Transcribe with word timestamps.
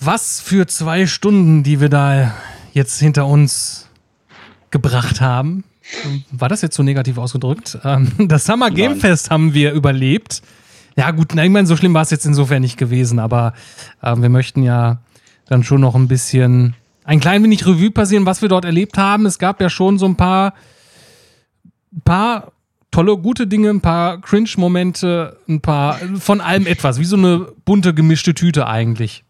Was 0.00 0.40
für 0.40 0.66
zwei 0.66 1.06
Stunden, 1.06 1.62
die 1.62 1.80
wir 1.80 1.88
da 1.88 2.32
jetzt 2.72 2.98
hinter 3.00 3.26
uns 3.26 3.88
gebracht 4.70 5.20
haben. 5.20 5.64
War 6.30 6.48
das 6.48 6.62
jetzt 6.62 6.76
so 6.76 6.82
negativ 6.82 7.18
ausgedrückt? 7.18 7.78
Ähm, 7.84 8.12
das 8.28 8.44
Summer 8.44 8.70
Game 8.70 8.92
Nein. 8.92 9.00
Fest 9.00 9.30
haben 9.30 9.54
wir 9.54 9.72
überlebt. 9.72 10.42
Ja, 10.96 11.10
gut, 11.12 11.32
ich 11.32 11.50
meine, 11.50 11.66
so 11.66 11.76
schlimm 11.76 11.94
war 11.94 12.02
es 12.02 12.10
jetzt 12.10 12.26
insofern 12.26 12.60
nicht 12.60 12.76
gewesen, 12.76 13.18
aber 13.18 13.54
äh, 14.02 14.14
wir 14.16 14.28
möchten 14.28 14.62
ja 14.62 14.98
dann 15.46 15.64
schon 15.64 15.80
noch 15.80 15.94
ein 15.94 16.08
bisschen, 16.08 16.74
ein 17.04 17.20
klein 17.20 17.42
wenig 17.42 17.66
Revue 17.66 17.90
passieren, 17.90 18.26
was 18.26 18.42
wir 18.42 18.48
dort 18.48 18.64
erlebt 18.64 18.98
haben. 18.98 19.24
Es 19.24 19.38
gab 19.38 19.60
ja 19.60 19.70
schon 19.70 19.98
so 19.98 20.06
ein 20.06 20.16
paar, 20.16 20.54
paar 22.04 22.52
tolle, 22.90 23.16
gute 23.16 23.46
Dinge, 23.46 23.70
ein 23.70 23.80
paar 23.80 24.20
Cringe-Momente, 24.20 25.38
ein 25.48 25.60
paar, 25.60 25.98
von 26.18 26.40
allem 26.40 26.66
etwas, 26.66 26.98
wie 26.98 27.04
so 27.04 27.16
eine 27.16 27.46
bunte, 27.64 27.94
gemischte 27.94 28.34
Tüte 28.34 28.66
eigentlich. 28.66 29.24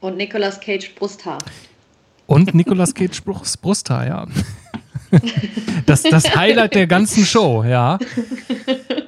Und 0.00 0.16
Nicolas 0.16 0.60
Cage 0.60 0.94
Brusthaar. 0.94 1.38
Und 2.26 2.54
Nicolas 2.54 2.94
Cage 2.94 3.22
Brusthaar, 3.24 4.06
ja. 4.06 4.26
Das, 5.86 6.02
das 6.02 6.36
Highlight 6.36 6.74
der 6.74 6.86
ganzen 6.86 7.24
Show, 7.24 7.64
ja. 7.64 7.98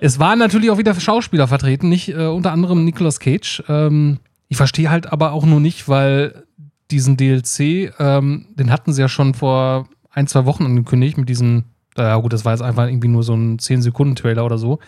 Es 0.00 0.18
waren 0.18 0.38
natürlich 0.38 0.70
auch 0.70 0.78
wieder 0.78 0.98
Schauspieler 0.98 1.46
vertreten, 1.46 1.90
nicht 1.90 2.08
äh, 2.08 2.26
unter 2.26 2.52
anderem 2.52 2.84
Nicolas 2.86 3.20
Cage. 3.20 3.62
Ähm, 3.68 4.18
ich 4.48 4.56
verstehe 4.56 4.90
halt 4.90 5.12
aber 5.12 5.32
auch 5.32 5.44
nur 5.44 5.60
nicht, 5.60 5.88
weil 5.88 6.44
diesen 6.90 7.18
DLC, 7.18 7.92
ähm, 7.98 8.46
den 8.54 8.70
hatten 8.72 8.94
sie 8.94 9.02
ja 9.02 9.08
schon 9.08 9.34
vor 9.34 9.88
ein, 10.10 10.26
zwei 10.26 10.46
Wochen 10.46 10.64
angekündigt 10.64 11.18
mit 11.18 11.28
diesem, 11.28 11.64
ja 11.96 12.16
gut, 12.16 12.32
das 12.32 12.46
war 12.46 12.52
jetzt 12.52 12.62
einfach 12.62 12.86
irgendwie 12.86 13.08
nur 13.08 13.22
so 13.22 13.34
ein 13.34 13.58
10-Sekunden-Trailer 13.58 14.44
oder 14.44 14.56
so. 14.56 14.78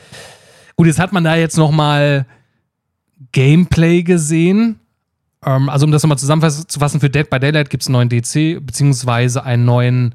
Gut, 0.76 0.86
jetzt 0.86 0.98
hat 0.98 1.12
man 1.12 1.24
da 1.24 1.36
jetzt 1.36 1.58
nochmal 1.58 2.26
Gameplay 3.32 4.02
gesehen 4.02 4.80
ähm, 5.44 5.68
also 5.68 5.86
um 5.86 5.92
das 5.92 6.02
nochmal 6.02 6.18
zusammenzufassen, 6.18 7.00
für 7.00 7.10
Dead 7.10 7.28
by 7.28 7.40
Daylight 7.40 7.70
gibt 7.70 7.82
es 7.82 7.88
einen 7.88 7.94
neuen 7.94 8.08
DC, 8.08 8.64
beziehungsweise 8.64 9.44
einen 9.44 9.64
neuen 9.64 10.14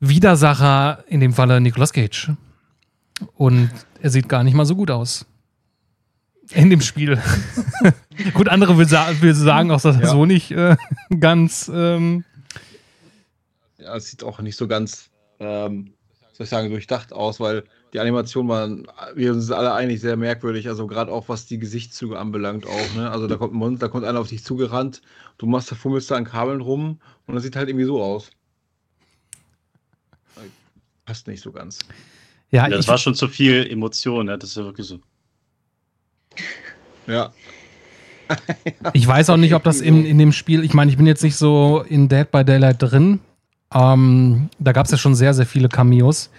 Widersacher, 0.00 1.04
in 1.08 1.20
dem 1.20 1.32
Falle 1.32 1.60
Nicolas 1.60 1.92
Cage. 1.92 2.32
Und 3.36 3.70
er 4.00 4.10
sieht 4.10 4.28
gar 4.28 4.44
nicht 4.44 4.54
mal 4.54 4.64
so 4.64 4.76
gut 4.76 4.90
aus. 4.90 5.26
In 6.52 6.70
dem 6.70 6.80
Spiel. 6.80 7.20
gut, 8.34 8.48
andere 8.48 8.76
würden 8.76 9.34
sagen 9.34 9.70
auch, 9.70 9.80
dass 9.80 9.96
er 9.96 10.02
ja. 10.02 10.08
so 10.08 10.26
nicht 10.26 10.50
äh, 10.50 10.76
ganz. 11.20 11.70
Ähm 11.72 12.24
ja, 13.78 13.96
es 13.96 14.10
sieht 14.10 14.24
auch 14.24 14.40
nicht 14.40 14.56
so 14.56 14.66
ganz, 14.66 15.10
ähm, 15.38 15.94
soll 16.32 16.44
ich 16.44 16.50
sagen, 16.50 16.70
durchdacht 16.70 17.12
aus, 17.12 17.40
weil 17.40 17.64
die 17.92 18.00
Animationen 18.00 18.48
waren, 18.48 18.86
wir 19.14 19.34
sind 19.34 19.54
alle 19.54 19.72
eigentlich 19.72 20.00
sehr 20.00 20.16
merkwürdig, 20.16 20.68
also 20.68 20.86
gerade 20.86 21.10
auch 21.10 21.28
was 21.28 21.46
die 21.46 21.58
Gesichtszüge 21.58 22.18
anbelangt 22.18 22.66
auch, 22.66 22.94
ne? 22.94 23.10
Also 23.10 23.26
da 23.26 23.36
kommt 23.36 23.54
ein 23.54 23.58
Monster, 23.58 23.86
da 23.86 23.90
kommt 23.90 24.04
einer 24.04 24.20
auf 24.20 24.28
dich 24.28 24.44
zugerannt, 24.44 25.02
du 25.38 25.46
machst 25.46 25.70
da 25.70 25.76
fummelst 25.76 26.10
da 26.10 26.16
an 26.16 26.24
Kabeln 26.24 26.60
rum 26.60 27.00
und 27.26 27.34
das 27.34 27.42
sieht 27.42 27.56
halt 27.56 27.68
irgendwie 27.68 27.86
so 27.86 28.02
aus. 28.02 28.30
Passt 31.04 31.26
nicht 31.26 31.42
so 31.42 31.50
ganz. 31.50 31.80
Ja, 32.50 32.68
ja 32.68 32.76
das 32.76 32.86
war 32.86 32.98
schon 32.98 33.14
zu 33.14 33.26
viel 33.26 33.66
Emotion, 33.68 34.26
ne? 34.26 34.38
das 34.38 34.50
ist 34.50 34.56
ja 34.56 34.64
wirklich 34.64 34.86
so. 34.86 35.00
Ja. 37.06 37.32
ich 38.92 39.06
weiß 39.06 39.30
auch 39.30 39.36
nicht, 39.36 39.54
ob 39.54 39.64
das 39.64 39.80
in, 39.80 40.04
in 40.04 40.18
dem 40.18 40.32
Spiel, 40.32 40.62
ich 40.62 40.74
meine, 40.74 40.90
ich 40.90 40.96
bin 40.96 41.06
jetzt 41.06 41.22
nicht 41.22 41.36
so 41.36 41.84
in 41.88 42.08
Dead 42.08 42.30
by 42.30 42.44
Daylight 42.44 42.76
drin. 42.80 43.20
Ähm, 43.72 44.50
da 44.58 44.72
gab 44.72 44.86
es 44.86 44.92
ja 44.92 44.98
schon 44.98 45.14
sehr, 45.14 45.34
sehr 45.34 45.46
viele 45.46 45.68
Cameos. 45.68 46.30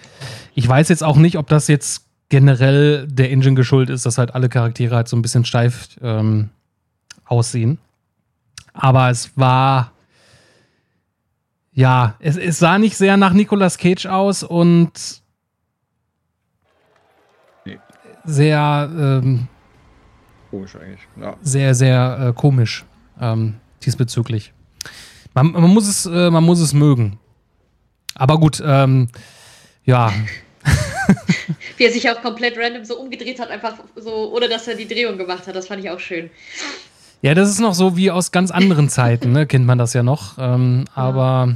Ich 0.54 0.68
weiß 0.68 0.90
jetzt 0.90 1.04
auch 1.04 1.18
nicht, 1.18 1.38
ob 1.38 1.48
das 1.48 1.68
jetzt 1.68 2.06
generell 2.30 3.08
der 3.08 3.32
Engine 3.32 3.56
geschuldet 3.56 3.94
ist, 3.94 4.06
dass 4.06 4.18
halt 4.18 4.36
alle 4.36 4.50
Charaktere 4.50 4.96
halt 4.96 5.08
so 5.08 5.16
ein 5.16 5.22
bisschen 5.22 5.46
steif 5.46 5.90
ähm, 6.02 6.50
aussehen. 7.26 7.78
Aber 8.74 9.10
es 9.10 9.38
war. 9.38 9.92
Ja, 11.74 12.16
es, 12.20 12.36
es 12.36 12.60
sah 12.60 12.78
nicht 12.78 12.98
sehr 12.98 13.16
nach 13.16 13.32
Nicolas 13.32 13.78
Cage 13.78 14.06
aus 14.06 14.44
und 14.44 14.92
nee. 17.66 17.80
sehr 18.26 18.90
ähm, 18.94 19.48
komisch 20.50 20.76
eigentlich. 20.76 21.00
Ja. 21.20 21.38
Sehr, 21.42 21.74
sehr 21.74 22.28
äh, 22.28 22.34
komisch 22.34 22.86
ähm, 23.22 23.56
diesbezüglich. 23.84 24.54
Man, 25.34 25.52
man, 25.54 25.70
muss 25.74 25.88
es, 25.88 26.06
äh, 26.06 26.30
man 26.30 26.44
muss 26.44 26.60
es 26.60 26.74
mögen. 26.74 27.18
Aber 28.16 28.40
gut, 28.40 28.62
ähm, 28.66 29.08
ja. 29.86 30.14
Wie 31.78 31.86
er 31.86 31.92
sich 31.92 32.10
auch 32.10 32.22
komplett 32.22 32.58
random 32.58 32.86
so 32.86 33.00
umgedreht 33.00 33.40
hat, 33.40 33.50
einfach 33.50 33.76
so, 33.96 34.34
ohne 34.34 34.48
dass 34.48 34.68
er 34.68 34.76
die 34.76 34.88
Drehung 34.88 35.18
gemacht 35.18 35.48
hat. 35.48 35.56
Das 35.56 35.68
fand 35.68 35.84
ich 35.84 35.90
auch 35.90 36.00
schön. 36.00 36.30
Ja, 37.22 37.34
das 37.34 37.50
ist 37.50 37.60
noch 37.60 37.74
so 37.74 37.98
wie 37.98 38.10
aus 38.12 38.32
ganz 38.32 38.52
anderen 38.52 38.90
Zeiten, 38.90 39.32
ne? 39.32 39.46
kennt 39.46 39.66
man 39.66 39.78
das 39.78 39.94
ja 39.94 40.04
noch. 40.04 40.38
Ähm, 40.40 40.86
ja. 40.88 40.94
Aber 40.96 41.56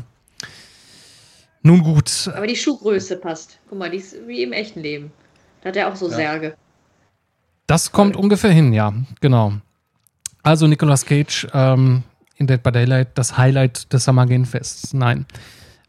nun 1.63 1.81
gut. 1.81 2.29
Aber 2.35 2.45
die 2.45 2.55
Schuhgröße 2.55 3.17
passt. 3.17 3.57
Guck 3.69 3.79
mal, 3.79 3.89
die 3.89 3.97
ist 3.97 4.15
wie 4.27 4.43
im 4.43 4.53
echten 4.53 4.81
Leben. 4.81 5.11
Da 5.61 5.69
hat 5.69 5.75
er 5.75 5.87
auch 5.91 5.95
so 5.95 6.07
ja. 6.09 6.15
Särge. 6.15 6.55
Das 7.65 7.91
kommt 7.91 8.13
Toll. 8.13 8.23
ungefähr 8.23 8.51
hin, 8.51 8.71
ja, 8.71 8.93
genau. 9.19 9.53
Also 10.43 10.67
Nicolas 10.67 11.03
Cage 11.03 11.47
ähm, 11.53 12.03
in 12.37 12.45
Dead 12.45 12.61
by 12.61 12.71
Daylight, 12.71 13.07
das 13.15 13.35
Highlight 13.35 13.91
des 13.91 14.03
Summer 14.03 14.27
Game 14.27 14.45
Fests. 14.45 14.93
Nein. 14.93 15.25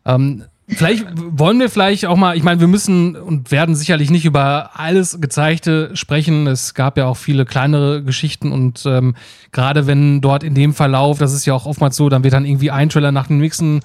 Ähm, 0.06 0.46
Vielleicht 0.68 1.06
wollen 1.14 1.60
wir 1.60 1.70
vielleicht 1.70 2.06
auch 2.06 2.16
mal, 2.16 2.36
ich 2.36 2.42
meine, 2.42 2.60
wir 2.60 2.66
müssen 2.66 3.14
und 3.14 3.52
werden 3.52 3.76
sicherlich 3.76 4.10
nicht 4.10 4.24
über 4.24 4.70
alles 4.74 5.20
Gezeigte 5.20 5.94
sprechen. 5.94 6.48
Es 6.48 6.74
gab 6.74 6.98
ja 6.98 7.06
auch 7.06 7.16
viele 7.16 7.44
kleinere 7.44 8.02
Geschichten 8.02 8.50
und 8.50 8.84
ähm, 8.84 9.14
gerade 9.52 9.86
wenn 9.86 10.20
dort 10.20 10.42
in 10.42 10.54
dem 10.54 10.74
Verlauf, 10.74 11.18
das 11.18 11.32
ist 11.32 11.46
ja 11.46 11.54
auch 11.54 11.66
oftmals 11.66 11.96
so, 11.96 12.08
dann 12.08 12.24
wird 12.24 12.34
dann 12.34 12.44
irgendwie 12.44 12.72
ein 12.72 12.88
Trailer 12.88 13.12
nach 13.12 13.28
dem 13.28 13.38
nächsten 13.38 13.80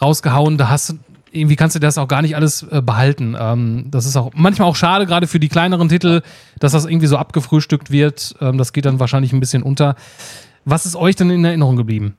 rausgehauen, 0.00 0.56
da 0.56 0.70
hast 0.70 0.90
du, 0.90 0.94
irgendwie 1.32 1.56
kannst 1.56 1.76
du 1.76 1.80
das 1.80 1.98
auch 1.98 2.08
gar 2.08 2.22
nicht 2.22 2.34
alles 2.34 2.62
äh, 2.62 2.80
behalten. 2.80 3.36
Ähm, 3.38 3.86
das 3.90 4.06
ist 4.06 4.16
auch 4.16 4.30
manchmal 4.34 4.68
auch 4.68 4.76
schade, 4.76 5.04
gerade 5.04 5.26
für 5.26 5.38
die 5.38 5.48
kleineren 5.48 5.90
Titel, 5.90 6.22
dass 6.58 6.72
das 6.72 6.86
irgendwie 6.86 7.08
so 7.08 7.18
abgefrühstückt 7.18 7.90
wird. 7.90 8.34
Ähm, 8.40 8.56
das 8.56 8.72
geht 8.72 8.86
dann 8.86 9.00
wahrscheinlich 9.00 9.34
ein 9.34 9.40
bisschen 9.40 9.62
unter. 9.62 9.96
Was 10.64 10.86
ist 10.86 10.96
euch 10.96 11.16
denn 11.16 11.28
in 11.28 11.44
Erinnerung 11.44 11.76
geblieben? 11.76 12.16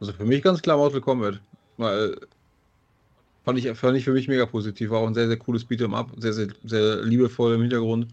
Also 0.00 0.12
für 0.12 0.24
mich 0.24 0.42
ganz 0.42 0.62
klar 0.62 0.76
Mortal 0.76 1.00
Kombat. 1.00 1.40
Weil 1.76 2.16
fand 3.44 3.58
ich, 3.58 3.70
fand 3.78 3.96
ich 3.96 4.04
für 4.04 4.12
mich 4.12 4.28
mega 4.28 4.46
positiv. 4.46 4.90
War 4.90 5.00
auch 5.00 5.06
ein 5.06 5.14
sehr, 5.14 5.28
sehr 5.28 5.38
cooles 5.38 5.66
Beat'em 5.66 5.94
Up. 5.94 6.10
Sehr, 6.18 6.32
sehr, 6.32 6.48
sehr 6.64 7.02
liebevoll 7.02 7.54
im 7.54 7.62
Hintergrund. 7.62 8.08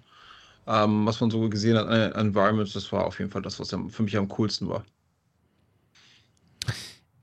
Ähm, 0.66 1.06
was 1.06 1.20
man 1.20 1.30
so 1.30 1.50
gesehen 1.50 1.78
hat 1.78 1.88
an 1.88 2.14
Environments, 2.14 2.74
das 2.74 2.90
war 2.92 3.06
auf 3.06 3.20
jeden 3.20 3.32
Fall 3.32 3.42
das, 3.42 3.60
was 3.60 3.70
für 3.70 4.04
mich 4.04 4.16
am 4.16 4.30
coolsten 4.30 4.70
war. 4.70 4.86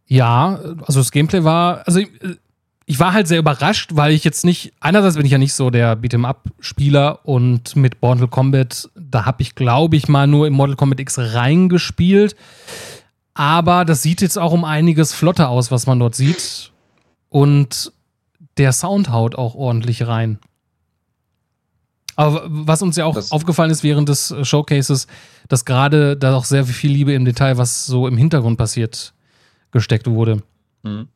Ja, 0.06 0.60
also 0.82 1.00
das 1.00 1.10
Gameplay 1.10 1.44
war, 1.44 1.86
also 1.86 2.00
ich, 2.00 2.10
ich 2.84 2.98
war 2.98 3.12
halt 3.12 3.28
sehr 3.28 3.38
überrascht, 3.38 3.92
weil 3.94 4.12
ich 4.12 4.24
jetzt 4.24 4.44
nicht, 4.44 4.72
einerseits 4.80 5.16
bin 5.16 5.24
ich 5.24 5.32
ja 5.32 5.38
nicht 5.38 5.54
so 5.54 5.70
der 5.70 5.96
Beat'em-up-Spieler 5.96 7.20
und 7.24 7.76
mit 7.76 8.02
Mortal 8.02 8.26
Kombat, 8.26 8.90
da 8.96 9.24
habe 9.24 9.40
ich, 9.42 9.54
glaube 9.54 9.96
ich, 9.96 10.08
mal 10.08 10.26
nur 10.26 10.46
in 10.48 10.52
Mortal 10.52 10.76
Kombat 10.76 10.98
X 10.98 11.16
reingespielt. 11.18 12.34
Aber 13.40 13.86
das 13.86 14.02
sieht 14.02 14.20
jetzt 14.20 14.38
auch 14.38 14.52
um 14.52 14.66
einiges 14.66 15.14
flotter 15.14 15.48
aus, 15.48 15.70
was 15.70 15.86
man 15.86 15.98
dort 15.98 16.14
sieht. 16.14 16.72
Und 17.30 17.90
der 18.58 18.70
Sound 18.72 19.08
haut 19.10 19.34
auch 19.34 19.54
ordentlich 19.54 20.06
rein. 20.06 20.38
Aber 22.16 22.44
was 22.50 22.82
uns 22.82 22.96
ja 22.96 23.06
auch 23.06 23.14
das 23.14 23.32
aufgefallen 23.32 23.70
ist 23.70 23.82
während 23.82 24.10
des 24.10 24.34
Showcases, 24.42 25.06
dass 25.48 25.64
gerade 25.64 26.18
da 26.18 26.36
auch 26.36 26.44
sehr 26.44 26.66
viel 26.66 26.92
Liebe 26.92 27.14
im 27.14 27.24
Detail, 27.24 27.56
was 27.56 27.86
so 27.86 28.06
im 28.06 28.18
Hintergrund 28.18 28.58
passiert, 28.58 29.14
gesteckt 29.70 30.06
wurde. 30.06 30.42
Mhm. 30.82 31.08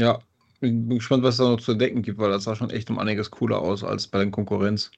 Ja, 0.00 0.20
ich 0.54 0.60
bin 0.60 0.88
gespannt, 0.88 1.22
was 1.22 1.34
es 1.34 1.38
da 1.38 1.50
noch 1.50 1.60
zu 1.60 1.72
entdecken 1.72 2.00
gibt, 2.00 2.18
weil 2.18 2.30
das 2.30 2.44
sah 2.44 2.56
schon 2.56 2.70
echt 2.70 2.88
um 2.88 2.98
einiges 2.98 3.30
cooler 3.30 3.58
aus 3.58 3.84
als 3.84 4.06
bei 4.06 4.20
den 4.20 4.30
Konkurrenz. 4.30 4.90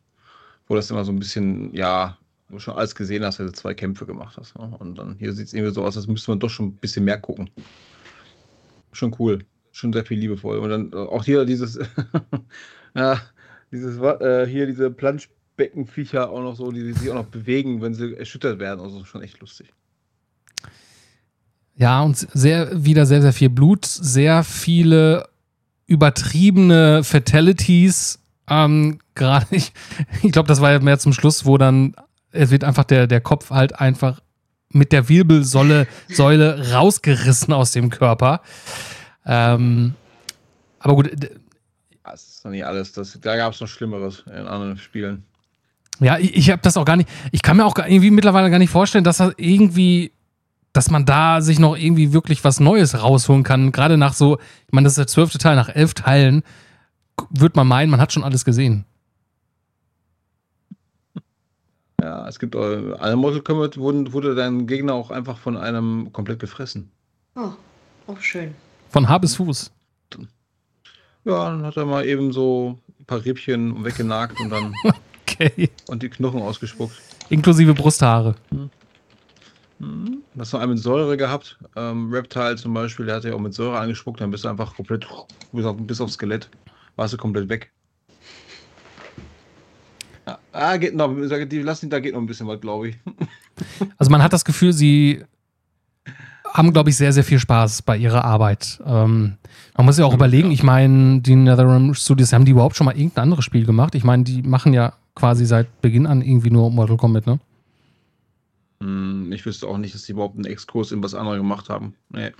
Wo 0.68 0.76
das 0.76 0.88
immer 0.92 1.04
so 1.04 1.10
ein 1.10 1.18
bisschen, 1.18 1.74
ja, 1.74 2.16
du 2.48 2.58
schon 2.58 2.74
alles 2.74 2.94
gesehen 2.94 3.24
hast, 3.24 3.38
wenn 3.38 3.46
du 3.46 3.52
zwei 3.52 3.74
Kämpfe 3.74 4.06
gemacht 4.06 4.36
hast. 4.38 4.58
Ne? 4.58 4.74
Und 4.78 4.96
dann 4.96 5.16
hier 5.18 5.32
sieht 5.32 5.48
es 5.48 5.52
irgendwie 5.52 5.74
so 5.74 5.84
aus, 5.84 5.96
als 5.96 6.06
müsste 6.06 6.30
man 6.30 6.40
doch 6.40 6.50
schon 6.50 6.66
ein 6.66 6.76
bisschen 6.76 7.04
mehr 7.04 7.18
gucken. 7.18 7.50
Schon 8.92 9.14
cool. 9.18 9.44
Schon 9.72 9.92
sehr 9.92 10.04
viel 10.04 10.18
liebevoll. 10.18 10.58
Und 10.58 10.70
dann 10.70 10.92
äh, 10.92 10.96
auch 10.96 11.24
hier 11.24 11.44
dieses, 11.44 11.78
ja, 12.94 13.20
dieses, 13.70 13.98
äh, 13.98 14.46
hier 14.46 14.66
diese 14.66 14.90
Planschbeckenviecher 14.90 16.30
auch 16.30 16.42
noch 16.42 16.56
so, 16.56 16.72
die, 16.72 16.82
die 16.82 16.92
sich 16.94 17.10
auch 17.10 17.14
noch 17.14 17.26
bewegen, 17.26 17.82
wenn 17.82 17.94
sie 17.94 18.16
erschüttert 18.16 18.58
werden. 18.58 18.80
Also 18.80 19.04
schon 19.04 19.22
echt 19.22 19.40
lustig. 19.40 19.72
Ja, 21.76 22.02
und 22.02 22.16
sehr, 22.16 22.84
wieder 22.84 23.06
sehr, 23.06 23.22
sehr 23.22 23.32
viel 23.32 23.50
Blut, 23.50 23.84
sehr 23.84 24.42
viele 24.42 25.28
übertriebene 25.86 27.04
Fatalities. 27.04 28.18
Ähm, 28.48 28.98
Gerade 29.14 29.46
ich, 29.50 29.72
ich 30.22 30.32
glaube, 30.32 30.48
das 30.48 30.60
war 30.60 30.72
ja 30.72 30.78
mehr 30.80 30.98
zum 30.98 31.12
Schluss, 31.12 31.44
wo 31.44 31.58
dann 31.58 31.94
es 32.32 32.50
wird 32.50 32.64
einfach 32.64 32.84
der, 32.84 33.06
der 33.06 33.20
Kopf 33.20 33.50
halt 33.50 33.78
einfach 33.80 34.20
mit 34.70 34.92
der 34.92 35.08
Wirbelsäule 35.08 35.86
Säule 36.08 36.72
rausgerissen 36.72 37.52
aus 37.54 37.72
dem 37.72 37.90
Körper. 37.90 38.42
Ähm, 39.24 39.94
aber 40.78 40.94
gut. 40.94 41.10
Das 42.04 42.28
ist 42.28 42.44
doch 42.44 42.50
nicht 42.50 42.64
alles. 42.64 42.92
Das, 42.92 43.18
da 43.20 43.36
gab 43.36 43.52
es 43.52 43.60
noch 43.60 43.68
Schlimmeres 43.68 44.24
in 44.26 44.46
anderen 44.46 44.78
Spielen. 44.78 45.24
Ja, 46.00 46.18
ich, 46.18 46.36
ich 46.36 46.50
habe 46.50 46.62
das 46.62 46.76
auch 46.76 46.84
gar 46.84 46.96
nicht. 46.96 47.08
Ich 47.32 47.42
kann 47.42 47.56
mir 47.56 47.64
auch 47.64 47.76
irgendwie 47.76 48.10
mittlerweile 48.10 48.50
gar 48.50 48.58
nicht 48.58 48.70
vorstellen, 48.70 49.04
dass 49.04 49.18
das 49.18 49.34
irgendwie, 49.36 50.12
dass 50.72 50.90
man 50.90 51.04
da 51.04 51.40
sich 51.40 51.58
noch 51.58 51.76
irgendwie 51.76 52.12
wirklich 52.12 52.44
was 52.44 52.60
Neues 52.60 53.02
rausholen 53.02 53.42
kann. 53.42 53.72
Gerade 53.72 53.96
nach 53.96 54.14
so, 54.14 54.38
ich 54.38 54.72
meine, 54.72 54.84
das 54.84 54.92
ist 54.92 54.98
der 54.98 55.06
zwölfte 55.06 55.38
Teil, 55.38 55.56
nach 55.56 55.68
elf 55.68 55.94
Teilen 55.94 56.42
wird 57.30 57.56
man 57.56 57.66
meinen, 57.66 57.90
man 57.90 58.00
hat 58.00 58.12
schon 58.12 58.22
alles 58.24 58.44
gesehen. 58.44 58.84
Ja, 62.00 62.28
es 62.28 62.38
gibt 62.38 62.54
äh, 62.54 62.92
alle 62.98 63.16
Mortal 63.16 63.40
Kombat 63.40 63.76
wurden, 63.76 64.12
wurde 64.12 64.34
dein 64.34 64.66
Gegner 64.66 64.94
auch 64.94 65.10
einfach 65.10 65.38
von 65.38 65.56
einem 65.56 66.12
komplett 66.12 66.38
gefressen. 66.38 66.90
Oh, 67.34 67.50
auch 68.06 68.20
schön. 68.20 68.54
Von 68.90 69.08
Haar 69.08 69.20
bis 69.20 69.36
Fuß. 69.36 69.70
Ja, 71.24 71.50
dann 71.50 71.62
hat 71.64 71.76
er 71.76 71.84
mal 71.84 72.06
eben 72.06 72.32
so 72.32 72.78
ein 73.00 73.04
paar 73.04 73.24
Rippchen 73.24 73.84
weggenagt 73.84 74.40
und 74.40 74.50
dann 74.50 74.72
Okay. 75.40 75.70
und 75.88 76.02
die 76.02 76.08
Knochen 76.08 76.40
ausgespuckt. 76.40 76.94
Inklusive 77.28 77.74
Brusthaare. 77.74 78.34
Mhm. 78.50 80.22
Das 80.34 80.52
noch 80.52 80.60
einen 80.60 80.72
mit 80.72 80.82
Säure 80.82 81.16
gehabt. 81.16 81.58
Ähm, 81.76 82.12
Reptile 82.12 82.56
zum 82.56 82.74
Beispiel, 82.74 83.06
der 83.06 83.16
hat 83.16 83.24
ja 83.24 83.34
auch 83.34 83.38
mit 83.38 83.54
Säure 83.54 83.78
angespuckt, 83.78 84.20
dann 84.20 84.30
bist 84.30 84.44
du 84.44 84.48
einfach 84.48 84.74
komplett 84.74 85.06
bis, 85.52 85.64
auf, 85.64 85.76
bis 85.78 86.00
aufs 86.00 86.14
Skelett. 86.14 86.48
Warst 86.96 87.12
du 87.12 87.16
komplett 87.18 87.48
weg. 87.48 87.70
Ja, 90.28 90.38
ah, 90.52 90.76
geht 90.76 90.94
noch, 90.94 91.14
die 91.48 91.58
lassen, 91.62 91.88
da 91.88 92.00
geht 92.00 92.12
noch 92.14 92.20
ein 92.20 92.26
bisschen 92.26 92.46
was, 92.46 92.60
glaube 92.60 92.90
ich. 92.90 92.98
Also 93.96 94.08
man 94.12 94.22
hat 94.22 94.32
das 94.32 94.44
Gefühl, 94.44 94.72
sie 94.72 95.24
haben, 96.52 96.72
glaube 96.72 96.90
ich, 96.90 96.96
sehr, 96.96 97.12
sehr 97.12 97.24
viel 97.24 97.40
Spaß 97.40 97.82
bei 97.82 97.96
ihrer 97.96 98.24
Arbeit. 98.24 98.80
Ähm, 98.86 99.36
man 99.76 99.86
muss 99.86 99.98
ja 99.98 100.04
auch 100.04 100.12
Ja, 100.12 100.16
überlegen, 100.16 100.48
ja. 100.48 100.54
ich 100.54 100.62
meine, 100.62 101.20
die 101.20 101.34
NetherRealm 101.34 101.92
Studios, 101.94 102.32
haben 102.32 102.44
die 102.44 102.52
überhaupt 102.52 102.76
schon 102.76 102.84
mal 102.84 102.96
irgendein 102.96 103.22
anderes 103.24 103.44
Spiel 103.44 103.66
gemacht? 103.66 103.96
Ich 103.96 104.04
meine, 104.04 104.22
die 104.22 104.42
machen 104.42 104.74
ja 104.74 104.92
quasi 105.16 105.44
seit 105.44 105.80
Beginn 105.80 106.06
an 106.06 106.22
irgendwie 106.22 106.50
nur 106.50 106.70
Mortal 106.70 106.96
Kombat, 106.96 107.26
ne? 107.26 107.40
Hm, 108.80 109.32
Ich 109.32 109.44
wüsste 109.44 109.66
auch 109.66 109.76
nicht, 109.78 109.92
dass 109.94 110.04
die 110.04 110.12
überhaupt 110.12 110.36
einen 110.36 110.44
Exkurs 110.44 110.92
in 110.92 111.02
was 111.02 111.14
anderes 111.14 111.38
gemacht 111.38 111.68
haben. 111.68 111.94
Nee. 112.10 112.30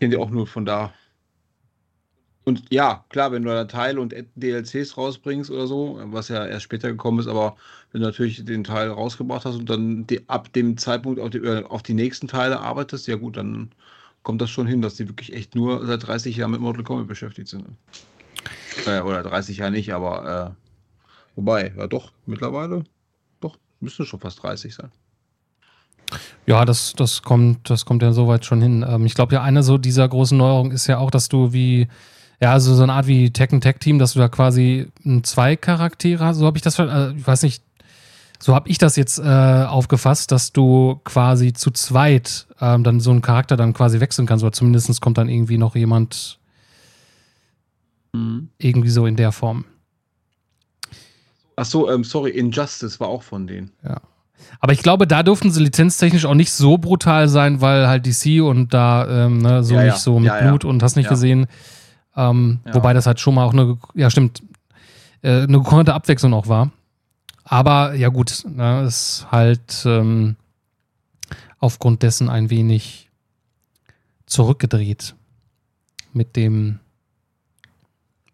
Kennen 0.00 0.10
die 0.10 0.16
auch 0.16 0.30
nur 0.30 0.48
von 0.48 0.64
da. 0.64 0.92
Und 2.44 2.64
ja, 2.70 3.04
klar, 3.08 3.30
wenn 3.30 3.44
du 3.44 3.50
da 3.50 3.64
Teile 3.64 4.00
und 4.00 4.14
DLCs 4.34 4.96
rausbringst 4.96 5.50
oder 5.50 5.66
so, 5.66 6.00
was 6.04 6.28
ja 6.28 6.44
erst 6.44 6.64
später 6.64 6.88
gekommen 6.88 7.20
ist, 7.20 7.28
aber 7.28 7.56
wenn 7.92 8.00
du 8.00 8.06
natürlich 8.06 8.44
den 8.44 8.64
Teil 8.64 8.90
rausgebracht 8.90 9.44
hast 9.44 9.54
und 9.56 9.70
dann 9.70 10.06
die, 10.08 10.28
ab 10.28 10.52
dem 10.52 10.76
Zeitpunkt 10.76 11.20
auf 11.20 11.30
die, 11.30 11.38
äh, 11.38 11.64
auf 11.64 11.82
die 11.84 11.94
nächsten 11.94 12.26
Teile 12.26 12.60
arbeitest, 12.60 13.06
ja 13.06 13.14
gut, 13.14 13.36
dann 13.36 13.70
kommt 14.24 14.40
das 14.40 14.50
schon 14.50 14.66
hin, 14.66 14.82
dass 14.82 14.96
die 14.96 15.08
wirklich 15.08 15.32
echt 15.32 15.54
nur 15.54 15.86
seit 15.86 16.06
30 16.06 16.36
Jahren 16.36 16.50
mit 16.50 16.60
Mortal 16.60 16.82
Kombat 16.82 17.06
beschäftigt 17.06 17.48
sind. 17.48 17.64
Äh, 18.86 19.00
oder 19.00 19.22
30 19.22 19.58
Jahre 19.58 19.70
nicht, 19.70 19.92
aber 19.94 20.56
äh, 20.56 21.36
wobei, 21.36 21.72
ja 21.76 21.86
doch, 21.86 22.12
mittlerweile, 22.26 22.82
doch, 23.40 23.56
müsste 23.78 24.04
schon 24.04 24.18
fast 24.18 24.42
30 24.42 24.74
sein. 24.74 24.90
Ja, 26.46 26.64
das, 26.64 26.92
das 26.94 27.22
kommt, 27.22 27.70
das 27.70 27.84
kommt 27.84 28.02
ja 28.02 28.12
soweit 28.12 28.44
schon 28.44 28.60
hin. 28.60 28.84
Ähm, 28.86 29.06
ich 29.06 29.14
glaube 29.14 29.34
ja, 29.34 29.42
eine 29.42 29.62
so 29.62 29.78
dieser 29.78 30.08
großen 30.08 30.36
Neuerungen 30.36 30.72
ist 30.72 30.88
ja 30.88 30.98
auch, 30.98 31.10
dass 31.10 31.28
du 31.28 31.52
wie, 31.52 31.88
ja, 32.42 32.52
also 32.52 32.74
so 32.74 32.82
eine 32.82 32.92
Art 32.92 33.06
wie 33.06 33.30
Tekken 33.30 33.60
Tag 33.60 33.78
Team, 33.80 33.98
dass 34.00 34.14
du 34.14 34.18
da 34.18 34.28
quasi 34.28 34.88
ein 35.04 35.22
zwei 35.22 35.54
Charaktere 35.56 36.24
hast. 36.24 36.38
So 36.38 36.46
habe 36.46 36.58
ich 36.58 36.62
das, 36.62 36.78
äh, 36.78 37.12
ich 37.12 37.26
weiß 37.26 37.42
nicht, 37.44 37.62
so 38.40 38.54
habe 38.56 38.68
ich 38.68 38.78
das 38.78 38.96
jetzt 38.96 39.18
äh, 39.20 39.22
aufgefasst, 39.22 40.32
dass 40.32 40.52
du 40.52 41.00
quasi 41.04 41.52
zu 41.52 41.70
zweit 41.70 42.48
ähm, 42.60 42.82
dann 42.82 42.98
so 42.98 43.12
einen 43.12 43.22
Charakter 43.22 43.56
dann 43.56 43.72
quasi 43.72 44.00
wechseln 44.00 44.26
kannst. 44.26 44.42
Oder 44.44 44.52
zumindest 44.52 45.00
kommt 45.00 45.18
dann 45.18 45.28
irgendwie 45.28 45.58
noch 45.58 45.76
jemand 45.76 46.38
irgendwie 48.58 48.90
so 48.90 49.06
in 49.06 49.16
der 49.16 49.32
Form. 49.32 49.64
Ach 51.56 51.64
so, 51.64 51.90
ähm, 51.90 52.04
sorry, 52.04 52.30
Injustice 52.32 53.00
war 53.00 53.08
auch 53.08 53.22
von 53.22 53.46
denen. 53.46 53.70
Aber 54.60 54.72
ich 54.72 54.82
glaube, 54.82 55.06
da 55.06 55.22
durften 55.22 55.50
sie 55.50 55.62
lizenztechnisch 55.62 56.26
auch 56.26 56.34
nicht 56.34 56.52
so 56.52 56.76
brutal 56.76 57.28
sein, 57.28 57.62
weil 57.62 57.88
halt 57.88 58.04
DC 58.04 58.42
und 58.42 58.74
da 58.74 59.26
ähm, 59.26 59.38
ne, 59.38 59.64
so 59.64 59.76
Ja, 59.76 59.82
nicht 59.84 59.92
ja. 59.92 59.98
so 59.98 60.18
mit 60.18 60.26
Ja, 60.28 60.40
ja. 60.42 60.48
Blut 60.48 60.64
und 60.66 60.82
hast 60.82 60.96
nicht 60.96 61.06
Ja. 61.06 61.10
gesehen. 61.10 61.46
Ähm, 62.16 62.60
Ja. 62.66 62.74
Wobei 62.74 62.92
das 62.92 63.06
halt 63.06 63.20
schon 63.20 63.34
mal 63.34 63.44
auch 63.44 63.52
eine, 63.52 63.78
ja 63.94 64.10
stimmt, 64.10 64.42
äh, 65.22 65.42
eine 65.42 65.58
gekonnte 65.58 65.94
Abwechslung 65.94 66.34
auch 66.34 66.48
war. 66.48 66.70
Aber 67.44 67.94
ja 67.94 68.08
gut, 68.08 68.44
ne, 68.48 68.82
ist 68.84 69.26
halt 69.30 69.82
ähm, 69.86 70.36
aufgrund 71.58 72.02
dessen 72.02 72.28
ein 72.28 72.50
wenig 72.50 73.10
zurückgedreht 74.26 75.14
mit 76.12 76.36
dem 76.36 76.78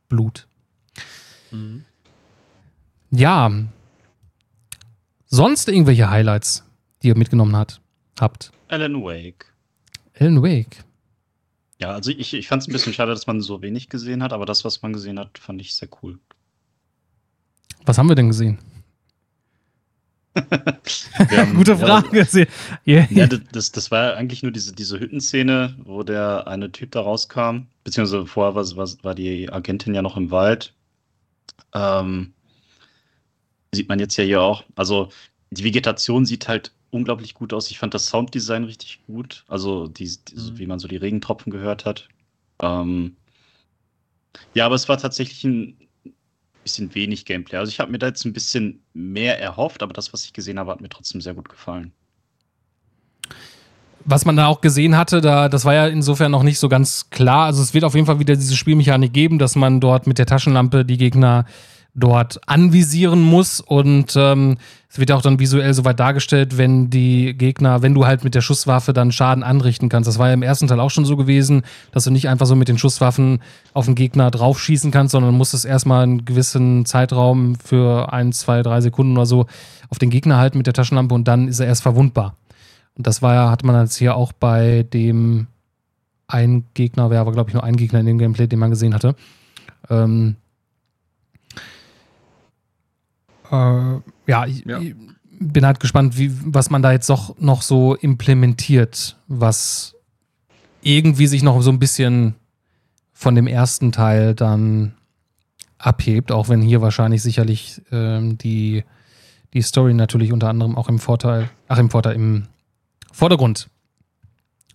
Blut. 0.09 0.47
Ja. 3.11 3.51
Sonst 5.27 5.69
irgendwelche 5.69 6.11
Highlights, 6.11 6.65
die 7.03 7.09
ihr 7.09 7.17
mitgenommen 7.17 7.57
hat, 7.57 7.81
habt? 8.21 8.51
Alan 8.69 9.03
Wake. 9.03 9.47
Alan 10.19 10.43
Wake. 10.43 10.85
Ja, 11.81 11.91
also 11.91 12.11
ich, 12.11 12.35
ich 12.35 12.49
fand 12.49 12.63
es 12.63 12.69
ein 12.69 12.73
bisschen 12.73 12.93
schade, 12.93 13.13
dass 13.13 13.27
man 13.27 13.41
so 13.41 13.63
wenig 13.63 13.89
gesehen 13.89 14.23
hat, 14.23 14.33
aber 14.33 14.47
das, 14.47 14.65
was 14.65 14.83
man 14.83 14.93
gesehen 14.93 15.19
hat, 15.19 15.39
fand 15.39 15.61
ich 15.61 15.75
sehr 15.75 15.89
cool. 16.03 16.19
Was 17.87 17.99
haben 17.99 18.09
wir 18.09 18.17
denn 18.17 18.29
gesehen? 18.29 18.59
Haben- 20.39 21.55
Gute 21.57 21.73
ja, 21.73 21.77
Frage. 21.79 22.27
Ja, 22.85 23.07
Ja, 23.11 23.27
das, 23.27 23.41
das, 23.53 23.73
das 23.73 23.91
war 23.91 24.15
eigentlich 24.17 24.43
nur 24.43 24.53
diese, 24.53 24.73
diese 24.73 24.99
Hüttenszene, 24.99 25.77
wo 25.85 26.03
der 26.03 26.47
eine 26.49 26.71
Typ 26.71 26.93
da 26.93 27.01
rauskam, 27.01 27.67
beziehungsweise 27.85 28.27
vorher 28.27 28.55
war, 28.55 28.65
war, 28.77 28.89
war 29.03 29.15
die 29.15 29.51
Agentin 29.51 29.95
ja 29.95 30.03
noch 30.03 30.17
im 30.17 30.31
Wald. 30.31 30.75
Ähm, 31.75 32.33
sieht 33.73 33.89
man 33.89 33.99
jetzt 33.99 34.17
ja 34.17 34.25
hier 34.25 34.43
auch. 34.43 34.65
Also 34.77 35.11
die 35.51 35.65
Vegetation 35.65 36.27
sieht 36.27 36.49
halt 36.49 36.73
unglaublich 36.91 37.35
gut 37.35 37.53
aus. 37.53 37.71
Ich 37.71 37.79
fand 37.79 37.95
das 37.95 38.07
Sounddesign 38.07 38.65
richtig 38.65 39.01
gut. 39.07 39.45
Also 39.49 39.89
die, 39.89 40.05
die, 40.29 40.35
Mhm. 40.37 40.59
wie 40.59 40.67
man 40.67 40.79
so 40.79 40.89
die 40.89 40.97
Regentropfen 40.97 41.51
gehört 41.53 41.85
hat. 41.85 42.09
Ähm, 42.63 43.17
ja, 44.55 44.67
aber 44.67 44.75
es 44.75 44.89
war 44.89 44.99
tatsächlich 44.99 45.45
ein 45.45 45.77
bisschen 46.65 46.95
wenig 46.95 47.25
Gameplay. 47.25 47.59
Also 47.59 47.71
ich 47.71 47.81
habe 47.81 47.91
mir 47.91 47.99
da 47.99 48.07
jetzt 48.09 48.25
ein 48.25 48.33
bisschen 48.33 48.83
mehr 48.95 49.41
erhofft, 49.41 49.83
aber 49.83 49.93
das, 49.93 50.13
was 50.13 50.25
ich 50.25 50.33
gesehen 50.33 50.59
habe, 50.59 50.71
hat 50.71 50.81
mir 50.81 50.89
trotzdem 50.89 51.21
sehr 51.21 51.35
gut 51.35 51.49
gefallen. 51.49 51.93
was 54.05 54.25
man 54.25 54.37
da 54.37 54.47
auch 54.47 54.63
gesehen 54.63 54.97
hatte, 54.97 55.21
da, 55.21 55.51
das 55.51 55.67
war 55.67 55.75
ja 55.75 55.87
insofern 55.87 56.31
noch 56.33 56.43
nicht 56.43 56.59
so 56.59 56.71
ganz 56.71 57.11
klar. 57.11 57.45
Also 57.45 57.61
es 57.63 57.75
wird 57.75 57.85
auf 57.85 57.95
jeden 57.95 58.07
Fall 58.07 58.19
wieder 58.19 58.37
diese 58.37 58.57
Spielmechanik 58.57 59.13
geben, 59.13 59.39
dass 59.39 59.55
man 59.55 59.81
dort 59.81 60.07
mit 60.07 60.17
der 60.19 60.25
Taschenlampe 60.25 60.87
die 60.87 60.97
Gegner 60.97 61.45
dort 61.99 62.41
anvisieren 62.47 63.21
muss 63.21 63.61
und 63.61 64.15
ähm, 64.17 64.57
es 64.91 64.99
wird 64.99 65.11
ja 65.11 65.17
auch 65.17 65.23
dann 65.23 65.39
visuell 65.39 65.75
soweit 65.75 66.01
dargestellt, 66.01 66.57
wenn 66.57 66.89
die 66.89 67.35
Gegner, 67.37 67.83
wenn 67.83 67.95
du 67.95 68.07
halt 68.07 68.25
mit 68.25 68.35
der 68.35 68.41
Schusswaffe 68.41 68.95
dann 68.95 69.13
Schaden 69.13 69.43
anrichten 69.43 69.91
kannst. 69.91 70.09
Das 70.09 70.19
war 70.19 70.29
ja 70.29 70.35
im 70.35 70.43
ersten 70.43 70.67
Teil 70.67 70.81
auch 70.81 70.91
schon 70.91 71.05
so 71.05 71.17
gewesen, 71.17 71.63
dass 71.93 72.05
du 72.05 72.11
nicht 72.11 72.29
einfach 72.29 72.47
so 72.47 72.57
mit 72.57 72.69
den 72.69 72.79
Schusswaffen 72.79 73.41
auf 73.75 73.85
den 73.85 73.95
Gegner 73.95 74.31
draufschießen 74.31 74.91
kannst, 74.91 75.13
sondern 75.13 75.35
musstest 75.35 75.67
erstmal 75.67 76.05
einen 76.05 76.25
gewissen 76.25 76.87
Zeitraum 76.87 77.57
für 77.57 78.13
ein, 78.13 78.33
zwei, 78.33 78.63
drei 78.63 78.81
Sekunden 78.81 79.17
oder 79.17 79.27
so 79.27 79.47
auf 79.91 79.99
den 79.99 80.11
Gegner 80.11 80.39
halten 80.39 80.57
mit 80.57 80.67
der 80.67 80.75
Taschenlampe 80.75 81.15
und 81.15 81.29
dann 81.29 81.49
ist 81.49 81.61
er 81.61 81.67
erst 81.67 81.83
verwundbar. 81.83 82.37
Und 82.97 83.07
das 83.07 83.21
war 83.21 83.35
ja, 83.35 83.51
hat 83.51 83.65
man 83.65 83.81
jetzt 83.81 83.97
hier 83.97 84.17
auch 84.17 84.33
bei 84.33 84.85
dem 84.85 85.49
ein 86.29 86.65
Gegner, 86.75 87.11
wäre 87.11 87.21
aber 87.21 87.33
glaube 87.33 87.51
ich 87.51 87.55
nur 87.55 87.65
ein 87.65 87.77
Gegner 87.77 88.01
in 88.01 88.07
dem 88.07 88.19
Gameplay, 88.19 88.47
den 88.47 88.59
man 88.59 88.71
gesehen 88.71 88.95
hatte. 88.95 89.15
Ähm, 89.91 90.37
äh, 93.51 94.01
ja, 94.27 94.47
ich, 94.47 94.65
Ja. 94.65 94.81
ich 94.81 94.95
bin 95.41 95.65
halt 95.65 95.81
gespannt, 95.81 96.19
wie, 96.19 96.31
was 96.45 96.71
man 96.71 96.83
da 96.83 96.93
jetzt 96.93 97.09
doch 97.09 97.39
noch 97.39 97.63
so 97.63 97.95
implementiert, 97.95 99.17
was 99.29 99.95
irgendwie 100.83 101.27
sich 101.27 101.43
noch 101.43 101.61
so 101.63 101.71
ein 101.71 101.79
bisschen 101.79 102.35
von 103.13 103.35
dem 103.35 103.47
ersten 103.47 103.93
Teil 103.93 104.35
dann 104.35 104.95
abhebt, 105.79 106.33
auch 106.33 106.49
wenn 106.49 106.61
hier 106.61 106.81
wahrscheinlich 106.81 107.23
sicherlich 107.23 107.83
ähm, 107.93 108.39
die, 108.39 108.85
die 109.55 109.63
Story 109.63 109.95
natürlich 109.95 110.33
unter 110.33 110.49
anderem 110.49 110.77
auch 110.77 110.89
im 110.89 110.99
Vorteil, 110.99 111.51
ach 111.69 111.79
im 111.79 111.91
Vorteil, 111.91 112.15
im 112.15 112.49
Vordergrund 113.13 113.69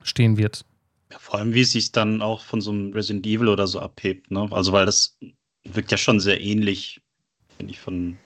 stehen 0.01 0.37
wird. 0.37 0.65
Ja, 1.11 1.19
vor 1.19 1.39
allem, 1.39 1.53
wie 1.53 1.61
es 1.61 1.71
sich 1.71 1.91
dann 1.91 2.21
auch 2.21 2.41
von 2.41 2.61
so 2.61 2.71
einem 2.71 2.91
Resident 2.93 3.25
Evil 3.25 3.47
oder 3.47 3.67
so 3.67 3.79
abhebt, 3.79 4.31
ne? 4.31 4.47
Also, 4.51 4.71
weil 4.71 4.85
das 4.85 5.17
wirkt 5.63 5.91
ja 5.91 5.97
schon 5.97 6.19
sehr 6.19 6.41
ähnlich, 6.41 7.01
finde 7.57 7.71
ich, 7.71 7.79
von, 7.79 8.17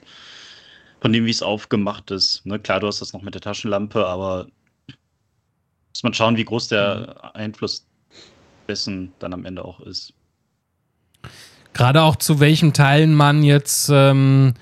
von 1.00 1.12
dem, 1.12 1.24
wie 1.26 1.30
es 1.30 1.42
aufgemacht 1.42 2.10
ist. 2.10 2.44
Ne? 2.46 2.58
Klar, 2.58 2.80
du 2.80 2.86
hast 2.86 3.00
das 3.00 3.12
noch 3.12 3.22
mit 3.22 3.34
der 3.34 3.40
Taschenlampe, 3.40 4.06
aber 4.06 4.46
muss 4.86 6.02
man 6.02 6.14
schauen, 6.14 6.36
wie 6.36 6.44
groß 6.44 6.68
der 6.68 7.34
Einfluss 7.34 7.86
dessen 8.68 9.12
dann 9.18 9.32
am 9.32 9.44
Ende 9.44 9.64
auch 9.64 9.80
ist. 9.80 10.12
Gerade 11.72 12.02
auch 12.02 12.16
zu 12.16 12.40
welchen 12.40 12.72
Teilen 12.72 13.14
man 13.14 13.42
jetzt 13.42 13.88
ähm, 13.92 14.54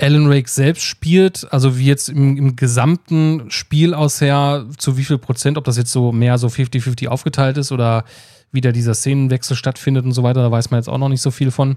Alan 0.00 0.30
Wake 0.30 0.48
selbst 0.48 0.84
spielt, 0.84 1.52
also 1.52 1.78
wie 1.78 1.86
jetzt 1.86 2.08
im, 2.08 2.36
im 2.36 2.56
gesamten 2.56 3.50
Spiel 3.50 3.94
ausher, 3.94 4.66
zu 4.78 4.96
wie 4.96 5.04
viel 5.04 5.18
Prozent, 5.18 5.58
ob 5.58 5.64
das 5.64 5.76
jetzt 5.76 5.92
so 5.92 6.12
mehr 6.12 6.38
so 6.38 6.46
50-50 6.46 7.08
aufgeteilt 7.08 7.58
ist 7.58 7.72
oder 7.72 8.04
wieder 8.52 8.72
dieser 8.72 8.94
Szenenwechsel 8.94 9.56
stattfindet 9.56 10.04
und 10.04 10.12
so 10.12 10.22
weiter. 10.22 10.42
Da 10.42 10.50
weiß 10.50 10.70
man 10.70 10.78
jetzt 10.78 10.88
auch 10.88 10.98
noch 10.98 11.08
nicht 11.08 11.22
so 11.22 11.30
viel 11.30 11.50
von. 11.50 11.76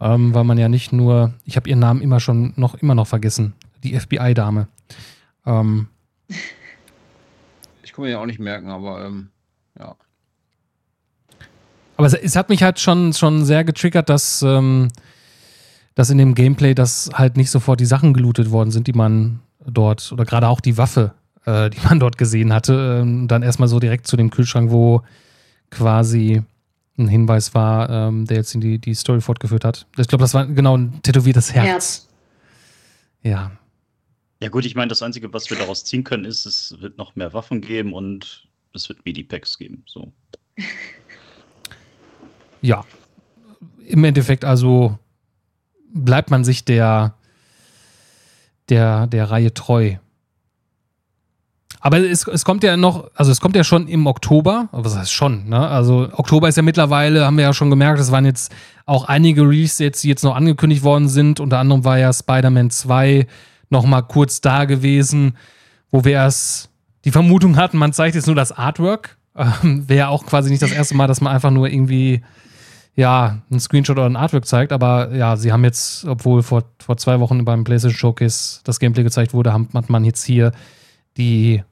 Ähm, 0.00 0.32
weil 0.32 0.44
man 0.44 0.58
ja 0.58 0.68
nicht 0.68 0.92
nur, 0.92 1.34
ich 1.44 1.56
habe 1.56 1.68
ihren 1.68 1.80
Namen 1.80 2.00
immer 2.02 2.20
schon 2.20 2.52
noch 2.56 2.76
immer 2.76 2.94
noch 2.94 3.06
vergessen, 3.06 3.54
die 3.82 3.98
FBI-Dame. 3.98 4.68
Ähm, 5.44 5.88
ich 7.82 7.92
kann 7.92 8.04
mir 8.04 8.10
ja 8.10 8.20
auch 8.20 8.26
nicht 8.26 8.38
merken, 8.38 8.68
aber 8.68 9.04
ähm, 9.04 9.30
ja. 9.78 9.96
Aber 11.96 12.06
es, 12.06 12.14
es, 12.14 12.36
hat 12.36 12.48
mich 12.48 12.62
halt 12.62 12.78
schon, 12.78 13.12
schon 13.12 13.44
sehr 13.44 13.64
getriggert, 13.64 14.08
dass, 14.08 14.42
ähm, 14.42 14.88
dass 15.96 16.10
in 16.10 16.18
dem 16.18 16.36
Gameplay, 16.36 16.74
dass 16.74 17.10
halt 17.12 17.36
nicht 17.36 17.50
sofort 17.50 17.80
die 17.80 17.86
Sachen 17.86 18.14
gelootet 18.14 18.52
worden 18.52 18.70
sind, 18.70 18.86
die 18.86 18.92
man 18.92 19.40
dort, 19.66 20.12
oder 20.12 20.24
gerade 20.24 20.46
auch 20.46 20.60
die 20.60 20.78
Waffe, 20.78 21.12
äh, 21.44 21.70
die 21.70 21.80
man 21.88 21.98
dort 21.98 22.18
gesehen 22.18 22.52
hatte. 22.52 23.00
Ähm, 23.02 23.26
dann 23.26 23.42
erstmal 23.42 23.68
so 23.68 23.80
direkt 23.80 24.06
zu 24.06 24.16
dem 24.16 24.30
Kühlschrank, 24.30 24.70
wo 24.70 25.02
quasi 25.70 26.42
ein 26.98 27.08
Hinweis 27.08 27.54
war, 27.54 27.88
ähm, 27.90 28.26
der 28.26 28.38
jetzt 28.38 28.54
in 28.54 28.60
die, 28.60 28.78
die 28.78 28.94
Story 28.94 29.20
fortgeführt 29.20 29.64
hat. 29.64 29.86
Ich 29.96 30.08
glaube, 30.08 30.22
das 30.22 30.34
war 30.34 30.46
genau 30.46 30.76
ein 30.76 31.00
tätowiertes 31.02 31.52
Herz. 31.52 31.66
Herz. 31.66 32.08
Ja. 33.22 33.52
Ja, 34.40 34.48
gut, 34.48 34.64
ich 34.64 34.74
meine, 34.74 34.88
das 34.88 35.02
Einzige, 35.02 35.32
was 35.32 35.50
wir 35.50 35.56
daraus 35.56 35.84
ziehen 35.84 36.04
können, 36.04 36.24
ist, 36.24 36.46
es 36.46 36.76
wird 36.80 36.96
noch 36.96 37.16
mehr 37.16 37.32
Waffen 37.32 37.60
geben 37.60 37.92
und 37.92 38.48
es 38.72 38.88
wird 38.88 39.04
Medipacks 39.04 39.58
geben. 39.58 39.82
So. 39.86 40.12
ja, 42.62 42.84
im 43.86 44.04
Endeffekt 44.04 44.44
also 44.44 44.98
bleibt 45.92 46.30
man 46.30 46.44
sich 46.44 46.64
der, 46.64 47.14
der, 48.68 49.06
der 49.06 49.30
Reihe 49.30 49.54
treu. 49.54 49.96
Aber 51.80 51.98
es, 51.98 52.26
es 52.26 52.44
kommt 52.44 52.64
ja 52.64 52.76
noch, 52.76 53.10
also 53.14 53.30
es 53.30 53.40
kommt 53.40 53.54
ja 53.54 53.62
schon 53.62 53.86
im 53.86 54.06
Oktober, 54.06 54.68
was 54.72 54.96
heißt 54.96 55.12
schon, 55.12 55.48
ne? 55.48 55.68
Also 55.68 56.08
Oktober 56.12 56.48
ist 56.48 56.56
ja 56.56 56.62
mittlerweile, 56.62 57.24
haben 57.24 57.36
wir 57.36 57.44
ja 57.44 57.54
schon 57.54 57.70
gemerkt, 57.70 58.00
es 58.00 58.10
waren 58.10 58.24
jetzt 58.24 58.52
auch 58.84 59.04
einige 59.04 59.42
jetzt, 59.44 60.02
die 60.02 60.08
jetzt 60.08 60.24
noch 60.24 60.34
angekündigt 60.34 60.82
worden 60.82 61.08
sind. 61.08 61.40
Unter 61.40 61.58
anderem 61.58 61.84
war 61.84 61.98
ja 61.98 62.12
Spider-Man 62.12 62.70
2 62.70 63.26
noch 63.70 63.84
mal 63.84 64.02
kurz 64.02 64.40
da 64.40 64.64
gewesen, 64.64 65.36
wo 65.90 66.04
wir 66.04 66.12
erst 66.12 66.70
die 67.04 67.10
Vermutung 67.10 67.56
hatten, 67.56 67.78
man 67.78 67.92
zeigt 67.92 68.14
jetzt 68.14 68.26
nur 68.26 68.36
das 68.36 68.52
Artwork. 68.52 69.16
Ähm, 69.36 69.88
Wäre 69.88 70.08
auch 70.08 70.26
quasi 70.26 70.50
nicht 70.50 70.62
das 70.62 70.72
erste 70.72 70.96
Mal, 70.96 71.06
dass 71.06 71.20
man 71.20 71.32
einfach 71.32 71.50
nur 71.50 71.68
irgendwie 71.68 72.22
ja, 72.96 73.38
ein 73.52 73.60
Screenshot 73.60 73.96
oder 73.96 74.06
ein 74.06 74.16
Artwork 74.16 74.44
zeigt, 74.44 74.72
aber 74.72 75.14
ja, 75.14 75.36
sie 75.36 75.52
haben 75.52 75.62
jetzt, 75.62 76.04
obwohl 76.04 76.42
vor, 76.42 76.64
vor 76.80 76.96
zwei 76.96 77.20
Wochen 77.20 77.44
beim 77.44 77.62
PlayStation 77.62 77.96
Showcase 77.96 78.58
das 78.64 78.80
Gameplay 78.80 79.04
gezeigt 79.04 79.32
wurde, 79.32 79.52
hat 79.52 79.88
man 79.88 80.04
jetzt 80.04 80.24
hier 80.24 80.50
die 81.16 81.62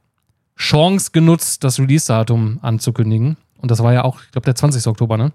Chance 0.56 1.10
genutzt, 1.12 1.64
das 1.64 1.78
Release-Datum 1.78 2.58
anzukündigen. 2.62 3.36
Und 3.58 3.70
das 3.70 3.82
war 3.82 3.92
ja 3.92 4.04
auch, 4.04 4.22
ich 4.22 4.30
glaube, 4.30 4.46
der 4.46 4.54
20. 4.54 4.86
Oktober, 4.86 5.16
ne? 5.16 5.32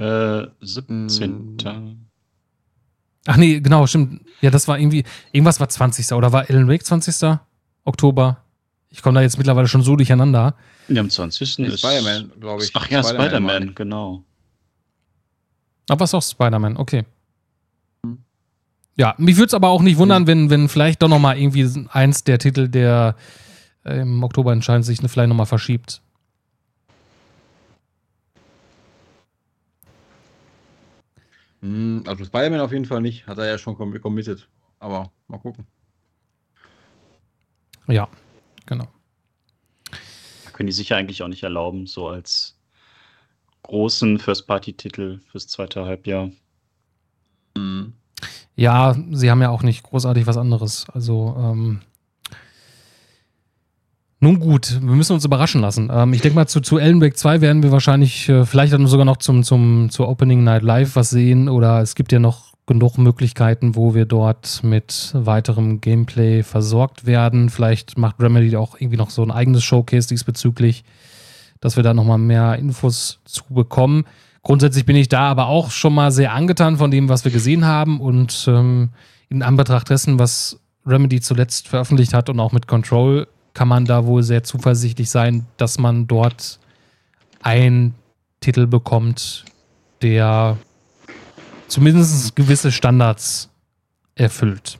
Äh, 0.00 0.48
17. 0.60 1.56
Ach 3.26 3.36
nee, 3.36 3.60
genau, 3.60 3.86
stimmt. 3.86 4.22
Ja, 4.40 4.50
das 4.50 4.68
war 4.68 4.78
irgendwie, 4.78 5.04
irgendwas 5.32 5.60
war 5.60 5.68
20. 5.68 6.12
oder 6.12 6.32
war 6.32 6.48
Alan 6.48 6.68
Wake 6.68 6.84
20. 6.84 7.38
Oktober? 7.84 8.38
Ich 8.90 9.02
komme 9.02 9.16
da 9.16 9.22
jetzt 9.22 9.38
mittlerweile 9.38 9.68
schon 9.68 9.82
so 9.82 9.96
durcheinander. 9.96 10.54
Ja, 10.88 11.00
am 11.00 11.10
20. 11.10 11.58
ist 11.60 11.78
Spider-Man, 11.80 12.32
glaube 12.40 12.64
ich. 12.64 12.70
Ach 12.74 12.88
ja, 12.90 13.02
Spider-Man, 13.02 13.62
Spider 13.62 13.74
genau. 13.74 14.24
Aber 15.88 16.04
es 16.04 16.10
ist 16.10 16.14
auch 16.14 16.22
Spider-Man, 16.22 16.76
okay. 16.76 17.04
Hm. 18.04 18.18
Ja, 18.96 19.14
mich 19.18 19.36
würde 19.36 19.46
es 19.46 19.54
aber 19.54 19.68
auch 19.68 19.82
nicht 19.82 19.96
wundern, 19.96 20.22
hm. 20.22 20.26
wenn, 20.26 20.50
wenn 20.50 20.68
vielleicht 20.68 21.02
doch 21.02 21.08
nochmal 21.08 21.38
irgendwie 21.38 21.88
eins 21.90 22.24
der 22.24 22.38
Titel, 22.38 22.68
der 22.68 23.16
äh, 23.18 23.43
im 23.84 24.22
Oktober 24.22 24.52
entscheidend 24.52 24.84
sich 24.84 24.98
vielleicht 24.98 25.28
nochmal 25.28 25.46
verschiebt. 25.46 26.00
Hm, 31.60 32.04
also 32.06 32.24
Spider-Man 32.24 32.60
auf 32.60 32.72
jeden 32.72 32.84
Fall 32.84 33.00
nicht. 33.00 33.26
Hat 33.26 33.38
er 33.38 33.46
ja 33.46 33.58
schon 33.58 33.76
committed. 33.76 34.48
Aber 34.78 35.10
mal 35.28 35.38
gucken. 35.38 35.66
Ja, 37.86 38.08
genau. 38.66 38.88
Können 40.52 40.66
die 40.66 40.72
sich 40.72 40.90
ja 40.90 40.96
eigentlich 40.96 41.22
auch 41.22 41.28
nicht 41.28 41.42
erlauben, 41.42 41.86
so 41.86 42.08
als 42.08 42.56
großen 43.62 44.18
First-Party-Titel 44.18 45.20
fürs 45.30 45.48
zweite 45.48 45.84
Halbjahr. 45.84 46.30
Mhm. 47.56 47.94
Ja, 48.56 48.94
sie 49.10 49.30
haben 49.30 49.42
ja 49.42 49.50
auch 49.50 49.62
nicht 49.62 49.82
großartig 49.82 50.26
was 50.26 50.36
anderes. 50.36 50.86
Also, 50.90 51.34
ähm, 51.38 51.80
nun 54.24 54.40
gut, 54.40 54.80
wir 54.80 54.94
müssen 54.96 55.12
uns 55.12 55.24
überraschen 55.24 55.60
lassen. 55.60 55.90
Ähm, 55.92 56.12
ich 56.12 56.22
denke 56.22 56.34
mal, 56.34 56.48
zu, 56.48 56.60
zu 56.60 56.78
Ellen 56.78 56.98
Break 56.98 57.16
2 57.16 57.40
werden 57.40 57.62
wir 57.62 57.70
wahrscheinlich 57.70 58.28
äh, 58.28 58.44
vielleicht 58.44 58.72
dann 58.72 58.86
sogar 58.86 59.04
noch 59.04 59.18
zum, 59.18 59.44
zum, 59.44 59.90
zur 59.90 60.08
Opening 60.08 60.42
Night 60.42 60.62
Live 60.62 60.96
was 60.96 61.10
sehen. 61.10 61.48
Oder 61.48 61.80
es 61.82 61.94
gibt 61.94 62.10
ja 62.10 62.18
noch 62.18 62.54
genug 62.66 62.96
Möglichkeiten, 62.96 63.76
wo 63.76 63.94
wir 63.94 64.06
dort 64.06 64.62
mit 64.64 65.12
weiterem 65.14 65.82
Gameplay 65.82 66.42
versorgt 66.42 67.06
werden. 67.06 67.50
Vielleicht 67.50 67.98
macht 67.98 68.18
Remedy 68.18 68.56
auch 68.56 68.80
irgendwie 68.80 68.96
noch 68.96 69.10
so 69.10 69.22
ein 69.22 69.30
eigenes 69.30 69.62
Showcase 69.62 70.08
diesbezüglich, 70.08 70.84
dass 71.60 71.76
wir 71.76 71.82
da 71.82 71.92
nochmal 71.92 72.18
mehr 72.18 72.56
Infos 72.56 73.20
zu 73.26 73.44
bekommen. 73.50 74.04
Grundsätzlich 74.42 74.86
bin 74.86 74.96
ich 74.96 75.08
da 75.08 75.28
aber 75.28 75.48
auch 75.48 75.70
schon 75.70 75.94
mal 75.94 76.10
sehr 76.10 76.32
angetan 76.32 76.78
von 76.78 76.90
dem, 76.90 77.10
was 77.10 77.24
wir 77.24 77.32
gesehen 77.32 77.66
haben 77.66 78.00
und 78.00 78.46
ähm, 78.48 78.90
in 79.28 79.42
Anbetracht 79.42 79.90
dessen, 79.90 80.18
was 80.18 80.60
Remedy 80.86 81.20
zuletzt 81.20 81.68
veröffentlicht 81.68 82.14
hat 82.14 82.30
und 82.30 82.40
auch 82.40 82.52
mit 82.52 82.66
Control, 82.66 83.26
kann 83.54 83.68
man 83.68 83.84
da 83.84 84.04
wohl 84.04 84.22
sehr 84.22 84.42
zuversichtlich 84.42 85.08
sein, 85.08 85.46
dass 85.56 85.78
man 85.78 86.06
dort 86.06 86.58
einen 87.40 87.94
Titel 88.40 88.66
bekommt, 88.66 89.44
der 90.02 90.58
zumindest 91.68 92.36
gewisse 92.36 92.72
Standards 92.72 93.48
erfüllt. 94.16 94.78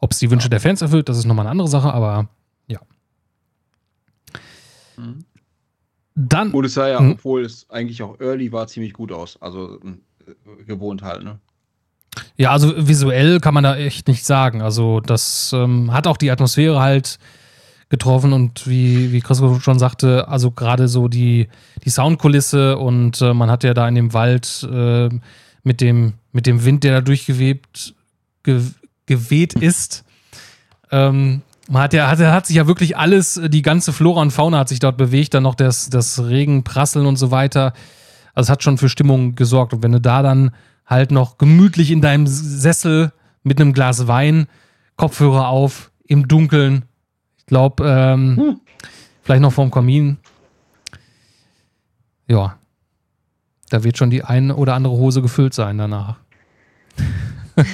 Ob 0.00 0.12
es 0.12 0.18
die 0.18 0.30
Wünsche 0.30 0.48
der 0.48 0.60
Fans 0.60 0.82
erfüllt, 0.82 1.08
das 1.08 1.18
ist 1.18 1.24
nochmal 1.26 1.44
eine 1.44 1.50
andere 1.50 1.68
Sache, 1.68 1.92
aber 1.92 2.28
ja. 2.66 2.80
Mhm. 4.96 5.24
Dann. 6.14 6.52
Und 6.52 6.64
es 6.64 6.74
sah 6.74 6.88
ja, 6.88 6.98
hm? 6.98 7.12
obwohl 7.12 7.44
es 7.44 7.68
eigentlich 7.70 8.02
auch 8.02 8.18
early 8.20 8.50
war, 8.50 8.66
ziemlich 8.66 8.92
gut 8.92 9.12
aus. 9.12 9.40
Also 9.40 9.80
äh, 9.80 10.64
gewohnt 10.64 11.02
halt, 11.02 11.22
ne? 11.22 11.38
Ja, 12.36 12.50
also 12.50 12.74
visuell 12.76 13.40
kann 13.40 13.54
man 13.54 13.64
da 13.64 13.76
echt 13.76 14.08
nicht 14.08 14.24
sagen. 14.24 14.62
Also, 14.62 15.00
das 15.00 15.52
ähm, 15.54 15.92
hat 15.92 16.06
auch 16.06 16.16
die 16.16 16.30
Atmosphäre 16.30 16.80
halt 16.80 17.18
getroffen 17.90 18.32
und 18.32 18.66
wie, 18.66 19.12
wie 19.12 19.20
Chris 19.20 19.40
schon 19.62 19.78
sagte, 19.78 20.28
also 20.28 20.50
gerade 20.50 20.88
so 20.88 21.08
die, 21.08 21.48
die 21.84 21.90
Soundkulisse 21.90 22.76
und 22.76 23.22
äh, 23.22 23.32
man 23.32 23.50
hat 23.50 23.64
ja 23.64 23.72
da 23.72 23.88
in 23.88 23.94
dem 23.94 24.12
Wald 24.12 24.68
äh, 24.70 25.08
mit, 25.62 25.80
dem, 25.80 26.14
mit 26.32 26.46
dem 26.46 26.64
Wind, 26.64 26.84
der 26.84 26.92
da 26.92 27.00
durchgewebt, 27.00 27.94
ge, 28.42 28.60
geweht 29.06 29.54
ist, 29.54 30.04
ähm, 30.90 31.42
man 31.68 31.82
hat 31.82 31.92
ja, 31.92 32.08
hat, 32.08 32.18
hat 32.18 32.46
sich 32.46 32.56
ja 32.56 32.66
wirklich 32.66 32.96
alles, 32.96 33.40
die 33.46 33.62
ganze 33.62 33.92
Flora 33.92 34.22
und 34.22 34.30
Fauna 34.30 34.60
hat 34.60 34.68
sich 34.68 34.80
dort 34.80 34.96
bewegt, 34.96 35.34
dann 35.34 35.42
noch 35.42 35.54
das, 35.54 35.90
das 35.90 36.24
Regen, 36.24 36.64
Prasseln 36.64 37.06
und 37.06 37.16
so 37.16 37.30
weiter. 37.30 37.74
Also 38.34 38.46
es 38.46 38.50
hat 38.50 38.62
schon 38.62 38.78
für 38.78 38.88
Stimmung 38.88 39.34
gesorgt. 39.34 39.74
Und 39.74 39.82
wenn 39.82 39.92
du 39.92 40.00
da 40.00 40.22
dann 40.22 40.52
halt 40.88 41.12
noch 41.12 41.38
gemütlich 41.38 41.92
in 41.92 42.00
deinem 42.00 42.26
Sessel 42.26 43.12
mit 43.44 43.60
einem 43.60 43.72
Glas 43.72 44.08
Wein, 44.08 44.48
Kopfhörer 44.96 45.48
auf, 45.48 45.92
im 46.06 46.26
Dunkeln 46.26 46.88
glaube, 47.48 47.84
ähm, 47.84 48.36
hm. 48.36 48.60
vielleicht 49.22 49.42
noch 49.42 49.52
vorm 49.52 49.72
Kamin. 49.72 50.18
Ja. 52.28 52.58
Da 53.70 53.84
wird 53.84 53.98
schon 53.98 54.08
die 54.10 54.24
eine 54.24 54.56
oder 54.56 54.72
andere 54.74 54.94
Hose 54.94 55.20
gefüllt 55.20 55.52
sein 55.52 55.76
danach. 55.76 56.16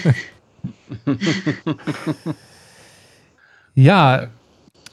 ja. 3.74 4.28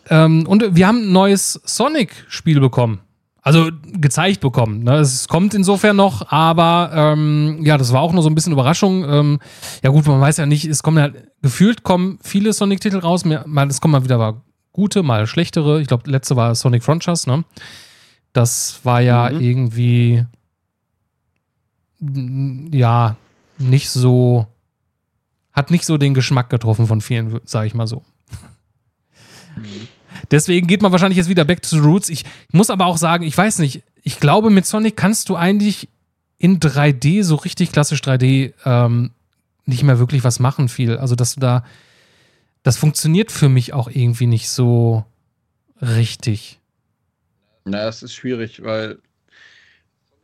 Ähm, 0.10 0.46
und 0.46 0.76
wir 0.76 0.88
haben 0.88 1.04
ein 1.04 1.12
neues 1.12 1.62
Sonic-Spiel 1.64 2.60
bekommen. 2.60 3.00
Also 3.44 3.72
gezeigt 3.94 4.40
bekommen. 4.40 4.84
Ne? 4.84 4.98
Es 4.98 5.28
kommt 5.28 5.56
insofern 5.56 5.96
noch, 5.96 6.32
aber 6.32 6.92
ähm, 6.94 7.60
ja, 7.64 7.78
das 7.78 7.92
war 7.92 8.02
auch 8.02 8.14
nur 8.14 8.22
so 8.22 8.30
ein 8.30 8.36
bisschen 8.36 8.54
Überraschung. 8.54 9.04
Ähm, 9.04 9.40
ja 9.84 9.90
gut, 9.90 10.06
man 10.06 10.22
weiß 10.22 10.38
ja 10.38 10.46
nicht, 10.46 10.66
es 10.66 10.84
kommen 10.84 10.98
ja 10.98 11.10
gefühlt 11.42 11.82
kommen 11.82 12.20
viele 12.22 12.54
Sonic-Titel 12.54 13.00
raus. 13.00 13.24
Es 13.26 13.82
kommen 13.82 13.94
mal 13.94 14.04
wieder 14.04 14.44
gute, 14.74 15.02
mal 15.02 15.26
schlechtere. 15.26 15.82
Ich 15.82 15.88
glaube, 15.88 16.10
letzte 16.10 16.36
war 16.36 16.54
Sonic 16.54 16.84
Frontiers, 16.84 17.26
ne? 17.26 17.44
Das 18.32 18.80
war 18.84 19.02
ja 19.02 19.30
mhm. 19.32 19.42
irgendwie 19.42 20.26
ja 22.72 23.16
nicht 23.58 23.90
so 23.90 24.48
hat 25.52 25.72
nicht 25.72 25.86
so 25.86 25.98
den 25.98 26.14
Geschmack 26.14 26.50
getroffen 26.50 26.88
von 26.88 27.02
vielen, 27.02 27.40
sage 27.44 27.68
ich 27.68 27.74
mal 27.74 27.88
so. 27.88 28.04
Mhm. 29.56 29.88
Deswegen 30.30 30.68
geht 30.68 30.82
man 30.82 30.92
wahrscheinlich 30.92 31.18
jetzt 31.18 31.30
wieder 31.30 31.46
back 31.46 31.62
to 31.62 31.70
the 31.70 31.80
roots. 31.80 32.10
Ich 32.10 32.26
muss 32.52 32.70
aber 32.70 32.86
auch 32.86 32.98
sagen, 32.98 33.24
ich 33.24 33.38
weiß 33.38 33.60
nicht, 33.60 33.84
ich 34.04 34.20
glaube, 34.20 34.50
mit 34.50 34.66
Sonic 34.66 34.96
kannst 34.96 35.30
du 35.30 35.36
eigentlich 35.36 35.90
in 36.38 36.60
3D, 36.60 37.24
so 37.24 37.36
richtig 37.36 37.72
klassisch 37.72 38.02
3D, 38.02 38.54
ähm, 38.66 39.12
nicht 39.66 39.84
mehr 39.84 40.00
wirklich 40.00 40.24
was 40.24 40.40
machen 40.40 40.70
viel. 40.70 40.98
Also, 40.98 41.16
dass 41.16 41.36
du 41.36 41.40
da 41.40 41.64
das 42.64 42.78
funktioniert 42.78 43.32
für 43.32 43.50
mich 43.50 43.74
auch 43.74 43.90
irgendwie 43.90 44.28
nicht 44.28 44.50
so 44.50 45.06
richtig. 45.82 46.60
Na, 47.66 47.86
das 47.86 48.04
ist 48.04 48.14
schwierig, 48.14 48.64
weil 48.64 49.00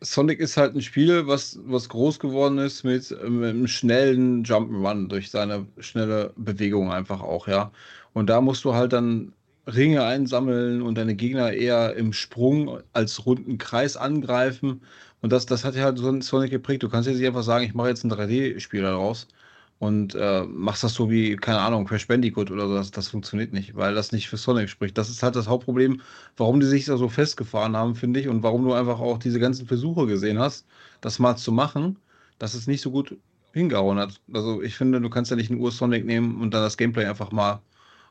Sonic 0.02 0.40
ist 0.40 0.58
halt 0.58 0.76
ein 0.76 0.82
Spiel, 0.82 1.26
was, 1.26 1.60
was 1.64 1.90
groß 1.90 2.20
geworden 2.20 2.60
ist 2.60 2.84
mit, 2.84 3.10
mit 3.10 3.50
einem 3.50 3.68
schnellen 3.68 4.44
Jump'n'Run 4.44 5.08
durch 5.08 5.32
seine 5.32 5.66
schnelle 5.80 6.34
Bewegung 6.36 6.92
einfach 6.92 7.22
auch, 7.22 7.48
ja. 7.48 7.72
Und 8.14 8.28
da 8.28 8.42
musst 8.42 8.64
du 8.66 8.74
halt 8.74 8.94
dann 8.94 9.34
Ringe 9.68 10.04
einsammeln 10.04 10.82
und 10.82 10.96
deine 10.98 11.16
Gegner 11.16 11.52
eher 11.54 11.96
im 11.96 12.14
Sprung 12.14 12.80
als 12.94 13.26
runden 13.26 13.58
Kreis 13.58 13.98
angreifen. 13.98 14.82
Und 15.22 15.32
das, 15.32 15.46
das 15.46 15.66
hat 15.66 15.76
ja 15.76 15.84
halt 15.84 15.98
so 15.98 16.22
Sonic 16.22 16.52
geprägt. 16.52 16.84
Du 16.84 16.90
kannst 16.90 17.08
jetzt 17.08 17.18
nicht 17.18 17.28
einfach 17.28 17.44
sagen, 17.44 17.66
ich 17.66 17.74
mache 17.74 17.90
jetzt 17.90 18.04
ein 18.04 18.12
3D-Spiel 18.12 18.82
daraus 18.82 19.28
und 19.80 20.16
äh, 20.16 20.44
machst 20.46 20.84
das 20.84 20.94
so 20.94 21.10
wie, 21.12 21.36
keine 21.36 21.60
Ahnung, 21.60 21.86
Crash 21.86 22.08
Bandicoot 22.08 22.50
oder 22.52 22.68
so. 22.68 22.76
Das, 22.76 22.92
das 22.92 23.10
funktioniert 23.10 23.54
nicht, 23.54 23.76
weil 23.76 23.94
das 23.94 24.12
nicht 24.12 24.30
für 24.30 24.38
Sonic 24.38 24.70
spricht. 24.70 24.98
Das 24.98 25.10
ist 25.10 25.22
halt 25.24 25.36
das 25.36 25.48
Hauptproblem, 25.48 26.02
warum 26.38 26.60
die 26.60 26.66
sich 26.68 26.86
da 26.86 26.98
so 26.98 27.10
festgefahren 27.10 27.76
haben, 27.76 27.96
finde 27.96 28.20
ich, 28.20 28.28
und 28.28 28.44
warum 28.44 28.64
du 28.64 28.74
einfach 28.74 29.00
auch 29.00 29.18
diese 29.20 29.40
ganzen 29.40 29.68
Versuche 29.68 30.08
gesehen 30.08 30.40
hast, 30.40 30.66
das 31.02 31.20
mal 31.20 31.36
zu 31.36 31.52
machen, 31.52 31.98
dass 32.40 32.54
es 32.54 32.68
nicht 32.68 32.82
so 32.82 32.92
gut 32.92 33.18
hingehauen 33.54 34.00
hat. 34.00 34.22
Also 34.34 34.62
ich 34.62 34.76
finde, 34.76 35.02
du 35.02 35.10
kannst 35.10 35.32
ja 35.32 35.38
nicht 35.38 35.52
einen 35.52 35.60
Ur-Sonic 35.60 36.06
nehmen 36.06 36.42
und 36.42 36.54
dann 36.54 36.64
das 36.64 36.78
Gameplay 36.78 37.06
einfach 37.06 37.32
mal 37.32 37.62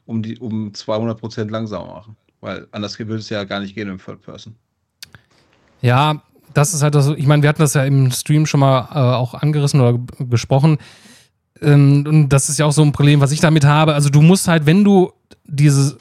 um, 0.07 0.23
die, 0.23 0.39
um 0.39 0.71
200% 0.71 1.51
langsamer 1.51 1.87
machen. 1.87 2.17
Weil 2.41 2.67
anders 2.71 2.99
würde 2.99 3.17
es 3.17 3.29
ja 3.29 3.45
gar 3.45 3.61
nicht 3.61 3.75
gehen 3.75 3.89
im 3.89 3.99
Third 3.99 4.23
Person. 4.23 4.55
Ja, 5.83 6.23
das 6.55 6.75
ist 6.75 6.83
halt 6.83 6.95
das, 6.95 7.09
ich 7.09 7.27
meine, 7.27 7.43
wir 7.43 7.49
hatten 7.49 7.61
das 7.61 7.75
ja 7.75 7.85
im 7.85 8.11
Stream 8.11 8.47
schon 8.47 8.61
mal 8.61 8.89
äh, 8.93 9.17
auch 9.17 9.35
angerissen 9.35 9.81
oder 9.81 9.99
gesprochen. 10.19 10.79
Ähm, 11.61 12.05
und 12.07 12.29
das 12.29 12.49
ist 12.49 12.59
ja 12.59 12.67
auch 12.67 12.73
so 12.73 12.83
ein 12.83 12.93
Problem, 12.93 13.21
was 13.21 13.33
ich 13.33 13.41
damit 13.41 13.65
habe. 13.65 13.95
Also 13.95 14.09
du 14.09 14.23
musst 14.23 14.49
halt, 14.49 14.67
wenn 14.67 14.85
du 14.85 15.13
diese, 15.45 15.99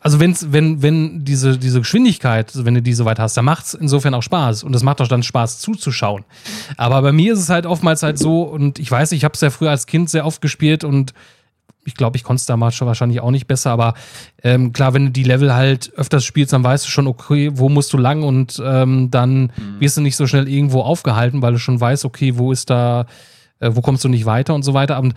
also 0.00 0.20
wenn's, 0.20 0.46
wenn, 0.50 0.82
wenn 0.82 1.24
diese, 1.24 1.58
diese 1.58 1.80
Geschwindigkeit, 1.80 2.52
wenn 2.64 2.74
du 2.74 2.82
die 2.82 2.94
so 2.94 3.04
weit 3.04 3.18
hast, 3.18 3.36
dann 3.36 3.44
macht 3.44 3.66
es 3.66 3.74
insofern 3.74 4.14
auch 4.14 4.22
Spaß. 4.22 4.62
Und 4.62 4.74
es 4.74 4.82
macht 4.82 5.00
auch 5.00 5.08
dann 5.08 5.22
Spaß 5.22 5.58
zuzuschauen. 5.58 6.24
Aber 6.76 7.02
bei 7.02 7.12
mir 7.12 7.32
ist 7.32 7.40
es 7.40 7.48
halt 7.48 7.66
oftmals 7.66 8.02
halt 8.02 8.18
so, 8.18 8.42
und 8.42 8.78
ich 8.78 8.90
weiß, 8.90 9.12
ich 9.12 9.24
habe 9.24 9.34
es 9.34 9.40
ja 9.40 9.50
früher 9.50 9.70
als 9.70 9.86
Kind 9.86 10.10
sehr 10.10 10.26
oft 10.26 10.40
gespielt 10.40 10.84
und 10.84 11.12
ich 11.86 11.94
glaube, 11.94 12.16
ich 12.16 12.24
konnte 12.24 12.40
es 12.40 12.46
damals 12.46 12.74
schon 12.74 12.86
wahrscheinlich 12.86 13.20
auch 13.20 13.30
nicht 13.30 13.46
besser, 13.46 13.70
aber 13.70 13.94
ähm, 14.42 14.72
klar, 14.72 14.94
wenn 14.94 15.06
du 15.06 15.10
die 15.12 15.22
Level 15.22 15.54
halt 15.54 15.92
öfters 15.96 16.24
spielst, 16.24 16.52
dann 16.52 16.64
weißt 16.64 16.86
du 16.86 16.90
schon, 16.90 17.06
okay, 17.06 17.50
wo 17.54 17.68
musst 17.68 17.92
du 17.92 17.98
lang 17.98 18.22
und 18.22 18.60
ähm, 18.64 19.10
dann 19.10 19.52
mhm. 19.56 19.80
wirst 19.80 19.96
du 19.96 20.00
nicht 20.00 20.16
so 20.16 20.26
schnell 20.26 20.48
irgendwo 20.48 20.82
aufgehalten, 20.82 21.42
weil 21.42 21.52
du 21.52 21.58
schon 21.58 21.80
weißt, 21.80 22.04
okay, 22.04 22.36
wo 22.36 22.52
ist 22.52 22.70
da 22.70 23.06
äh, 23.60 23.70
wo 23.72 23.80
kommst 23.80 24.04
du 24.04 24.08
nicht 24.08 24.26
weiter 24.26 24.54
und 24.54 24.62
so 24.62 24.74
weiter. 24.74 24.98
Und 25.00 25.14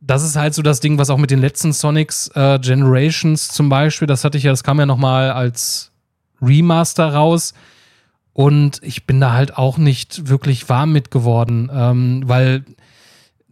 das 0.00 0.24
ist 0.24 0.36
halt 0.36 0.54
so 0.54 0.62
das 0.62 0.80
Ding, 0.80 0.98
was 0.98 1.10
auch 1.10 1.18
mit 1.18 1.30
den 1.30 1.40
letzten 1.40 1.72
Sonics 1.72 2.28
äh, 2.34 2.58
Generations 2.58 3.48
zum 3.48 3.68
Beispiel, 3.68 4.08
das 4.08 4.24
hatte 4.24 4.38
ich 4.38 4.44
ja, 4.44 4.50
das 4.50 4.64
kam 4.64 4.78
ja 4.78 4.86
nochmal 4.86 5.30
als 5.30 5.92
Remaster 6.40 7.12
raus. 7.12 7.54
Und 8.34 8.80
ich 8.82 9.06
bin 9.06 9.20
da 9.20 9.32
halt 9.32 9.58
auch 9.58 9.76
nicht 9.76 10.28
wirklich 10.28 10.68
warm 10.70 10.92
mit 10.92 11.10
geworden, 11.10 11.70
ähm, 11.72 12.22
weil 12.24 12.64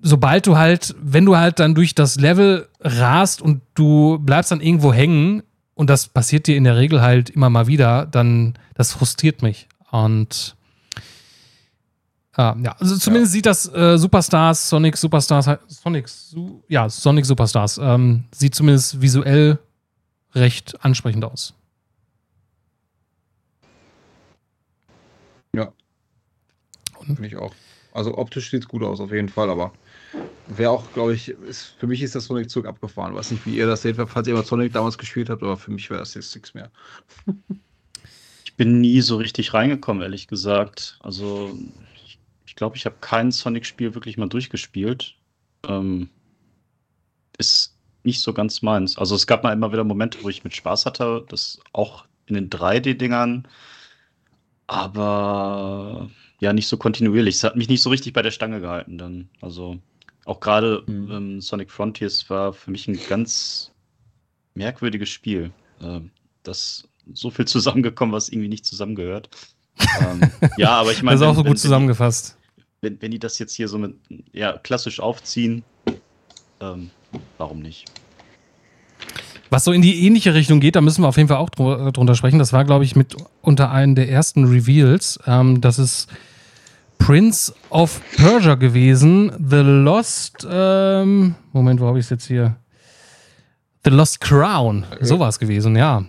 sobald 0.02 0.47
du 0.47 0.57
halt, 0.57 0.95
wenn 1.00 1.25
du 1.25 1.37
halt 1.37 1.59
dann 1.59 1.75
durch 1.75 1.95
das 1.95 2.16
Level 2.16 2.69
rast 2.80 3.42
und 3.42 3.62
du 3.75 4.19
bleibst 4.19 4.50
dann 4.50 4.61
irgendwo 4.61 4.92
hängen, 4.92 5.42
und 5.75 5.88
das 5.88 6.09
passiert 6.09 6.47
dir 6.47 6.57
in 6.57 6.64
der 6.64 6.76
Regel 6.76 7.00
halt 7.00 7.30
immer 7.30 7.49
mal 7.49 7.66
wieder, 7.66 8.04
dann 8.04 8.54
das 8.75 8.92
frustriert 8.92 9.42
mich. 9.42 9.66
Und 9.90 10.54
Ah, 12.40 12.57
ja, 12.62 12.73
also 12.78 12.97
zumindest 12.97 13.33
ja. 13.33 13.37
sieht 13.37 13.47
das 13.47 13.75
äh, 13.75 13.99
Superstars, 13.99 14.69
Sonic 14.69 14.97
Superstars, 14.97 15.50
Sonic, 15.66 16.09
Su 16.09 16.62
ja, 16.69 16.88
Sonic 16.88 17.26
Superstars, 17.26 17.78
ähm, 17.78 18.25
sieht 18.33 18.54
zumindest 18.54 19.02
visuell 19.02 19.59
recht 20.35 20.83
ansprechend 20.83 21.25
aus. 21.25 21.55
Ja. 25.55 25.72
Finde 27.05 27.27
ich 27.27 27.37
auch. 27.37 27.53
Also 27.92 28.16
optisch 28.16 28.51
sieht 28.51 28.62
es 28.62 28.68
gut 28.68 28.85
aus, 28.85 29.01
auf 29.01 29.12
jeden 29.12 29.29
Fall, 29.29 29.51
aber 29.51 29.72
wäre 30.49 30.70
auch, 30.70 30.92
glaube 30.92 31.14
ich, 31.14 31.29
ist, 31.29 31.75
für 31.79 31.87
mich 31.87 32.03
ist 32.03 32.14
das 32.14 32.25
Sonic-Zug 32.25 32.66
abgefahren. 32.66 33.14
Weiß 33.14 33.31
nicht, 33.31 33.46
wie 33.46 33.57
ihr 33.57 33.66
das 33.66 33.83
seht, 33.83 33.96
falls 33.96 34.27
ihr 34.27 34.35
mal 34.35 34.44
Sonic 34.44 34.73
damals 34.73 34.99
gespielt 34.99 35.31
habt, 35.31 35.42
aber 35.42 35.57
für 35.57 35.70
mich 35.70 35.88
wäre 35.90 36.01
das 36.01 36.14
jetzt 36.14 36.35
nichts 36.35 36.55
mehr. 36.55 36.70
ich 38.44 38.57
bin 38.57 38.81
nie 38.81 39.01
so 39.01 39.16
richtig 39.16 39.55
reingekommen, 39.55 40.03
ehrlich 40.03 40.27
gesagt. 40.27 40.99
Also 41.01 41.57
ich 42.46 42.57
glaube, 42.57 42.77
ich 42.77 42.85
habe 42.87 42.96
kein 43.01 43.31
Sonic-Spiel 43.31 43.94
wirklich 43.94 44.18
mal 44.18 44.29
durchgespielt. 44.29 45.14
Ähm, 45.66 46.09
ist 47.38 47.77
nicht 48.03 48.20
so 48.20 48.33
ganz 48.33 48.62
meins. 48.62 48.99
Also 48.99 49.14
es 49.14 49.27
gab 49.27 49.44
mal 49.44 49.53
immer 49.53 49.73
wieder 49.73 49.85
Momente, 49.85 50.18
wo 50.23 50.29
ich 50.29 50.44
mit 50.44 50.55
Spaß 50.55 50.87
hatte, 50.87 51.25
das 51.29 51.61
auch 51.73 52.07
in 52.27 52.35
den 52.35 52.51
3D-Dingern, 52.51 53.46
aber 54.66 56.11
ja, 56.40 56.53
nicht 56.53 56.68
so 56.68 56.77
kontinuierlich. 56.77 57.37
Es 57.37 57.44
hat 57.44 57.57
mich 57.57 57.68
nicht 57.68 57.83
so 57.83 57.90
richtig 57.90 58.12
bei 58.12 58.23
der 58.23 58.31
Stange 58.31 58.61
gehalten 58.61 58.99
dann. 58.99 59.29
Also 59.40 59.79
auch 60.24 60.40
gerade 60.40 60.85
mhm. 60.87 61.11
ähm, 61.11 61.40
Sonic 61.40 61.70
Frontiers 61.70 62.28
war 62.30 62.52
für 62.52 62.70
mich 62.70 62.88
ein 62.88 62.98
ganz 63.09 63.72
merkwürdiges 64.54 65.09
Spiel. 65.09 65.50
Ähm, 65.83 66.11
das 66.42 66.88
so 67.12 67.30
viel 67.30 67.44
zusammengekommen, 67.46 68.14
was 68.14 68.28
irgendwie 68.28 68.48
nicht 68.48 68.64
zusammengehört. 68.64 69.30
ähm, 70.00 70.30
ja, 70.56 70.70
aber 70.72 70.92
ich 70.92 71.02
meine. 71.02 71.18
Das 71.18 71.26
ist 71.26 71.33
auch 71.33 71.37
so 71.37 71.44
gut 71.44 71.59
zusammengefasst 71.59 72.37
wenn, 72.80 73.00
wenn 73.00 73.11
die 73.11 73.18
das 73.18 73.38
jetzt 73.38 73.54
hier 73.54 73.68
so 73.68 73.78
mit, 73.78 73.94
ja, 74.33 74.59
klassisch 74.59 75.00
aufziehen, 75.00 75.62
ähm, 76.61 76.90
warum 77.38 77.61
nicht? 77.61 77.87
Was 79.50 79.64
so 79.64 79.72
in 79.72 79.83
die 79.83 80.06
ähnliche 80.06 80.35
Richtung 80.35 80.61
geht, 80.61 80.76
da 80.76 80.80
müssen 80.80 81.02
wir 81.02 81.09
auf 81.09 81.16
jeden 81.16 81.28
Fall 81.28 81.38
auch 81.38 81.50
dr 81.50 81.90
drunter 81.92 82.14
sprechen. 82.14 82.38
Das 82.38 82.52
war, 82.52 82.64
glaube 82.64 82.85
ich, 82.85 82.94
mit 82.94 83.16
unter 83.42 83.70
einem 83.72 83.96
der 83.96 84.09
ersten 84.09 84.44
Reveals. 84.44 85.18
Ähm, 85.26 85.61
das 85.61 85.78
ist 85.78 86.09
Prince 87.01 87.53
of 87.71 88.01
Persia 88.17 88.55
gewesen. 88.55 89.33
The 89.45 89.63
Lost. 89.63 90.47
Ähm, 90.49 91.35
Moment, 91.53 91.81
wo 91.81 91.87
habe 91.87 91.99
ich 91.99 92.05
es 92.05 92.11
jetzt 92.11 92.27
hier? 92.27 92.57
The 93.85 93.91
Lost 93.91 94.21
Crown. 94.21 94.85
So 95.01 95.19
war 95.19 95.29
es 95.29 95.39
gewesen, 95.39 95.75
ja. 95.75 96.05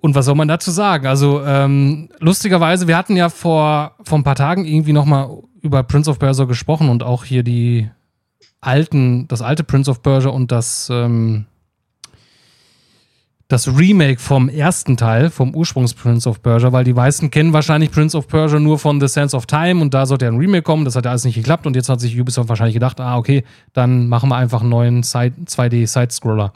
Und 0.00 0.14
was 0.14 0.26
soll 0.26 0.34
man 0.34 0.48
dazu 0.48 0.70
sagen? 0.70 1.06
Also 1.06 1.42
ähm, 1.44 2.10
lustigerweise, 2.18 2.86
wir 2.86 2.96
hatten 2.96 3.16
ja 3.16 3.30
vor, 3.30 3.96
vor 4.02 4.18
ein 4.18 4.24
paar 4.24 4.34
Tagen 4.34 4.64
irgendwie 4.64 4.92
nochmal 4.92 5.30
über 5.62 5.82
Prince 5.82 6.10
of 6.10 6.18
Persia 6.18 6.44
gesprochen 6.44 6.88
und 6.88 7.02
auch 7.02 7.24
hier 7.24 7.42
die 7.42 7.90
alten, 8.60 9.28
das 9.28 9.40
alte 9.40 9.64
Prince 9.64 9.90
of 9.90 10.02
Persia 10.02 10.30
und 10.30 10.52
das, 10.52 10.88
ähm, 10.92 11.46
das 13.48 13.66
Remake 13.66 14.20
vom 14.20 14.50
ersten 14.50 14.98
Teil, 14.98 15.30
vom 15.30 15.54
Ursprungs 15.54 15.94
Prince 15.94 16.28
of 16.28 16.42
Persia, 16.42 16.70
weil 16.70 16.84
die 16.84 16.92
meisten 16.92 17.30
kennen 17.30 17.54
wahrscheinlich 17.54 17.90
Prince 17.90 18.16
of 18.16 18.28
Persia 18.28 18.60
nur 18.60 18.78
von 18.78 19.00
The 19.00 19.08
Sense 19.08 19.34
of 19.34 19.46
Time 19.46 19.80
und 19.80 19.94
da 19.94 20.04
sollte 20.04 20.26
ja 20.26 20.30
ein 20.30 20.36
Remake 20.36 20.62
kommen, 20.62 20.84
das 20.84 20.96
hat 20.96 21.06
ja 21.06 21.10
alles 21.10 21.24
nicht 21.24 21.34
geklappt 21.34 21.66
und 21.66 21.74
jetzt 21.74 21.88
hat 21.88 21.98
sich 21.98 22.20
Ubisoft 22.20 22.50
wahrscheinlich 22.50 22.74
gedacht, 22.74 23.00
ah, 23.00 23.16
okay, 23.16 23.44
dann 23.72 24.08
machen 24.08 24.28
wir 24.28 24.36
einfach 24.36 24.60
einen 24.60 24.68
neuen 24.68 25.02
2D-Side-Scroller 25.02 26.52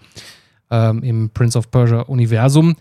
ähm, 0.71 1.03
im 1.03 1.31
Prince 1.31 1.59
of 1.59 1.71
Persia-Universum. 1.71 2.77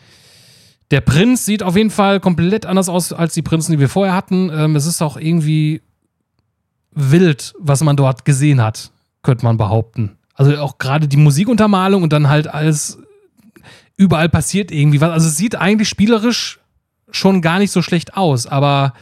Der 0.91 0.99
Prinz 0.99 1.45
sieht 1.45 1.63
auf 1.63 1.77
jeden 1.77 1.89
Fall 1.89 2.19
komplett 2.19 2.65
anders 2.65 2.89
aus 2.89 3.13
als 3.13 3.33
die 3.33 3.41
Prinzen, 3.41 3.71
die 3.71 3.79
wir 3.79 3.87
vorher 3.87 4.13
hatten. 4.13 4.51
Ähm, 4.53 4.75
es 4.75 4.85
ist 4.85 5.01
auch 5.01 5.15
irgendwie 5.15 5.81
wild, 6.93 7.53
was 7.59 7.81
man 7.81 7.95
dort 7.95 8.25
gesehen 8.25 8.61
hat, 8.61 8.91
könnte 9.23 9.45
man 9.45 9.55
behaupten. 9.55 10.17
Also 10.33 10.57
auch 10.57 10.79
gerade 10.79 11.07
die 11.07 11.15
Musikuntermalung 11.15 12.03
und 12.03 12.11
dann 12.11 12.27
halt 12.27 12.47
alles 12.47 12.97
überall 13.97 14.29
passiert 14.29 14.71
irgendwie 14.71 15.01
was. 15.01 15.11
Also 15.11 15.27
es 15.27 15.37
sieht 15.37 15.55
eigentlich 15.55 15.89
spielerisch 15.89 16.59
schon 17.11 17.41
gar 17.41 17.59
nicht 17.59 17.71
so 17.71 17.81
schlecht 17.81 18.15
aus, 18.15 18.47
aber 18.47 18.93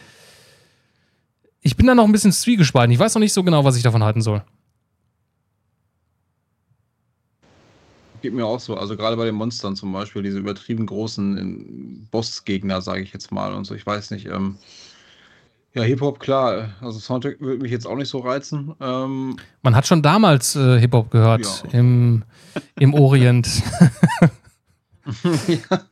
ich 1.61 1.75
bin 1.75 1.87
da 1.87 1.95
noch 1.95 2.05
ein 2.05 2.11
bisschen 2.11 2.31
zwiegespalten. 2.31 2.91
Ich 2.91 2.99
weiß 2.99 3.13
noch 3.15 3.19
nicht 3.19 3.33
so 3.33 3.43
genau, 3.43 3.63
was 3.65 3.75
ich 3.75 3.83
davon 3.83 4.03
halten 4.03 4.21
soll. 4.21 4.43
Geht 8.21 8.33
mir 8.33 8.45
auch 8.45 8.59
so. 8.59 8.75
Also 8.75 8.97
gerade 8.97 9.15
bei 9.15 9.25
den 9.25 9.35
Monstern 9.35 9.75
zum 9.75 9.93
Beispiel, 9.93 10.23
diese 10.23 10.39
übertrieben 10.39 10.85
großen 10.85 11.37
ähm, 11.37 12.07
Bossgegner, 12.11 12.81
sage 12.81 13.01
ich 13.01 13.13
jetzt 13.13 13.31
mal 13.31 13.53
und 13.53 13.65
so. 13.65 13.75
Ich 13.75 13.85
weiß 13.85 14.11
nicht. 14.11 14.25
Ähm, 14.25 14.57
ja, 15.73 15.83
Hip-Hop, 15.83 16.19
klar. 16.19 16.69
Also 16.81 16.99
Soundtrack 16.99 17.39
würde 17.39 17.61
mich 17.61 17.71
jetzt 17.71 17.85
auch 17.85 17.95
nicht 17.95 18.09
so 18.09 18.19
reizen. 18.19 18.73
Ähm, 18.81 19.37
Man 19.61 19.75
hat 19.75 19.87
schon 19.87 20.01
damals 20.01 20.55
äh, 20.55 20.79
Hip-Hop 20.79 21.11
gehört 21.11 21.45
ja. 21.45 21.79
im, 21.79 22.23
im 22.77 22.93
Orient. 22.93 23.47
ja. 25.47 25.85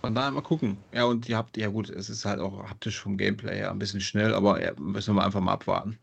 Von 0.00 0.14
daher 0.14 0.30
mal 0.30 0.40
gucken. 0.40 0.76
Ja, 0.92 1.04
und 1.04 1.28
ihr 1.28 1.36
habt, 1.36 1.56
ja 1.56 1.68
gut, 1.68 1.90
es 1.90 2.08
ist 2.08 2.24
halt 2.24 2.40
auch 2.40 2.68
haptisch 2.68 3.00
vom 3.00 3.16
Gameplay 3.16 3.56
her 3.56 3.70
ein 3.70 3.78
bisschen 3.78 4.00
schnell, 4.00 4.34
aber 4.34 4.62
ja, 4.62 4.72
müssen 4.78 5.14
wir 5.14 5.24
einfach 5.24 5.40
mal 5.40 5.52
abwarten. 5.52 5.98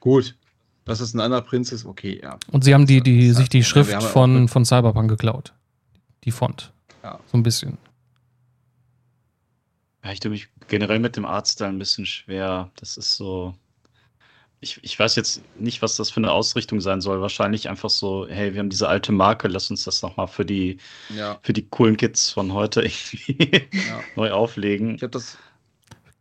Gut, 0.00 0.36
dass 0.84 1.00
es 1.00 1.14
ein 1.14 1.20
anderer 1.20 1.42
Prinz 1.42 1.72
ist, 1.72 1.84
okay, 1.84 2.20
ja. 2.22 2.38
Und 2.50 2.64
sie 2.64 2.74
haben 2.74 2.86
die, 2.86 3.00
die, 3.00 3.30
sich 3.30 3.48
die 3.48 3.64
Schrift 3.64 3.90
ja, 3.90 4.00
von, 4.00 4.48
von 4.48 4.64
Cyberpunk 4.64 5.08
geklaut. 5.08 5.54
Die 6.24 6.30
Font. 6.30 6.72
Ja. 7.02 7.20
So 7.26 7.38
ein 7.38 7.42
bisschen. 7.42 7.78
Ja, 10.04 10.12
ich 10.12 10.20
tue 10.20 10.30
mich 10.30 10.48
generell 10.68 10.98
mit 10.98 11.16
dem 11.16 11.24
Artstyle 11.24 11.70
ein 11.70 11.78
bisschen 11.78 12.06
schwer. 12.06 12.70
Das 12.76 12.96
ist 12.96 13.16
so. 13.16 13.54
Ich, 14.64 14.80
ich 14.82 14.98
weiß 14.98 15.16
jetzt 15.16 15.42
nicht, 15.58 15.82
was 15.82 15.96
das 15.96 16.10
für 16.10 16.18
eine 16.18 16.32
Ausrichtung 16.32 16.80
sein 16.80 17.00
soll. 17.00 17.20
Wahrscheinlich 17.20 17.68
einfach 17.68 17.90
so, 17.90 18.26
hey, 18.28 18.54
wir 18.54 18.60
haben 18.60 18.70
diese 18.70 18.88
alte 18.88 19.12
Marke, 19.12 19.48
lass 19.48 19.70
uns 19.70 19.84
das 19.84 20.02
nochmal 20.02 20.28
für 20.28 20.44
die, 20.46 20.78
Ja, 21.08 21.42
für 21.42 21.52
die 21.54 21.68
coolen 21.68 21.96
Kids 21.96 22.30
von 22.30 22.52
heute 22.54 22.82
irgendwie 22.84 23.68
ja. 23.72 24.10
neu 24.16 24.32
auflegen. 24.32 24.96
Ich 24.96 25.02
habe 25.02 25.10
das, 25.12 25.38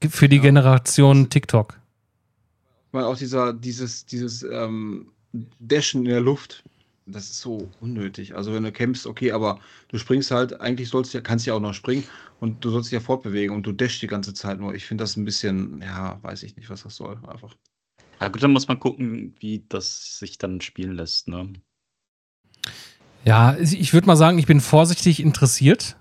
Für 0.07 0.29
die 0.29 0.37
Ja. 0.37 0.41
Generation 0.41 1.29
TikTok. 1.31 1.79
ich 2.87 2.93
meine, 2.93 3.07
auch 3.07 3.17
dieser, 3.17 3.53
dieses, 3.53 4.05
dieses 4.05 4.43
ähm, 4.43 5.11
Dashen 5.59 6.01
in 6.05 6.11
der 6.11 6.21
Luft, 6.21 6.63
das 7.05 7.25
ist 7.29 7.41
so 7.41 7.73
unnötig. 7.79 8.35
Also 8.35 8.53
wenn 8.53 8.63
du 8.63 8.71
kämpfst, 8.71 9.07
okay, 9.07 9.31
aber 9.31 9.59
du 9.89 9.97
springst 9.97 10.31
halt, 10.31 10.61
eigentlich 10.61 10.89
sollst 10.89 11.13
du 11.13 11.17
ja, 11.17 11.21
kannst 11.21 11.45
ja 11.45 11.53
auch 11.53 11.59
noch 11.59 11.73
springen 11.73 12.05
und 12.39 12.63
du 12.63 12.69
sollst 12.69 12.87
dich 12.91 12.93
ja 12.93 12.99
fortbewegen 13.01 13.55
und 13.55 13.63
du 13.65 13.71
dashst 13.73 14.01
die 14.01 14.07
ganze 14.07 14.33
Zeit 14.33 14.59
nur. 14.59 14.73
Ich 14.75 14.85
finde 14.85 15.03
das 15.03 15.17
ein 15.17 15.25
bisschen, 15.25 15.81
ja, 15.81 16.19
weiß 16.23 16.43
ich 16.43 16.55
nicht, 16.55 16.69
was 16.69 16.83
das 16.83 16.95
soll, 16.95 17.19
einfach. 17.27 17.55
Ja 18.21 18.27
gut, 18.29 18.41
dann 18.41 18.51
muss 18.51 18.67
man 18.67 18.79
gucken, 18.79 19.35
wie 19.39 19.65
das 19.67 20.19
sich 20.19 20.37
dann 20.37 20.61
spielen 20.61 20.93
lässt. 20.95 21.27
Ne? 21.27 21.53
Ja, 23.25 23.57
ich 23.57 23.93
würde 23.93 24.07
mal 24.07 24.17
sagen, 24.17 24.39
ich 24.39 24.47
bin 24.47 24.61
vorsichtig 24.61 25.21
interessiert. 25.21 25.97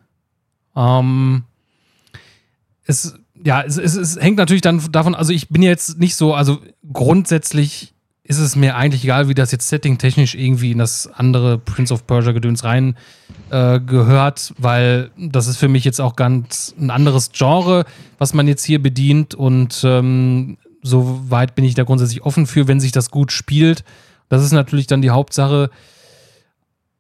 Ähm, 0.77 1.45
es, 2.85 3.15
ja, 3.45 3.63
es, 3.63 3.77
es, 3.77 3.97
es 3.97 4.21
hängt 4.21 4.37
natürlich 4.37 4.63
dann 4.63 4.81
davon, 4.91 5.15
also 5.15 5.33
ich 5.33 5.49
bin 5.49 5.63
jetzt 5.63 5.99
nicht 5.99 6.17
so, 6.17 6.35
also 6.35 6.61
grundsätzlich 6.93 7.95
ist 8.25 8.39
es 8.39 8.55
mir 8.55 8.77
eigentlich 8.77 9.05
egal, 9.05 9.29
wie 9.29 9.35
das 9.35 9.51
jetzt 9.51 9.69
setting-technisch 9.69 10.35
irgendwie 10.35 10.71
in 10.71 10.79
das 10.79 11.07
andere 11.09 11.59
Prince 11.59 11.93
of 11.93 12.07
Persia-Gedöns 12.07 12.63
rein 12.63 12.97
äh, 13.51 13.81
gehört, 13.81 14.55
weil 14.59 15.11
das 15.19 15.49
ist 15.49 15.57
für 15.57 15.69
mich 15.69 15.85
jetzt 15.85 16.01
auch 16.01 16.15
ganz 16.15 16.75
ein 16.79 16.91
anderes 16.91 17.33
Genre, 17.33 17.85
was 18.19 18.33
man 18.33 18.47
jetzt 18.47 18.65
hier 18.65 18.81
bedient 18.81 19.35
und 19.35 19.83
ähm, 19.85 20.57
so 20.83 21.31
weit 21.31 21.55
bin 21.55 21.65
ich 21.65 21.75
da 21.75 21.85
grundsätzlich 21.85 22.23
offen 22.23 22.47
für, 22.47 22.69
wenn 22.69 22.81
sich 22.81 22.93
das 22.93 23.11
gut 23.11 23.33
spielt. 23.33 23.85
Das 24.29 24.43
ist 24.43 24.53
natürlich 24.53 24.87
dann 24.87 25.03
die 25.03 25.11
Hauptsache. 25.11 25.71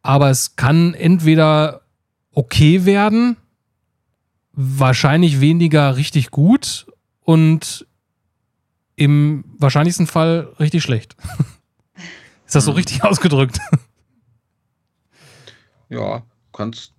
Aber 0.02 0.30
es 0.30 0.56
kann 0.56 0.94
entweder 0.94 1.82
okay 2.32 2.84
werden, 2.84 3.36
wahrscheinlich 4.52 5.40
weniger 5.40 5.96
richtig 5.96 6.30
gut 6.30 6.86
und 7.20 7.86
im 8.96 9.44
wahrscheinlichsten 9.58 10.06
Fall 10.06 10.52
richtig 10.60 10.82
schlecht. 10.82 11.16
Ist 12.46 12.54
das 12.54 12.64
so 12.64 12.72
Hm. 12.72 12.76
richtig 12.76 13.02
ausgedrückt? 13.04 13.58
Ja, 15.88 16.22
kannst, 16.52 16.91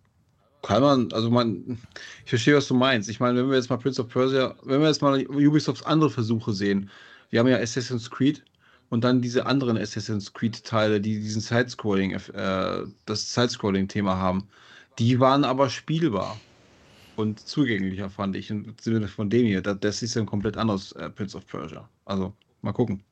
kann 0.63 0.82
man, 0.82 1.12
also 1.12 1.30
man, 1.30 1.78
ich 2.23 2.30
verstehe, 2.30 2.56
was 2.56 2.67
du 2.67 2.73
meinst. 2.73 3.10
Ich 3.10 3.19
meine, 3.19 3.38
wenn 3.38 3.49
wir 3.49 3.58
jetzt 3.58 3.69
mal 3.69 3.78
Prince 3.78 4.02
of 4.02 4.08
Persia, 4.08 4.56
wenn 4.63 4.82
wir 4.82 4.88
jetzt 4.88 5.02
mal 5.02 5.23
Ubisofts 5.28 5.84
andere 5.84 6.10
Versuche 6.10 6.54
sehen, 6.54 6.89
wir 7.30 7.41
haben 7.41 7.47
ja 7.47 7.58
Assassin's 7.58 8.10
Creed 8.10 8.43
und 8.89 9.04
dann 9.04 9.21
diese 9.21 9.45
anderen 9.45 9.78
Assassin's 9.78 10.32
Creed-Teile, 10.34 11.02
die 11.02 11.19
diesen 11.19 11.41
Sidescrolling, 11.41 12.12
äh, 12.13 12.84
das 13.06 13.34
Sidescrolling-Thema 13.34 14.15
haben, 14.17 14.47
die 14.99 15.19
waren 15.19 15.43
aber 15.43 15.69
spielbar 15.69 16.39
und 17.17 17.39
zugänglicher, 17.39 18.10
fand 18.10 18.36
ich, 18.38 18.49
im 18.49 18.73
von 19.08 19.30
dem 19.30 19.45
hier. 19.45 19.62
Das, 19.62 20.02
ist 20.02 20.15
ein 20.17 20.26
komplett 20.26 20.56
anderes 20.58 20.93
äh, 20.93 21.10
Prince 21.10 21.38
of 21.38 21.45
Persia. 21.45 21.89
Also, 22.06 22.34
mal 22.62 22.71
gucken. 22.71 23.04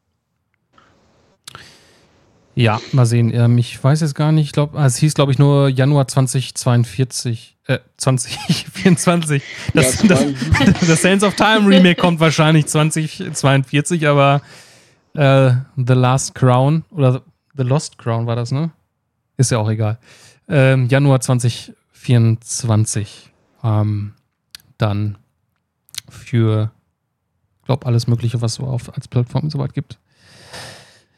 Ja, 2.56 2.80
mal 2.92 3.06
sehen. 3.06 3.34
Ähm, 3.34 3.58
ich 3.58 3.82
weiß 3.82 4.02
jetzt 4.02 4.16
gar 4.16 4.32
nicht, 4.32 4.48
ich 4.48 4.52
glaube, 4.52 4.78
es 4.80 4.98
hieß, 4.98 5.14
glaube 5.14 5.32
ich, 5.32 5.40
nur 5.40 5.70
Januar 5.70 6.08
2042, 6.08 7.58
äh, 7.68 7.80
2024. 7.98 9.42
Das, 9.74 10.02
Ja, 10.04 10.08
das, 10.10 10.20
zwei- 10.20 10.72
das 10.88 11.02
Sands 11.02 11.24
of 11.24 11.36
Time 11.36 11.68
Remake 11.68 12.00
kommt 12.00 12.20
wahrscheinlich 12.20 12.68
2042, 12.68 14.08
aber 14.08 14.42
äh, 15.14 15.52
The 15.78 15.94
Last 15.94 16.36
Crown 16.36 16.84
oder 16.92 17.22
The 17.56 17.64
Lost 17.64 17.98
Crown 17.98 18.28
war 18.28 18.36
das, 18.36 18.52
ne? 18.52 18.72
Ist 19.38 19.52
ja 19.52 19.58
auch 19.58 19.70
egal. 19.70 19.98
Ähm, 20.50 20.88
Januar 20.88 21.22
2024. 21.22 23.32
Ähm, 23.64 24.14
dann 24.78 25.18
für, 26.10 26.72
glaube 27.66 27.86
alles 27.86 28.08
Mögliche, 28.08 28.42
was 28.42 28.56
so 28.56 28.64
auf 28.64 28.94
als 28.94 29.08
Plattform 29.08 29.50
soweit 29.50 29.74
gibt. 29.74 30.00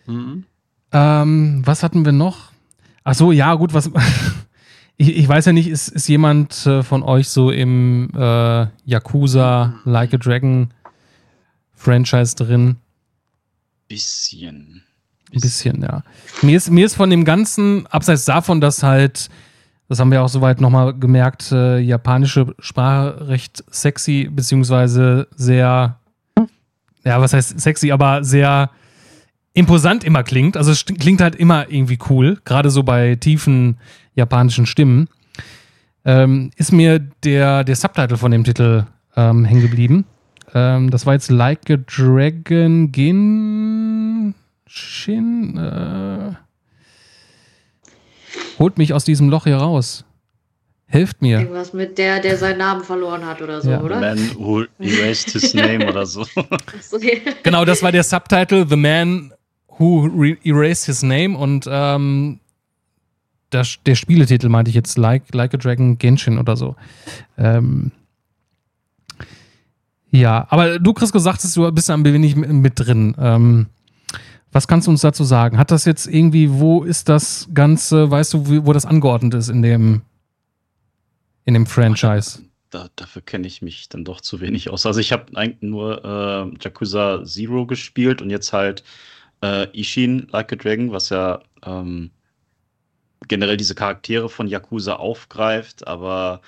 Mhm. 0.05 0.45
Ähm, 0.93 1.63
was 1.65 1.83
hatten 1.83 2.05
wir 2.05 2.11
noch? 2.11 2.51
Ach 3.03 3.15
so, 3.15 3.31
ja, 3.31 3.53
gut, 3.55 3.73
was. 3.73 3.89
ich, 4.97 5.17
ich 5.17 5.27
weiß 5.27 5.45
ja 5.45 5.53
nicht, 5.53 5.67
ist, 5.67 5.89
ist 5.89 6.07
jemand 6.07 6.65
äh, 6.67 6.83
von 6.83 7.03
euch 7.03 7.27
so 7.27 7.51
im 7.51 8.09
äh, 8.15 8.67
Yakuza 8.85 9.73
Like 9.83 10.13
a 10.13 10.17
Dragon 10.17 10.69
Franchise 11.73 12.35
drin? 12.35 12.77
Bisschen. 13.87 14.83
Ein 15.33 15.41
bisschen, 15.41 15.81
ja. 15.81 16.03
Mir 16.43 16.57
ist, 16.57 16.69
mir 16.69 16.85
ist 16.85 16.95
von 16.95 17.09
dem 17.09 17.25
Ganzen, 17.25 17.87
abseits 17.87 18.25
davon, 18.25 18.61
dass 18.61 18.83
halt, 18.83 19.29
das 19.89 19.99
haben 19.99 20.11
wir 20.11 20.21
auch 20.21 20.29
soweit 20.29 20.61
nochmal 20.61 20.93
gemerkt, 20.93 21.51
äh, 21.51 21.79
japanische 21.79 22.53
Sprache 22.59 23.27
recht 23.27 23.63
sexy, 23.71 24.29
beziehungsweise 24.31 25.27
sehr, 25.35 25.99
ja, 27.03 27.19
was 27.19 27.33
heißt 27.33 27.59
sexy, 27.59 27.91
aber 27.91 28.23
sehr 28.23 28.69
imposant 29.53 30.03
immer 30.03 30.23
klingt. 30.23 30.57
Also 30.57 30.71
es 30.71 30.85
klingt 30.85 31.21
halt 31.21 31.35
immer 31.35 31.69
irgendwie 31.69 31.99
cool, 32.09 32.39
gerade 32.45 32.69
so 32.69 32.83
bei 32.83 33.15
tiefen 33.15 33.77
japanischen 34.15 34.65
Stimmen. 34.65 35.07
Ähm, 36.05 36.51
ist 36.57 36.71
mir 36.71 36.99
der, 36.99 37.63
der 37.63 37.75
Subtitle 37.75 38.17
von 38.17 38.31
dem 38.31 38.43
Titel 38.43 38.85
ähm, 39.15 39.45
hängen 39.45 39.61
geblieben. 39.61 40.05
Ähm, 40.53 40.89
das 40.89 41.05
war 41.05 41.13
jetzt 41.13 41.31
Like 41.31 41.69
a 41.69 41.77
Dragon 41.77 42.91
Genshin. 42.91 44.33
Äh, 45.57 46.33
holt 48.59 48.77
mich 48.77 48.93
aus 48.93 49.05
diesem 49.05 49.29
Loch 49.29 49.45
hier 49.45 49.57
raus. 49.57 50.03
Helft 50.87 51.21
mir. 51.23 51.39
Irgendwas 51.39 51.73
mit 51.73 51.97
der, 51.97 52.19
der 52.19 52.37
seinen 52.37 52.59
Namen 52.59 52.83
verloren 52.83 53.25
hat 53.25 53.41
oder 53.41 53.61
so, 53.61 53.71
Ja. 53.71 53.81
Oder? 53.81 53.99
Man 53.99 54.19
who 54.37 54.65
erased 54.77 55.31
his 55.31 55.53
name 55.55 55.87
oder 55.87 56.05
so. 56.05 56.23
Genau, 57.43 57.65
das 57.65 57.81
war 57.81 57.91
der 57.91 58.03
Subtitle 58.03 58.67
The 58.69 58.75
Man 58.75 59.32
Who 59.77 60.35
Erased 60.43 60.85
His 60.85 61.03
Name 61.03 61.37
und 61.37 61.67
ähm, 61.69 62.39
das, 63.49 63.77
der 63.85 63.95
Spieletitel 63.95 64.49
meinte 64.49 64.69
ich 64.69 64.75
jetzt 64.75 64.97
Like, 64.97 65.33
like 65.33 65.53
a 65.53 65.57
Dragon 65.57 65.97
Genshin 65.97 66.37
oder 66.37 66.57
so. 66.57 66.75
Ähm, 67.37 67.91
ja, 70.09 70.45
aber 70.49 70.79
du, 70.79 70.93
Chris, 70.93 71.11
gesagt 71.11 71.43
hast, 71.43 71.55
du 71.55 71.71
bist 71.71 71.89
ein 71.89 72.03
wenig 72.05 72.35
mit 72.35 72.73
drin. 72.75 73.15
Ähm, 73.17 73.67
was 74.51 74.67
kannst 74.67 74.85
du 74.85 74.91
uns 74.91 75.01
dazu 75.01 75.23
sagen? 75.23 75.57
Hat 75.57 75.71
das 75.71 75.85
jetzt 75.85 76.05
irgendwie, 76.05 76.51
wo 76.51 76.83
ist 76.83 77.09
das 77.09 77.49
Ganze, 77.53 78.11
weißt 78.11 78.33
du, 78.35 78.65
wo 78.65 78.73
das 78.73 78.85
angeordnet 78.85 79.33
ist 79.33 79.49
in 79.49 79.63
dem, 79.63 80.03
in 81.45 81.55
dem 81.55 81.65
Franchise? 81.65 82.43
Da, 82.69 82.89
dafür 82.95 83.23
kenne 83.23 83.47
ich 83.47 83.63
mich 83.63 83.89
dann 83.89 84.05
doch 84.05 84.21
zu 84.21 84.39
wenig 84.41 84.69
aus. 84.69 84.85
Also 84.85 84.99
ich 84.99 85.11
habe 85.11 85.35
eigentlich 85.35 85.61
nur 85.63 86.05
äh, 86.05 86.63
Yakuza 86.63 87.23
Zero 87.25 87.65
gespielt 87.65 88.21
und 88.21 88.29
jetzt 88.29 88.53
halt 88.53 88.83
äh, 89.43 89.67
Ishin 89.73 90.27
Like 90.31 90.53
a 90.53 90.55
Dragon, 90.55 90.91
was 90.91 91.09
ja 91.09 91.43
ähm, 91.65 92.11
generell 93.27 93.57
diese 93.57 93.75
Charaktere 93.75 94.29
von 94.29 94.47
Yakuza 94.47 94.95
aufgreift, 94.95 95.85
aber 95.85 96.41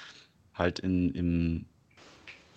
halt 0.53 0.79
in, 0.79 1.13
im, 1.13 1.65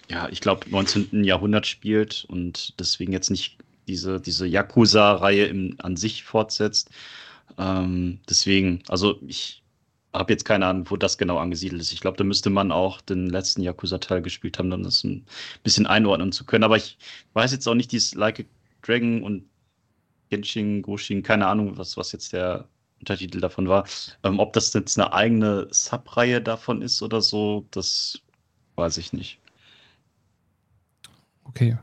ja, 0.09 0.29
ich 0.31 0.41
glaube, 0.41 0.71
19. 0.71 1.25
Jahrhundert 1.25 1.67
spielt 1.67 2.25
und 2.29 2.79
deswegen 2.79 3.13
jetzt 3.13 3.31
nicht 3.31 3.59
diese, 3.89 4.21
diese 4.21 4.47
Yakuza-Reihe 4.47 5.75
an 5.79 5.97
sich 5.97 6.23
fortsetzt. 6.23 6.91
Ähm, 7.59 8.21
deswegen, 8.29 8.83
also 8.89 9.19
ich 9.27 9.63
habe 10.13 10.33
jetzt 10.33 10.45
keine 10.45 10.67
Ahnung, 10.67 10.89
wo 10.91 10.97
das 10.97 11.19
genau 11.19 11.39
angesiedelt 11.39 11.83
ist. 11.83 11.93
Ich 11.93 12.01
glaube, 12.01 12.17
da 12.17 12.25
müsste 12.25 12.51
man 12.51 12.71
auch 12.71 13.01
den 13.01 13.29
letzten 13.29 13.63
Yakuza-Teil 13.63 14.23
gespielt 14.23 14.59
haben, 14.59 14.73
um 14.73 14.83
das 14.83 15.05
ein 15.05 15.27
bisschen 15.63 15.87
einordnen 15.87 16.33
zu 16.33 16.45
können. 16.45 16.65
Aber 16.65 16.77
ich 16.77 16.97
weiß 17.35 17.53
jetzt 17.53 17.67
auch 17.67 17.75
nicht, 17.75 17.93
dieses 17.93 18.15
Like 18.15 18.41
a 18.41 18.43
Dragon 18.83 19.23
und 19.23 19.45
Genshin, 20.29 20.83
Goshin, 20.83 21.23
keine 21.23 21.47
Ahnung, 21.47 21.77
was, 21.79 21.97
was 21.97 22.13
jetzt 22.13 22.33
der 22.33 22.67
Untertitel 23.01 23.41
davon 23.41 23.69
war. 23.69 23.85
Ähm, 24.25 24.39
ob 24.39 24.53
das 24.53 24.73
jetzt 24.73 24.99
eine 24.99 25.13
eigene 25.13 25.69
Subreihe 25.71 26.41
davon 26.41 26.83
ist 26.83 27.03
oder 27.03 27.21
so, 27.21 27.67
das 27.71 28.21
weiß 28.77 28.99
ich 28.99 29.13
nicht. 29.13 29.39
Okay. 31.45 31.79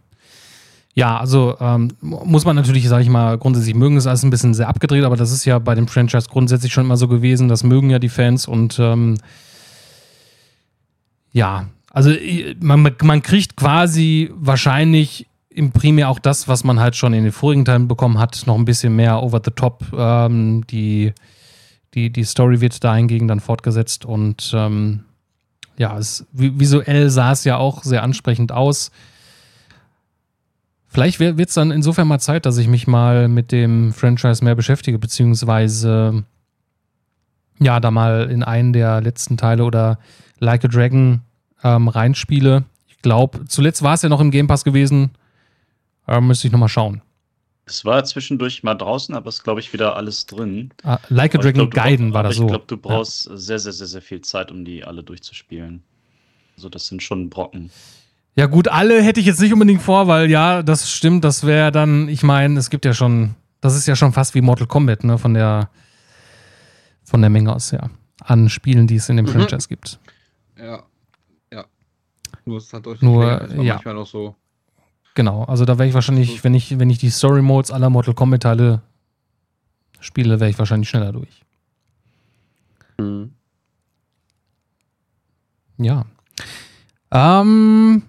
Ja, 0.93 1.17
also 1.19 1.57
ähm, 1.59 1.91
muss 1.99 2.45
man 2.45 2.55
natürlich, 2.55 2.87
sage 2.87 3.03
ich 3.03 3.09
mal, 3.09 3.37
grundsätzlich 3.37 3.75
mögen. 3.75 3.97
Ist 3.97 4.07
alles 4.07 4.23
ein 4.23 4.29
bisschen 4.29 4.53
sehr 4.53 4.69
abgedreht, 4.69 5.03
aber 5.03 5.17
das 5.17 5.31
ist 5.31 5.43
ja 5.43 5.59
bei 5.59 5.75
dem 5.75 5.89
Franchise 5.89 6.29
grundsätzlich 6.29 6.71
schon 6.71 6.85
immer 6.85 6.95
so 6.95 7.09
gewesen. 7.09 7.49
Das 7.49 7.63
mögen 7.63 7.89
ja 7.89 7.99
die 7.99 8.09
Fans 8.09 8.47
und 8.47 8.79
ähm, 8.79 9.17
ja, 11.33 11.67
also 11.91 12.11
man, 12.61 12.95
man 13.01 13.21
kriegt 13.21 13.57
quasi 13.57 14.31
wahrscheinlich 14.33 15.27
im 15.55 15.71
Primär 15.71 16.09
auch 16.09 16.19
das, 16.19 16.47
was 16.47 16.63
man 16.63 16.79
halt 16.79 16.95
schon 16.95 17.13
in 17.13 17.23
den 17.23 17.31
vorigen 17.31 17.65
Teilen 17.65 17.87
bekommen 17.87 18.19
hat, 18.19 18.43
noch 18.45 18.55
ein 18.55 18.65
bisschen 18.65 18.95
mehr 18.95 19.23
over 19.23 19.41
the 19.43 19.51
top. 19.51 19.85
Ähm, 19.97 20.67
die, 20.67 21.13
die, 21.93 22.11
die 22.11 22.23
Story 22.23 22.61
wird 22.61 22.83
dahingegen 22.83 23.27
dann 23.27 23.39
fortgesetzt 23.39 24.05
und 24.05 24.51
ähm, 24.53 25.05
ja, 25.77 25.97
es, 25.97 26.25
vi- 26.33 26.59
visuell 26.59 27.09
sah 27.09 27.31
es 27.31 27.43
ja 27.43 27.57
auch 27.57 27.83
sehr 27.83 28.03
ansprechend 28.03 28.51
aus 28.51 28.91
Vielleicht 30.87 31.19
wird 31.19 31.37
es 31.41 31.55
dann 31.55 31.71
insofern 31.71 32.07
mal 32.07 32.19
Zeit, 32.19 32.45
dass 32.45 32.57
ich 32.57 32.69
mich 32.69 32.87
mal 32.87 33.27
mit 33.27 33.51
dem 33.51 33.91
Franchise 33.91 34.41
mehr 34.41 34.55
beschäftige, 34.55 34.97
beziehungsweise 34.97 36.23
ja, 37.59 37.81
da 37.81 37.91
mal 37.91 38.31
in 38.31 38.43
einen 38.43 38.71
der 38.71 39.01
letzten 39.01 39.35
Teile 39.35 39.65
oder 39.65 39.99
Like 40.39 40.63
a 40.63 40.69
Dragon 40.69 41.19
ähm, 41.65 41.89
reinspiele. 41.89 42.63
Ich 42.87 43.01
glaube, 43.01 43.43
zuletzt 43.45 43.83
war 43.83 43.95
es 43.95 44.03
ja 44.03 44.09
noch 44.09 44.21
im 44.21 44.31
Game 44.31 44.47
Pass 44.47 44.63
gewesen. 44.63 45.11
Äh, 46.07 46.21
müsste 46.21 46.47
ich 46.47 46.51
nochmal 46.51 46.69
schauen. 46.69 47.01
Es 47.67 47.83
war 47.83 48.03
zwischendurch 48.03 48.61
mal 48.61 48.75
draußen, 48.75 49.15
aber 49.15 49.29
es 49.29 49.37
ist, 49.37 49.43
glaube 49.43 49.59
ich, 49.59 49.73
wieder 49.73 49.95
alles 49.95 50.27
drin. 50.27 50.71
Ah, 50.83 50.99
like 51.09 51.33
a 51.33 51.39
Dragon 51.39 51.69
Gaiden 51.69 52.13
war 52.13 52.21
das 52.21 52.35
so. 52.35 52.43
Ich 52.43 52.49
glaube, 52.49 52.65
du 52.67 52.77
brauchst 52.77 53.27
ja. 53.27 53.37
sehr, 53.37 53.59
sehr, 53.59 53.73
sehr, 53.73 53.87
sehr 53.87 54.01
viel 54.03 54.21
Zeit, 54.21 54.51
um 54.51 54.63
die 54.65 54.83
alle 54.83 55.01
durchzuspielen. 55.03 55.83
Also, 56.55 56.69
das 56.69 56.85
sind 56.85 57.01
schon 57.01 57.29
Brocken. 57.31 57.71
Ja, 58.35 58.45
gut, 58.45 58.67
alle 58.67 59.01
hätte 59.01 59.19
ich 59.19 59.25
jetzt 59.25 59.39
nicht 59.39 59.53
unbedingt 59.53 59.81
vor, 59.81 60.07
weil 60.07 60.29
ja, 60.29 60.61
das 60.61 60.91
stimmt, 60.91 61.23
das 61.23 61.45
wäre 61.45 61.71
dann, 61.71 62.09
ich 62.09 62.21
meine, 62.21 62.59
es 62.59 62.69
gibt 62.69 62.85
ja 62.85 62.93
schon, 62.93 63.35
das 63.61 63.75
ist 63.75 63.87
ja 63.87 63.95
schon 63.95 64.11
fast 64.11 64.35
wie 64.35 64.41
Mortal 64.41 64.67
Kombat, 64.67 65.05
ne, 65.05 65.17
von 65.17 65.33
der, 65.33 65.69
von 67.03 67.21
der 67.21 67.29
Menge 67.29 67.55
aus, 67.55 67.71
ja, 67.71 67.89
an 68.21 68.49
Spielen, 68.49 68.87
die 68.87 68.97
es 68.97 69.07
in 69.07 69.15
dem 69.15 69.25
mhm. 69.25 69.29
Franchise 69.29 69.69
gibt. 69.69 69.99
Ja, 70.57 70.83
ja. 71.51 71.65
Nur 72.43 72.57
es 72.57 72.71
hat 72.73 72.85
deutlich 72.85 73.01
Nur, 73.01 73.49
ja. 73.63 73.75
manchmal 73.75 73.93
noch 73.93 74.07
so 74.07 74.35
Genau, 75.15 75.43
also 75.45 75.63
da 75.63 75.77
wäre 75.77 75.87
ich 75.87 75.93
wahrscheinlich, 75.93 76.43
wenn 76.43 76.53
ich, 76.53 76.77
wenn 76.77 76.89
ich 76.89 76.97
die 76.97 77.09
Story 77.09 77.41
Modes 77.41 77.71
aller 77.71 77.89
Mortal 77.89 78.13
Kombat 78.13 78.43
Teile 78.43 78.81
spiele, 80.01 80.39
wäre 80.41 80.49
ich 80.49 80.59
wahrscheinlich 80.59 80.89
schneller 80.89 81.13
durch. 81.13 81.41
Mhm. 82.99 83.31
Ja. 85.77 86.05
Ähm, 87.11 88.03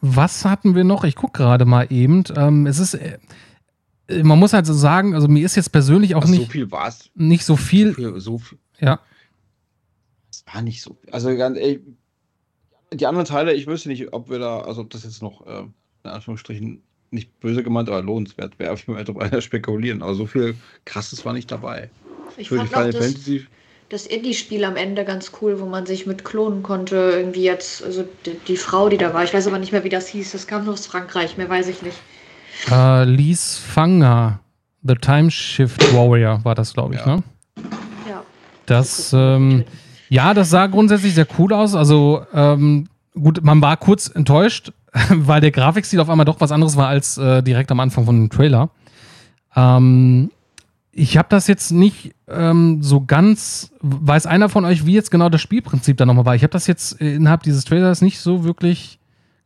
was 0.00 0.44
hatten 0.44 0.74
wir 0.74 0.84
noch? 0.84 1.04
Ich 1.04 1.16
gucke 1.16 1.42
gerade 1.42 1.64
mal 1.64 1.86
eben. 1.90 2.24
Ähm, 2.36 2.66
es 2.66 2.78
ist, 2.78 2.94
äh, 2.94 3.18
man 4.22 4.38
muss 4.38 4.52
halt 4.52 4.66
so 4.66 4.74
sagen, 4.74 5.14
also 5.14 5.26
mir 5.26 5.44
ist 5.44 5.56
jetzt 5.56 5.72
persönlich 5.72 6.14
auch 6.14 6.24
Ach, 6.24 6.28
nicht, 6.28 6.46
so 6.46 6.50
viel 6.50 6.70
war's. 6.70 7.10
nicht 7.14 7.44
so 7.44 7.56
viel. 7.56 7.88
So 7.88 7.94
viel, 7.94 8.20
so 8.20 8.38
viel. 8.38 8.58
Ja. 8.78 9.00
Es 10.30 10.44
war 10.52 10.60
nicht 10.60 10.82
so. 10.82 10.98
Also 11.10 11.34
ganz, 11.36 11.56
ey, 11.58 11.82
die 12.92 13.06
anderen 13.06 13.26
Teile, 13.26 13.52
ich 13.54 13.66
wüsste 13.66 13.88
nicht, 13.88 14.12
ob 14.12 14.30
wir 14.30 14.38
da, 14.38 14.60
also 14.60 14.82
ob 14.82 14.90
das 14.90 15.04
jetzt 15.04 15.22
noch, 15.22 15.46
äh, 15.46 15.64
in 16.04 16.10
Anführungsstrichen, 16.10 16.82
nicht 17.10 17.40
böse 17.40 17.62
gemeint, 17.62 17.88
aber 17.88 18.02
lohnenswert 18.02 18.58
wäre, 18.58 18.72
auf 18.72 18.86
jeden 18.86 19.04
Fall 19.04 19.42
spekulieren. 19.42 20.02
Aber 20.02 20.14
so 20.14 20.26
viel 20.26 20.56
krasses 20.84 21.24
war 21.24 21.32
nicht 21.32 21.50
dabei. 21.50 21.90
Ich 22.36 22.48
Für 22.48 22.56
fand 22.56 22.68
Final 22.68 22.92
das, 22.92 23.04
Fantasy. 23.04 23.46
Das 23.88 24.06
Indie-Spiel 24.06 24.64
am 24.64 24.74
Ende 24.76 25.04
ganz 25.04 25.30
cool, 25.40 25.60
wo 25.60 25.66
man 25.66 25.86
sich 25.86 26.06
mit 26.06 26.24
klonen 26.24 26.62
konnte. 26.62 26.96
Irgendwie 26.96 27.44
jetzt, 27.44 27.84
also 27.84 28.04
die, 28.24 28.36
die, 28.48 28.56
Frau, 28.56 28.88
die 28.88 28.98
da 28.98 29.14
war, 29.14 29.22
ich 29.22 29.32
weiß 29.32 29.46
aber 29.46 29.58
nicht 29.58 29.70
mehr, 29.70 29.84
wie 29.84 29.88
das 29.88 30.08
hieß. 30.08 30.32
Das 30.32 30.46
kam 30.48 30.64
nur 30.64 30.74
aus 30.74 30.86
Frankreich, 30.86 31.36
mehr 31.36 31.48
weiß 31.48 31.68
ich 31.68 31.82
nicht. 31.82 31.96
Äh, 32.70 33.04
Lies 33.04 33.56
Fanger, 33.58 34.40
The 34.82 34.94
Time 34.96 35.30
Shift 35.30 35.94
Warrior 35.94 36.44
war 36.44 36.56
das, 36.56 36.74
glaube 36.74 36.94
ich, 36.94 37.00
ja. 37.00 37.16
ne? 37.16 37.22
Ja. 38.08 38.24
Das, 38.66 39.12
ähm, 39.12 39.64
ja, 40.08 40.34
das 40.34 40.50
sah 40.50 40.66
grundsätzlich 40.66 41.14
sehr 41.14 41.26
cool 41.38 41.52
aus. 41.52 41.74
Also, 41.74 42.22
ähm, 42.32 42.88
gut, 43.14 43.42
man 43.42 43.60
war 43.60 43.76
kurz 43.76 44.08
enttäuscht, 44.08 44.72
weil 45.10 45.40
der 45.40 45.50
Grafikstil 45.50 46.00
auf 46.00 46.10
einmal 46.10 46.26
doch 46.26 46.40
was 46.40 46.52
anderes 46.52 46.76
war 46.76 46.88
als 46.88 47.18
äh, 47.18 47.42
direkt 47.42 47.70
am 47.70 47.80
Anfang 47.80 48.04
von 48.04 48.16
dem 48.16 48.30
Trailer. 48.30 48.70
Ähm, 49.54 50.30
ich 50.92 51.18
habe 51.18 51.28
das 51.28 51.46
jetzt 51.46 51.72
nicht 51.72 52.14
ähm, 52.28 52.82
so 52.82 53.02
ganz. 53.02 53.72
Weiß 53.80 54.26
einer 54.26 54.48
von 54.48 54.64
euch, 54.64 54.86
wie 54.86 54.94
jetzt 54.94 55.10
genau 55.10 55.28
das 55.28 55.42
Spielprinzip 55.42 55.96
da 55.96 56.06
nochmal 56.06 56.24
war? 56.24 56.34
Ich 56.34 56.42
habe 56.42 56.52
das 56.52 56.66
jetzt 56.66 56.92
innerhalb 56.94 57.42
dieses 57.42 57.64
Trailers 57.64 58.00
nicht 58.00 58.18
so 58.18 58.44
wirklich 58.44 58.98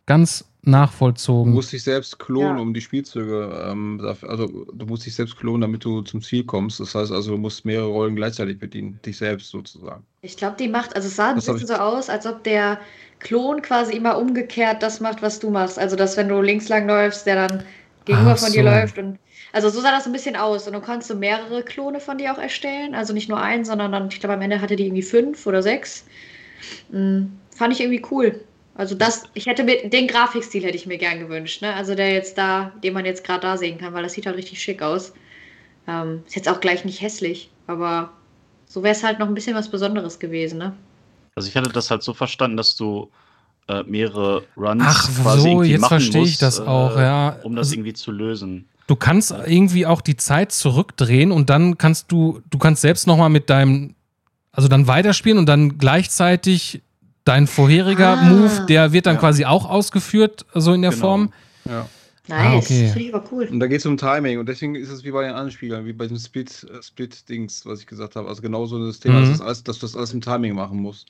ganz 0.07 0.50
nachvollzogen. 0.63 1.53
Du 1.53 1.57
musst 1.57 1.73
dich 1.73 1.83
selbst 1.83 2.19
klonen, 2.19 2.57
ja. 2.57 2.63
um 2.63 2.75
die 2.75 2.81
Spielzüge. 2.81 3.67
Ähm, 3.67 4.01
also 4.23 4.47
du 4.47 4.87
musst 4.87 5.07
dich 5.07 5.15
selbst 5.15 5.37
klonen, 5.37 5.63
damit 5.63 5.85
du 5.85 6.03
zum 6.03 6.23
Ziel 6.23 6.45
kommst. 6.45 6.81
Das 6.81 6.95
heißt 6.95 7.13
also, 7.13 7.33
du 7.33 7.39
musst 7.39 7.65
mehrere 7.65 7.89
Rollen 7.89 8.17
gleichzeitig 8.17 8.59
bedienen, 8.59 8.99
dich 9.05 9.17
selbst 9.17 9.49
sozusagen. 9.49 10.05
Ich 10.23 10.37
glaube, 10.37 10.57
die 10.59 10.69
macht, 10.69 10.95
also 10.95 11.09
es 11.09 11.17
sah 11.17 11.31
ein 11.31 11.37
bisschen 11.37 11.67
so 11.67 11.75
aus, 11.75 12.11
als 12.11 12.27
ob 12.27 12.45
der 12.45 12.79
Klon 13.21 13.63
quasi 13.63 13.95
immer 13.95 14.19
umgekehrt 14.19 14.83
das 14.83 15.01
macht, 15.01 15.23
was 15.23 15.39
du 15.39 15.51
machst. 15.51 15.79
Also 15.79 15.97
dass 15.97 16.17
wenn 16.17 16.29
du 16.29 16.41
links 16.43 16.69
lang 16.69 16.87
läufst, 16.87 17.27
der 17.27 17.49
dann 17.49 17.65
gegenüber 18.05 18.37
so. 18.37 18.47
von 18.47 18.53
dir 18.53 18.63
läuft 18.63 18.99
und 18.99 19.19
also 19.53 19.69
so 19.69 19.81
sah 19.81 19.91
das 19.91 20.07
ein 20.07 20.13
bisschen 20.13 20.37
aus. 20.37 20.67
Und 20.67 20.75
du 20.75 20.81
kannst 20.81 21.11
du 21.11 21.15
mehrere 21.15 21.63
Klone 21.63 22.01
von 22.01 22.19
dir 22.19 22.33
auch 22.33 22.39
erstellen. 22.39 22.95
Also 22.95 23.13
nicht 23.13 23.29
nur 23.29 23.41
einen, 23.41 23.65
sondern 23.65 23.93
dann, 23.93 24.09
ich 24.09 24.21
glaube, 24.21 24.35
am 24.35 24.43
Ende 24.43 24.61
hatte 24.61 24.77
die 24.77 24.87
irgendwie 24.87 25.03
fünf 25.03 25.47
oder 25.47 25.63
sechs. 25.63 26.05
Mhm. 26.91 27.33
Fand 27.57 27.73
ich 27.73 27.81
irgendwie 27.81 28.03
cool. 28.11 28.41
Also 28.81 28.95
das, 28.95 29.25
ich 29.35 29.45
hätte 29.45 29.63
mir, 29.63 29.91
den 29.91 30.07
Grafikstil 30.07 30.65
hätte 30.65 30.75
ich 30.75 30.87
mir 30.87 30.97
gern 30.97 31.19
gewünscht, 31.19 31.61
ne? 31.61 31.75
Also 31.75 31.95
der 31.95 32.15
jetzt 32.15 32.39
da, 32.39 32.73
den 32.83 32.95
man 32.95 33.05
jetzt 33.05 33.25
gerade 33.25 33.43
da 33.43 33.59
sehen 33.59 33.77
kann, 33.77 33.93
weil 33.93 34.03
das 34.03 34.15
sieht 34.15 34.25
halt 34.25 34.39
richtig 34.39 34.63
schick 34.63 34.81
aus. 34.81 35.13
Ähm, 35.87 36.23
ist 36.27 36.35
jetzt 36.35 36.49
auch 36.49 36.61
gleich 36.61 36.87
nicht 36.87 37.03
hässlich, 37.03 37.51
aber 37.67 38.11
so 38.65 38.83
wäre 38.83 38.95
es 38.95 39.05
halt 39.05 39.19
noch 39.19 39.29
ein 39.29 39.35
bisschen 39.35 39.55
was 39.55 39.71
Besonderes 39.71 40.19
gewesen, 40.19 40.57
ne? 40.57 40.73
Also 41.35 41.51
ich 41.51 41.57
hatte 41.57 41.69
das 41.69 41.91
halt 41.91 42.03
so 42.03 42.15
verstanden, 42.15 42.57
dass 42.57 42.75
du 42.75 43.11
äh, 43.69 43.83
mehrere 43.83 44.45
Runs 44.57 44.83
Ach, 44.87 45.23
quasi 45.23 45.51
so, 45.51 45.63
jetzt 45.63 45.87
verstehe 45.87 46.23
ich 46.23 46.39
das 46.39 46.59
auch, 46.59 46.97
äh, 46.97 47.03
ja. 47.03 47.39
Um 47.43 47.57
das 47.57 47.67
also, 47.67 47.75
irgendwie 47.75 47.93
zu 47.93 48.13
lösen. 48.13 48.67
Du 48.87 48.97
kannst 48.97 49.31
irgendwie 49.31 49.85
auch 49.85 50.01
die 50.01 50.17
Zeit 50.17 50.53
zurückdrehen 50.53 51.33
und 51.33 51.51
dann 51.51 51.77
kannst 51.77 52.11
du, 52.11 52.41
du 52.49 52.57
kannst 52.57 52.81
selbst 52.81 53.07
nochmal 53.07 53.29
mit 53.29 53.51
deinem, 53.51 53.95
also 54.53 54.69
dann 54.69 54.87
weiterspielen 54.87 55.37
und 55.37 55.45
dann 55.45 55.77
gleichzeitig 55.77 56.81
dein 57.25 57.47
vorheriger 57.47 58.19
ah. 58.19 58.25
Move, 58.25 58.67
der 58.69 58.93
wird 58.93 59.07
dann 59.07 59.17
ja. 59.17 59.21
quasi 59.21 59.45
auch 59.45 59.69
ausgeführt, 59.69 60.47
so 60.55 60.73
in 60.73 60.83
der 60.83 60.91
genau. 60.91 61.01
Form. 61.01 61.33
Ja. 61.69 61.87
Nice, 62.29 62.47
ah, 62.47 62.57
okay. 62.57 62.87
finde 62.87 63.01
ich 63.01 63.15
aber 63.15 63.25
cool. 63.33 63.49
Und 63.51 63.59
da 63.59 63.67
geht 63.67 63.81
es 63.81 63.87
um 63.87 63.97
Timing 63.97 64.39
und 64.39 64.49
deswegen 64.49 64.77
ist 64.77 64.89
es 64.89 65.03
wie 65.03 65.11
bei 65.11 65.23
den 65.23 65.33
anderen 65.33 65.51
Spielern, 65.51 65.85
wie 65.85 65.93
bei 65.93 66.07
dem 66.07 66.17
Split-Dings, 66.17 66.87
Split 66.87 67.21
was 67.65 67.81
ich 67.81 67.87
gesagt 67.87 68.15
habe. 68.15 68.29
Also 68.29 68.41
genau 68.41 68.67
so 68.67 68.77
ein 68.77 68.93
Thema, 68.93 69.21
mhm. 69.21 69.39
dass, 69.39 69.65
dass, 69.65 69.79
du 69.79 69.87
das 69.87 69.97
alles 69.97 70.15
im 70.15 70.21
Timing 70.21 70.55
machen 70.55 70.79
musst. 70.81 71.07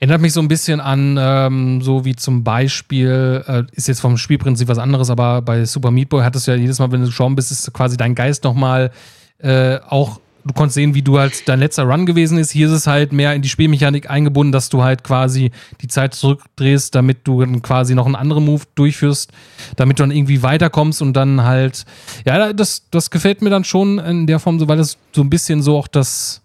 Erinnert 0.00 0.22
mich 0.22 0.32
so 0.32 0.40
ein 0.40 0.48
bisschen 0.48 0.80
an, 0.80 1.18
ähm, 1.18 1.82
so 1.82 2.06
wie 2.06 2.16
zum 2.16 2.42
Beispiel, 2.42 3.44
äh, 3.46 3.64
ist 3.72 3.88
jetzt 3.88 4.00
vom 4.00 4.16
Spielprinzip 4.16 4.68
was 4.68 4.78
anderes, 4.78 5.10
aber 5.10 5.42
bei 5.42 5.64
Super 5.66 5.90
Meat 5.90 6.08
Boy 6.08 6.22
hattest 6.22 6.46
du 6.46 6.52
ja 6.52 6.56
jedes 6.56 6.78
Mal, 6.78 6.90
wenn 6.90 7.00
du 7.00 7.06
gestorben 7.06 7.34
bist, 7.34 7.50
ist 7.50 7.70
quasi 7.74 7.98
dein 7.98 8.14
Geist 8.14 8.44
nochmal 8.44 8.92
äh, 9.38 9.78
auch 9.88 10.20
du 10.46 10.54
konntest 10.54 10.74
sehen, 10.74 10.94
wie 10.94 11.02
du 11.02 11.18
halt 11.18 11.48
dein 11.48 11.58
letzter 11.58 11.84
Run 11.84 12.06
gewesen 12.06 12.38
ist. 12.38 12.50
Hier 12.50 12.68
ist 12.68 12.72
es 12.72 12.86
halt 12.86 13.12
mehr 13.12 13.34
in 13.34 13.42
die 13.42 13.48
Spielmechanik 13.48 14.08
eingebunden, 14.08 14.52
dass 14.52 14.68
du 14.68 14.82
halt 14.82 15.02
quasi 15.02 15.50
die 15.80 15.88
Zeit 15.88 16.14
zurückdrehst, 16.14 16.94
damit 16.94 17.26
du 17.26 17.40
dann 17.40 17.62
quasi 17.62 17.94
noch 17.94 18.06
einen 18.06 18.14
anderen 18.14 18.44
Move 18.44 18.62
durchführst, 18.74 19.32
damit 19.76 19.98
du 19.98 20.04
dann 20.04 20.10
irgendwie 20.10 20.42
weiterkommst 20.42 21.02
und 21.02 21.14
dann 21.14 21.42
halt, 21.42 21.84
ja, 22.24 22.52
das, 22.52 22.88
das 22.90 23.10
gefällt 23.10 23.42
mir 23.42 23.50
dann 23.50 23.64
schon 23.64 23.98
in 23.98 24.26
der 24.26 24.38
Form, 24.38 24.66
weil 24.68 24.76
das 24.76 24.98
so 25.12 25.22
ein 25.22 25.30
bisschen 25.30 25.62
so 25.62 25.76
auch 25.76 25.88
das 25.88 26.42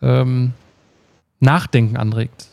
ähm, 0.00 0.54
Nachdenken 1.40 1.96
anregt. 1.96 2.46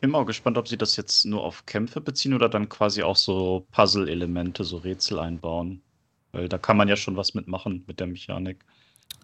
Bin 0.00 0.10
mal 0.10 0.24
gespannt, 0.26 0.58
ob 0.58 0.68
sie 0.68 0.76
das 0.76 0.96
jetzt 0.96 1.24
nur 1.24 1.42
auf 1.42 1.64
Kämpfe 1.64 2.00
beziehen 2.00 2.34
oder 2.34 2.48
dann 2.48 2.68
quasi 2.68 3.02
auch 3.02 3.16
so 3.16 3.66
Puzzle-Elemente, 3.72 4.62
so 4.62 4.76
Rätsel 4.76 5.18
einbauen. 5.18 5.80
Weil 6.34 6.48
da 6.48 6.58
kann 6.58 6.76
man 6.76 6.88
ja 6.88 6.96
schon 6.96 7.16
was 7.16 7.34
mitmachen 7.34 7.84
mit 7.86 8.00
der 8.00 8.08
Mechanik. 8.08 8.58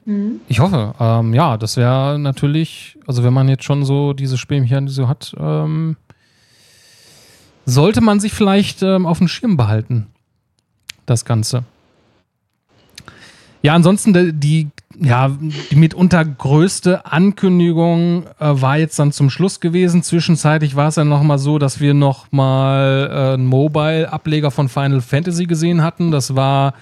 Mhm. 0.05 0.41
Ich 0.49 0.61
hoffe. 0.61 0.95
Ähm, 0.99 1.35
ja, 1.35 1.57
das 1.57 1.77
wäre 1.77 2.19
natürlich, 2.19 2.97
also 3.07 3.25
wenn 3.25 3.35
man 3.35 3.49
jetzt 3.49 3.65
schon 3.65 3.85
so 3.85 4.13
diese 4.13 4.39
Spielmechanik 4.39 4.91
so 4.91 5.09
hat, 5.09 5.35
ähm, 5.39 5.97
sollte 7.67 8.01
man 8.01 8.21
sich 8.21 8.33
vielleicht 8.33 8.83
ähm, 8.83 9.07
auf 9.07 9.19
dem 9.19 9.29
Schirm 9.29 9.57
behalten. 9.57 10.07
Das 11.05 11.25
Ganze. 11.25 11.65
Ja, 13.63 13.75
ansonsten 13.75 14.15
die, 14.15 14.33
die 14.33 14.71
ja, 15.03 15.31
die 15.71 15.77
mitunter 15.77 16.25
größte 16.25 17.07
Ankündigung 17.07 18.27
äh, 18.39 18.61
war 18.61 18.77
jetzt 18.77 18.99
dann 18.99 19.13
zum 19.13 19.31
Schluss 19.31 19.61
gewesen. 19.61 20.03
Zwischenzeitlich 20.03 20.77
war 20.77 20.89
es 20.89 20.97
ja 20.97 21.05
noch 21.05 21.23
mal 21.23 21.39
so, 21.39 21.59
dass 21.59 21.81
wir 21.81 21.95
noch 21.95 22.31
mal 22.33 23.09
äh, 23.11 23.35
einen 23.35 23.47
Mobile-Ableger 23.47 24.51
von 24.51 24.69
Final 24.69 25.01
Fantasy 25.01 25.47
gesehen 25.47 25.83
hatten. 25.83 26.11
Das 26.11 26.37
war 26.37 26.75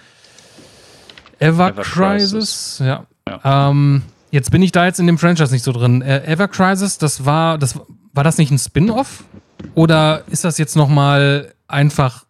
Ever, 1.39 1.69
Ever 1.69 1.83
Crisis. 1.83 2.79
Crisis. 2.79 2.79
Ja. 2.81 3.07
ja. 3.29 3.71
Ähm, 3.71 4.03
jetzt 4.31 4.51
bin 4.51 4.63
ich 4.63 4.73
da 4.73 4.85
jetzt 4.85 5.01
in 5.01 5.07
dem 5.07 5.19
Franchise 5.19 5.53
nicht 5.53 5.63
so 5.65 5.73
drin. 5.73 6.03
Äh, 6.03 6.25
Ever 6.25 6.49
Crisis, 6.49 6.99
das 6.99 7.25
war, 7.25 7.59
das 7.59 7.79
war 8.13 8.25
das 8.25 8.39
nicht 8.39 8.51
ein 8.51 8.59
Spin-off? 8.59 9.25
Oder 9.75 10.25
ist 10.29 10.45
das 10.45 10.59
jetzt 10.59 10.77
noch 10.77 10.89
mal 10.89 11.55
einfach 11.67 12.25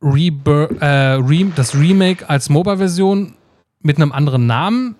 Rebir 0.00 0.70
äh, 0.80 1.14
Re 1.14 1.52
das 1.56 1.74
Remake 1.74 2.28
als 2.28 2.48
Mobile-Version 2.48 3.34
mit 3.80 3.96
einem 3.96 4.12
anderen 4.12 4.46
Namen? 4.46 4.94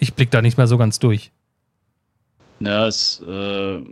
Ich 0.00 0.14
blick 0.14 0.30
da 0.30 0.42
nicht 0.42 0.58
mehr 0.58 0.66
so 0.66 0.76
ganz 0.76 0.98
durch. 0.98 1.30
Ja, 2.60 2.86
es 2.86 3.22
äh 3.26 3.82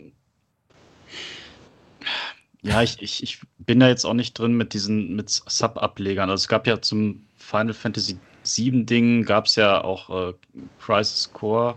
ja, 2.65 2.81
ich, 2.81 3.03
ich, 3.03 3.23
ich 3.25 3.41
bin 3.59 3.81
da 3.81 3.89
jetzt 3.89 4.05
auch 4.05 4.15
nicht 4.15 4.39
drin 4.39 4.57
mit 4.57 4.73
diesen 4.73 5.17
mit 5.17 5.31
Sub-Ablegern. 5.31 6.31
Also 6.31 6.43
es 6.43 6.49
gab 6.49 6.67
ja 6.67 6.81
zum 6.81 7.27
Final 7.53 7.75
Fantasy 7.75 8.19
VII 8.45 8.87
Ding 8.87 9.25
gab 9.27 9.45
es 9.45 9.57
ja 9.57 9.85
auch 9.85 10.31
äh, 10.31 10.33
Crisis 10.81 11.31
Core, 11.35 11.75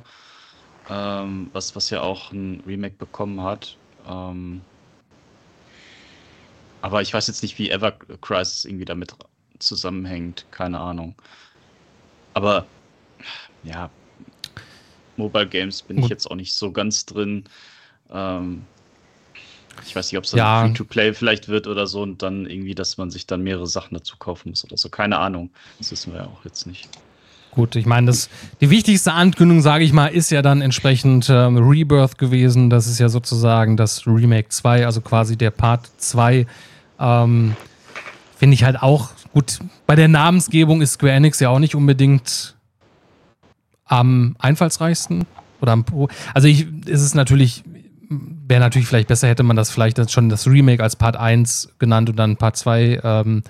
ähm, 0.90 1.50
was, 1.52 1.76
was 1.76 1.90
ja 1.90 2.02
auch 2.02 2.32
ein 2.32 2.64
Remake 2.66 2.96
bekommen 2.96 3.44
hat. 3.44 3.78
Ähm, 4.08 4.62
aber 6.82 7.02
ich 7.02 7.14
weiß 7.14 7.28
jetzt 7.28 7.44
nicht, 7.44 7.60
wie 7.60 7.70
Ever 7.70 7.92
Crisis 8.22 8.64
irgendwie 8.64 8.86
damit 8.86 9.16
zusammenhängt. 9.60 10.46
Keine 10.52 10.80
Ahnung. 10.80 11.14
Aber 12.34 12.66
ja, 13.64 13.90
Mobile 15.18 15.48
Games 15.48 15.82
bin 15.82 15.98
ich 15.98 16.08
jetzt 16.08 16.32
auch 16.32 16.36
nicht 16.36 16.54
so 16.54 16.72
ganz 16.72 17.06
drin. 17.06 17.44
Ähm, 18.10 18.66
ich 19.86 19.96
weiß 19.96 20.12
nicht, 20.12 20.18
ob 20.18 20.24
es 20.26 20.32
dann 20.32 20.38
ja. 20.38 20.62
Free-to-Play 20.66 21.14
vielleicht 21.14 21.48
wird 21.48 21.68
oder 21.68 21.88
so 21.88 22.02
und 22.02 22.22
dann 22.22 22.46
irgendwie, 22.46 22.76
dass 22.76 22.98
man 22.98 23.12
sich 23.12 23.28
dann 23.28 23.42
mehrere 23.42 23.68
Sachen 23.68 23.94
dazu 23.96 24.18
kaufen 24.18 24.50
muss 24.50 24.64
oder 24.64 24.78
so. 24.78 24.90
Keine 24.90 25.18
Ahnung. 25.18 25.50
Das 25.78 25.92
wissen 25.92 26.14
wir 26.14 26.22
ja 26.22 26.28
auch 26.28 26.44
jetzt 26.46 26.66
nicht. 26.68 26.90
Gut, 27.52 27.78
ich 27.78 27.86
meine, 27.86 28.08
das, 28.08 28.30
die 28.60 28.70
wichtigste 28.70 29.14
Ankündigung, 29.14 29.62
sage 29.62 29.86
ich 29.86 29.94
mal, 29.94 30.08
ist 30.08 30.30
ja 30.30 30.42
dann 30.42 30.62
entsprechend 30.62 31.30
ähm, 31.30 31.58
Rebirth 31.58 32.18
gewesen. 32.18 32.70
Das 32.70 32.86
ist 32.86 33.00
ja 33.00 33.08
sozusagen 33.08 33.78
das 33.78 34.06
Remake 34.06 34.50
2, 34.50 34.86
also 34.86 35.00
quasi 35.00 35.38
der 35.38 35.52
Part 35.52 35.90
2. 35.98 36.46
Ähm, 37.00 37.56
Finde 38.38 38.54
ich 38.54 38.66
halt 38.66 38.82
auch 38.82 39.12
gut. 39.34 39.60
Bei 39.88 39.96
der 39.96 40.10
Namensgebung 40.10 40.82
ist 40.82 40.94
Square 40.94 41.14
Enix 41.14 41.40
ja 41.40 41.50
auch 41.50 41.60
nicht 41.60 41.76
unbedingt 41.76 42.56
am 43.86 44.36
einfallsreichsten. 44.40 45.26
Oder 45.62 45.72
am 45.72 45.86
Pro. 45.86 46.10
Also 46.34 46.48
ich, 46.48 46.68
ist 46.86 47.02
es 47.02 47.16
natürlich, 47.16 47.64
wäre 48.48 48.60
natürlich 48.60 48.88
vielleicht 48.88 49.08
besser, 49.08 49.28
hätte 49.28 49.44
man 49.44 49.56
das 49.56 49.70
vielleicht 49.70 50.12
schon 50.12 50.30
das 50.30 50.48
Remake 50.48 50.82
als 50.82 50.96
Part 50.96 51.18
1 51.18 51.76
genannt 51.80 52.10
und 52.10 52.16
dann 52.18 52.38
Part 52.38 52.58
2. 52.58 53.02
Ähm, 53.04 53.44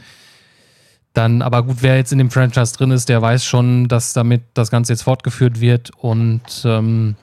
dann, 1.13 1.41
aber 1.41 1.63
gut, 1.63 1.77
wer 1.81 1.95
jetzt 1.95 2.11
in 2.11 2.17
dem 2.17 2.29
Franchise 2.29 2.75
drin 2.75 2.91
ist, 2.91 3.07
der 3.07 3.21
weiß 3.21 3.45
schon, 3.45 3.87
dass 3.87 4.13
damit 4.13 4.43
das 4.53 4.69
Ganze 4.69 4.93
jetzt 4.93 5.03
fortgeführt 5.03 5.61
wird 5.61 5.91
und 5.97 6.41
ähm, 6.65 7.15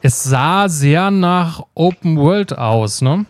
es 0.00 0.22
sah 0.22 0.68
sehr 0.68 1.10
nach 1.10 1.64
Open 1.74 2.16
World 2.16 2.56
aus, 2.56 3.02
ne? 3.02 3.26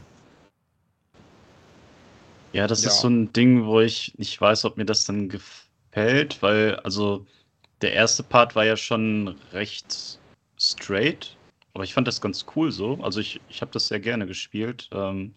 Ja, 2.53 2.67
das 2.67 2.83
ja. 2.83 2.91
ist 2.91 3.01
so 3.01 3.09
ein 3.09 3.33
Ding, 3.33 3.65
wo 3.65 3.81
ich 3.81 4.13
nicht 4.19 4.39
weiß, 4.39 4.65
ob 4.65 4.77
mir 4.77 4.85
das 4.85 5.05
dann 5.05 5.29
gefällt, 5.29 6.43
weil, 6.43 6.77
also, 6.77 7.25
der 7.81 7.93
erste 7.93 8.23
Part 8.23 8.55
war 8.55 8.65
ja 8.65 8.77
schon 8.77 9.37
recht 9.53 10.19
straight, 10.59 11.37
aber 11.75 11.85
ich 11.85 11.95
fand 11.95 12.09
das 12.09 12.21
ganz 12.21 12.47
cool 12.57 12.73
so. 12.73 12.99
Also, 13.03 13.21
ich, 13.21 13.41
ich 13.49 13.61
habe 13.61 13.71
das 13.73 13.89
sehr 13.89 14.01
gerne 14.01 14.27
gespielt. 14.27 14.89
Ähm, 14.93 15.35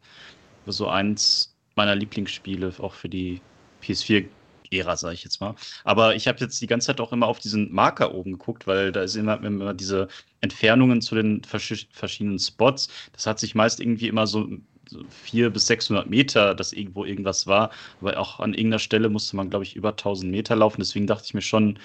so 0.65 0.87
eins 0.87 1.55
meiner 1.75 1.95
Lieblingsspiele, 1.95 2.73
auch 2.79 2.93
für 2.93 3.09
die 3.09 3.41
PS4-Ära, 3.81 4.97
sage 4.97 5.13
ich 5.15 5.23
jetzt 5.23 5.41
mal. 5.41 5.55
Aber 5.83 6.15
ich 6.15 6.27
habe 6.27 6.39
jetzt 6.39 6.61
die 6.61 6.67
ganze 6.67 6.87
Zeit 6.87 7.01
auch 7.01 7.11
immer 7.11 7.27
auf 7.27 7.39
diesen 7.39 7.73
Marker 7.73 8.13
oben 8.13 8.33
geguckt, 8.33 8.67
weil 8.67 8.91
da 8.91 9.01
ist 9.01 9.15
immer, 9.15 9.41
immer 9.43 9.73
diese 9.73 10.07
Entfernungen 10.41 11.01
zu 11.01 11.15
den 11.15 11.43
verschiedenen 11.43 12.39
Spots. 12.39 12.89
Das 13.13 13.25
hat 13.25 13.39
sich 13.39 13.55
meist 13.55 13.79
irgendwie 13.79 14.07
immer 14.07 14.27
so 14.27 14.47
so 14.89 14.99
400 15.09 15.53
bis 15.53 15.67
600 15.67 16.09
Meter, 16.09 16.53
dass 16.53 16.73
irgendwo 16.73 17.05
irgendwas 17.05 17.47
war. 17.47 17.71
Aber 18.01 18.17
auch 18.19 18.39
an 18.39 18.53
irgendeiner 18.53 18.79
Stelle 18.79 19.09
musste 19.09 19.35
man, 19.37 19.49
glaube 19.49 19.63
ich, 19.63 19.75
über 19.75 19.89
1000 19.91 20.29
Meter 20.31 20.55
laufen. 20.55 20.81
Deswegen 20.81 21.07
dachte 21.07 21.23
ich 21.25 21.33
mir 21.33 21.41
schon, 21.41 21.79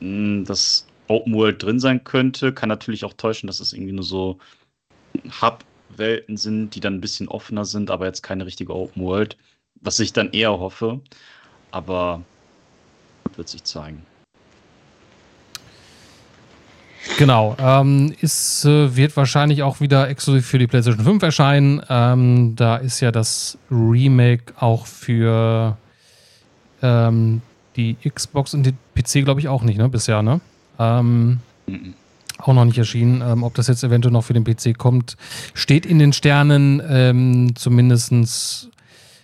hm, 0.00 0.44
dass 0.44 0.86
Open 1.08 1.34
World 1.34 1.62
drin 1.62 1.80
sein 1.80 2.04
könnte. 2.04 2.52
Kann 2.52 2.68
natürlich 2.68 3.04
auch 3.04 3.14
täuschen, 3.14 3.46
dass 3.46 3.60
es 3.60 3.72
irgendwie 3.72 3.92
nur 3.92 4.04
so 4.04 4.38
Hub-Welten 5.40 6.36
sind, 6.36 6.74
die 6.74 6.80
dann 6.80 6.94
ein 6.94 7.00
bisschen 7.00 7.28
offener 7.28 7.64
sind, 7.64 7.90
aber 7.90 8.06
jetzt 8.06 8.22
keine 8.22 8.46
richtige 8.46 8.74
Open 8.74 9.02
World 9.02 9.36
was 9.84 10.00
ich 10.00 10.12
dann 10.12 10.30
eher 10.32 10.58
hoffe. 10.58 11.00
Aber 11.70 12.22
wird 13.36 13.48
sich 13.48 13.64
zeigen. 13.64 14.02
Genau, 17.18 17.56
ähm, 17.58 18.14
ist, 18.20 18.64
äh, 18.64 18.96
wird 18.96 19.16
wahrscheinlich 19.16 19.62
auch 19.62 19.80
wieder 19.80 20.08
exklusiv 20.08 20.46
für 20.46 20.58
die 20.58 20.66
PlayStation 20.66 21.04
5 21.04 21.22
erscheinen. 21.22 21.82
Ähm, 21.88 22.56
da 22.56 22.76
ist 22.76 23.00
ja 23.00 23.12
das 23.12 23.58
Remake 23.70 24.54
auch 24.58 24.86
für 24.86 25.76
ähm, 26.82 27.42
die 27.76 27.96
Xbox 28.08 28.54
und 28.54 28.64
den 28.64 28.78
PC, 28.94 29.24
glaube 29.24 29.40
ich, 29.40 29.48
auch 29.48 29.62
nicht, 29.62 29.76
ne? 29.76 29.88
Bisher, 29.88 30.22
ne? 30.22 30.40
Ähm. 30.78 31.40
Auch 32.38 32.52
noch 32.52 32.64
nicht 32.64 32.78
erschienen. 32.78 33.22
Ähm, 33.22 33.42
ob 33.42 33.54
das 33.54 33.68
jetzt 33.68 33.84
eventuell 33.84 34.12
noch 34.12 34.24
für 34.24 34.34
den 34.34 34.44
PC 34.44 34.76
kommt, 34.76 35.16
steht 35.54 35.86
in 35.86 35.98
den 35.98 36.12
Sternen. 36.12 36.82
Ähm, 36.86 37.54
zumindestens 37.54 38.68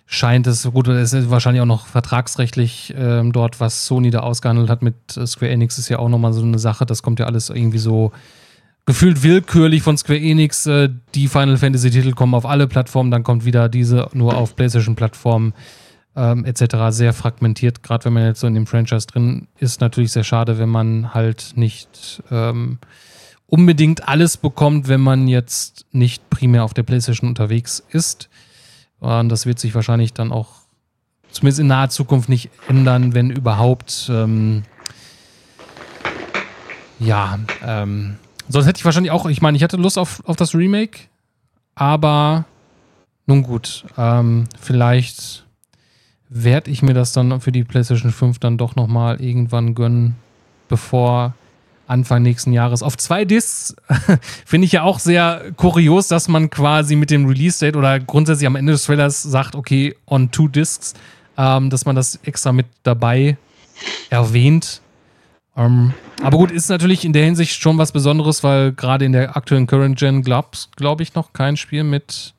scheint 0.07 0.47
es, 0.47 0.65
gut, 0.65 0.89
es 0.89 1.13
ist 1.13 1.31
wahrscheinlich 1.31 1.61
auch 1.61 1.67
noch 1.67 1.87
vertragsrechtlich 1.87 2.95
ähm, 2.97 3.33
dort, 3.33 3.61
was 3.61 3.87
Sony 3.87 4.11
da 4.11 4.21
ausgehandelt 4.21 4.71
hat 4.71 4.83
mit 4.83 4.95
äh, 5.17 5.27
Square 5.27 5.53
Enix, 5.53 5.79
ist 5.79 5.89
ja 5.89 5.99
auch 5.99 6.09
nochmal 6.09 6.33
so 6.33 6.43
eine 6.43 6.59
Sache. 6.59 6.87
Das 6.87 7.03
kommt 7.03 7.21
ja 7.21 7.27
alles 7.27 7.51
irgendwie 7.51 7.79
so 7.79 8.13
gefühlt 8.87 9.23
willkürlich 9.23 9.83
von 9.83 9.97
Square 9.97 10.21
Enix. 10.21 10.67
Äh, 10.67 10.91
die 11.15 11.29
Final 11.29 11.59
Fantasy-Titel 11.59 12.13
kommen 12.13 12.35
auf 12.35 12.47
alle 12.47 12.67
Plattformen, 12.67 13.11
dann 13.11 13.23
kommt 13.23 13.45
wieder 13.45 13.69
diese 13.69 14.09
nur 14.13 14.37
auf 14.37 14.57
PlayStation-Plattformen 14.57 15.53
ähm, 16.17 16.45
etc. 16.45 16.77
Sehr 16.91 17.13
fragmentiert, 17.13 17.83
gerade 17.83 18.05
wenn 18.05 18.13
man 18.13 18.25
jetzt 18.25 18.41
so 18.41 18.47
in 18.47 18.55
dem 18.55 18.67
Franchise 18.67 19.07
drin 19.07 19.49
ist. 19.59 19.81
Natürlich 19.81 20.13
sehr 20.13 20.25
schade, 20.25 20.59
wenn 20.59 20.69
man 20.69 21.15
halt 21.15 21.53
nicht 21.57 22.23
ähm, 22.31 22.79
unbedingt 23.47 24.09
alles 24.09 24.37
bekommt, 24.37 24.89
wenn 24.89 25.01
man 25.01 25.29
jetzt 25.29 25.87
nicht 25.93 26.31
primär 26.31 26.65
auf 26.65 26.75
der 26.75 26.83
PlayStation 26.83 27.29
unterwegs 27.29 27.83
ist. 27.91 28.29
Und 29.01 29.29
das 29.29 29.47
wird 29.47 29.59
sich 29.59 29.75
wahrscheinlich 29.75 30.13
dann 30.13 30.31
auch 30.33 30.61
zumindest 31.31 31.61
in 31.61 31.69
naher 31.69 31.89
Zukunft 31.91 32.29
nicht 32.29 32.51
ändern, 32.69 33.15
wenn 33.15 33.31
überhaupt. 33.31 34.09
Ähm, 34.13 34.63
ja, 36.99 37.39
ähm, 37.65 38.19
sonst 38.49 38.67
hätte 38.67 38.79
ich 38.79 38.85
wahrscheinlich 38.85 39.11
auch, 39.11 39.27
ich 39.27 39.41
meine, 39.41 39.57
ich 39.57 39.63
hatte 39.63 39.79
Lust 39.79 39.97
auf, 39.97 40.23
auf 40.27 40.37
das 40.37 40.55
Remake, 40.55 41.01
aber 41.75 42.45
nun 43.27 43.43
gut, 43.43 43.87
ähm, 43.97 44.49
vielleicht 44.61 45.47
werde 46.31 46.71
ich 46.71 46.83
mir 46.83 46.95
das 46.95 47.13
dann 47.13 47.41
für 47.41 47.53
die 47.53 47.65
PlayStation 47.65 48.13
5 48.13 48.39
dann 48.39 48.57
doch 48.57 48.77
nochmal 48.77 49.21
irgendwann 49.21 49.75
gönnen, 49.75 50.15
bevor 50.69 51.35
Anfang 51.89 52.23
nächsten 52.23 52.53
Jahres 52.53 52.85
auf 52.85 52.97
zwei 52.97 53.25
Discs. 53.25 53.75
Finde 54.47 54.65
ich 54.65 54.73
ja 54.73 54.83
auch 54.83 55.01
sehr 55.01 55.53
kurios, 55.57 56.07
dass 56.07 56.29
man 56.29 56.49
quasi 56.49 56.95
mit 56.95 57.11
dem 57.11 57.27
Release-Date 57.27 57.75
oder 57.75 57.99
grundsätzlich 57.99 58.47
am 58.47 58.55
Ende 58.55 58.73
des 58.73 58.85
Trailers 58.85 59.23
sagt, 59.23 59.57
okay, 59.57 59.97
on 60.07 60.31
two 60.31 60.47
Discs, 60.47 60.95
ähm, 61.37 61.69
dass 61.69 61.85
man 61.85 61.97
das 61.97 62.21
extra 62.23 62.53
mit 62.53 62.67
dabei 62.85 63.37
erwähnt. 64.09 64.83
Ähm, 65.57 65.93
aber 66.23 66.39
gut, 66.39 66.53
ist 66.53 66.69
natürlich 66.69 67.05
in 67.05 67.13
der 67.13 67.25
Hinsicht 67.25 67.61
schon 67.61 67.77
was 67.77 67.91
Besonderes, 67.91 68.45
weil 68.45 68.73
gerade 68.73 69.05
in 69.05 69.13
der 69.13 69.37
aktuellen 69.37 69.67
Current 69.67 69.99
Gen 69.99 70.23
glaube 70.23 70.51
glaub 70.77 71.01
ich 71.01 71.15
noch 71.15 71.33
kein 71.33 71.57
Spiel 71.57 71.83
mit 71.83 72.35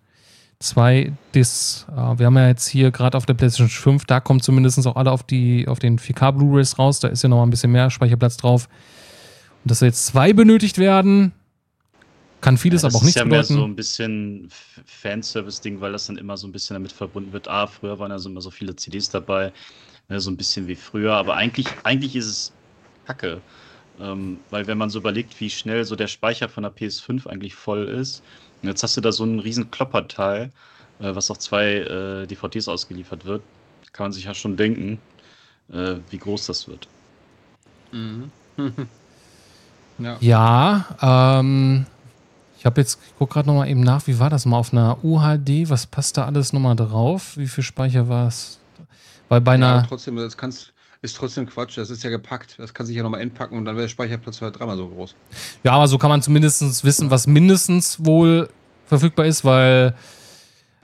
zwei 0.62 1.12
Discs. 1.36 1.86
Äh, 1.92 2.20
wir 2.20 2.28
haben 2.28 2.38
ja 2.38 2.48
jetzt 2.48 2.68
hier 2.68 2.92
gerade 2.92 3.18
auf 3.18 3.26
der 3.26 3.34
PlayStation 3.34 3.70
5, 3.70 4.06
da 4.06 4.20
kommen 4.20 4.42
zumindest 4.42 4.86
auch 4.88 4.96
alle 4.96 5.12
auf, 5.12 5.24
die, 5.24 5.68
auf 5.68 5.80
den 5.80 6.00
4K 6.00 6.32
Blu-rays 6.32 6.80
raus. 6.80 7.00
Da 7.00 7.10
ist 7.10 7.24
ja 7.24 7.30
noch 7.30 7.38
mal 7.38 7.44
ein 7.44 7.50
bisschen 7.50 7.72
mehr 7.72 7.90
Speicherplatz 7.90 8.38
drauf. 8.38 8.70
Und 9.64 9.72
dass 9.72 9.82
jetzt 9.82 10.06
zwei 10.06 10.34
benötigt 10.34 10.78
werden, 10.78 11.34
kann 12.40 12.58
vieles 12.58 12.82
ja, 12.82 12.90
aber 12.90 12.98
auch 12.98 13.04
nicht 13.04 13.16
bedeuten. 13.16 13.30
Das 13.32 13.50
ist 13.50 13.50
ja 13.50 13.58
mehr 13.58 13.64
so 13.64 13.72
ein 13.72 13.76
bisschen 13.76 14.50
Fanservice-Ding, 14.86 15.82
weil 15.82 15.92
das 15.92 16.08
dann 16.08 16.18
immer 16.18 16.38
so 16.38 16.48
ein 16.48 16.52
bisschen 16.52 16.76
damit 16.76 16.92
verbunden 16.92 17.34
wird. 17.34 17.48
Ah, 17.48 17.68
früher 17.68 18.00
waren 18.00 18.12
ja 18.12 18.18
so 18.18 18.30
immer 18.30 18.42
so 18.42 18.50
viele 18.50 18.76
CDs 18.76 19.10
dabei, 19.10 19.52
ne, 20.10 20.20
so 20.20 20.32
ein 20.32 20.38
bisschen 20.38 20.68
wie 20.68 20.76
früher. 20.76 21.14
Aber 21.14 21.36
eigentlich, 21.36 21.68
eigentlich 21.84 22.16
ist 22.16 22.26
es 22.26 22.54
Kacke. 23.06 23.42
Ähm, 24.00 24.40
weil 24.50 24.66
wenn 24.66 24.78
man 24.80 24.90
so 24.90 24.98
überlegt, 25.00 25.40
wie 25.40 25.50
schnell 25.50 25.86
so 25.86 25.96
der 25.96 26.08
Speicher 26.08 26.50
von 26.50 26.64
der 26.64 26.74
PS5 26.74 27.28
eigentlich 27.28 27.54
voll 27.54 27.88
ist, 27.88 28.24
und 28.62 28.70
jetzt 28.70 28.84
hast 28.84 28.98
du 28.98 29.02
da 29.02 29.12
so 29.12 29.24
einen 29.24 29.40
riesen 29.40 29.72
Klopperteil, 29.72 30.52
äh, 31.00 31.16
was 31.16 31.32
auf 31.32 31.40
zwei 31.40 31.76
äh, 31.76 32.28
DVDs 32.28 32.68
ausgeliefert 32.68 33.26
wird, 33.26 33.42
kann 33.94 34.06
man 34.06 34.12
sich 34.12 34.26
ja 34.26 34.34
schon 34.34 34.58
denken, 34.58 35.00
äh, 35.72 35.96
wie 36.10 36.18
groß 36.18 36.46
das 36.48 36.68
wird. 36.68 36.88
Mhm. 37.92 38.32
Ja, 40.00 40.18
ja 40.20 41.40
ähm, 41.40 41.86
ich 42.58 42.66
habe 42.66 42.82
jetzt, 42.82 43.00
ich 43.06 43.18
gucke 43.18 43.34
gerade 43.34 43.48
nochmal 43.48 43.70
eben 43.70 43.82
nach, 43.82 44.08
wie 44.08 44.20
war 44.20 44.30
das 44.30 44.46
mal 44.46 44.58
auf 44.58 44.74
einer 44.74 45.04
UHD? 45.04 45.70
Was 45.70 45.86
passt 45.86 46.18
da 46.18 46.26
alles 46.26 46.54
nochmal 46.54 46.76
drauf? 46.76 47.38
Wie 47.38 47.48
viel 47.48 47.64
Speicher 47.64 48.08
war 48.08 48.28
es? 48.28 48.60
Weil 49.30 49.42
bei 49.42 49.54
einer. 49.54 49.78
Ja, 49.78 49.86
trotzdem, 49.88 50.16
das 50.16 50.38
kannst, 50.38 50.74
ist 51.02 51.18
trotzdem 51.18 51.48
Quatsch. 51.48 51.78
Das 51.78 51.90
ist 51.90 52.04
ja 52.04 52.10
gepackt. 52.10 52.56
Das 52.58 52.74
kann 52.74 52.86
sich 52.86 52.96
ja 52.96 53.04
nochmal 53.04 53.22
entpacken 53.22 53.58
und 53.58 53.66
dann 53.66 53.76
wäre 53.76 53.86
der 53.86 53.90
Speicherplatz 53.90 54.42
halt 54.42 54.60
dreimal 54.60 54.78
so 54.78 54.88
groß. 54.88 55.16
Ja, 55.64 55.74
aber 55.74 55.88
so 55.88 55.98
kann 55.98 56.10
man 56.10 56.22
zumindest 56.22 56.84
wissen, 56.84 57.10
was 57.10 57.28
mindestens 57.28 58.04
wohl 58.06 58.50
verfügbar 58.86 59.26
ist, 59.26 59.44
weil. 59.46 59.96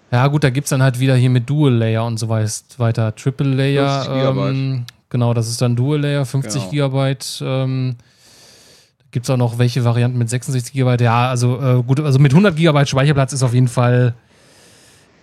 Ja, 0.10 0.26
gut, 0.28 0.44
da 0.44 0.50
gibt 0.50 0.66
es 0.66 0.70
dann 0.70 0.82
halt 0.82 1.00
wieder 1.00 1.18
hier 1.18 1.30
mit 1.30 1.50
Dual 1.50 1.74
Layer 1.74 2.06
und 2.06 2.18
so 2.18 2.30
weiter. 2.30 3.14
Triple 3.14 3.50
Layer. 3.50 4.08
Ähm, 4.10 4.86
genau, 5.10 5.34
das 5.34 5.50
ist 5.50 5.62
dann 5.62 5.76
Dual 5.76 6.00
Layer, 6.00 6.26
50 6.26 6.54
genau. 6.54 6.72
Gigabyte. 6.72 7.44
Ähm, 7.44 7.98
Gibt 9.12 9.26
es 9.26 9.30
auch 9.30 9.38
noch 9.38 9.58
welche 9.58 9.84
Varianten 9.84 10.18
mit 10.18 10.30
66 10.30 10.74
GB? 10.74 11.04
Ja, 11.04 11.30
also 11.30 11.60
äh, 11.62 11.84
gut, 11.84 12.00
also 12.00 12.20
mit 12.20 12.32
100 12.32 12.56
GB 12.56 12.86
Speicherplatz 12.86 13.34
ist 13.34 13.44
auf 13.44 13.54
jeden 13.54 13.68
Fall. 13.68 14.14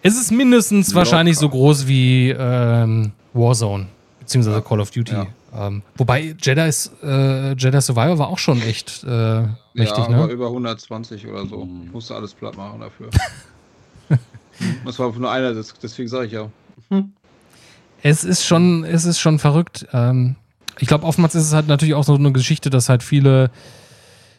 Es 0.03 0.21
ist 0.21 0.31
mindestens 0.33 0.89
Locker. 0.89 0.99
wahrscheinlich 0.99 1.39
so 1.39 1.49
groß 1.49 1.87
wie 1.87 2.31
ähm, 2.31 3.13
Warzone, 3.33 3.87
beziehungsweise 4.25 4.57
ja. 4.57 4.63
Call 4.63 4.81
of 4.81 4.91
Duty. 4.91 5.13
Ja. 5.13 5.27
Ähm, 5.57 5.83
wobei 5.97 6.35
Jedi, 6.41 6.71
äh, 7.03 7.53
Jedi 7.55 7.81
Survivor 7.81 8.19
war 8.19 8.29
auch 8.29 8.39
schon 8.39 8.61
echt 8.63 9.05
äh, 9.05 9.43
mächtig, 9.75 10.09
ja, 10.09 10.27
ne? 10.27 10.27
über 10.27 10.49
120 10.49 11.27
oder 11.27 11.47
so. 11.47 11.69
Ich 11.85 11.93
musste 11.93 12.15
alles 12.15 12.35
platt 12.35 12.57
machen 12.57 12.81
dafür. 12.81 13.11
Das 14.85 15.01
war 15.01 15.13
nur 15.13 15.33
einer, 15.33 15.53
deswegen 15.53 16.09
sage 16.09 16.27
ich 16.27 16.33
ja. 16.33 16.49
Hm. 16.89 17.13
Es 18.03 18.23
ist 18.23 18.45
schon, 18.45 18.85
es 18.85 19.05
ist 19.05 19.19
schon 19.19 19.41
verrückt. 19.41 19.87
Ähm, 19.93 20.37
ich 20.79 20.87
glaube, 20.87 21.05
oftmals 21.05 21.35
ist 21.35 21.47
es 21.47 21.53
halt 21.53 21.67
natürlich 21.67 21.95
auch 21.95 22.05
so 22.05 22.15
eine 22.15 22.31
Geschichte, 22.31 22.71
dass 22.71 22.89
halt 22.89 23.03
viele, 23.03 23.51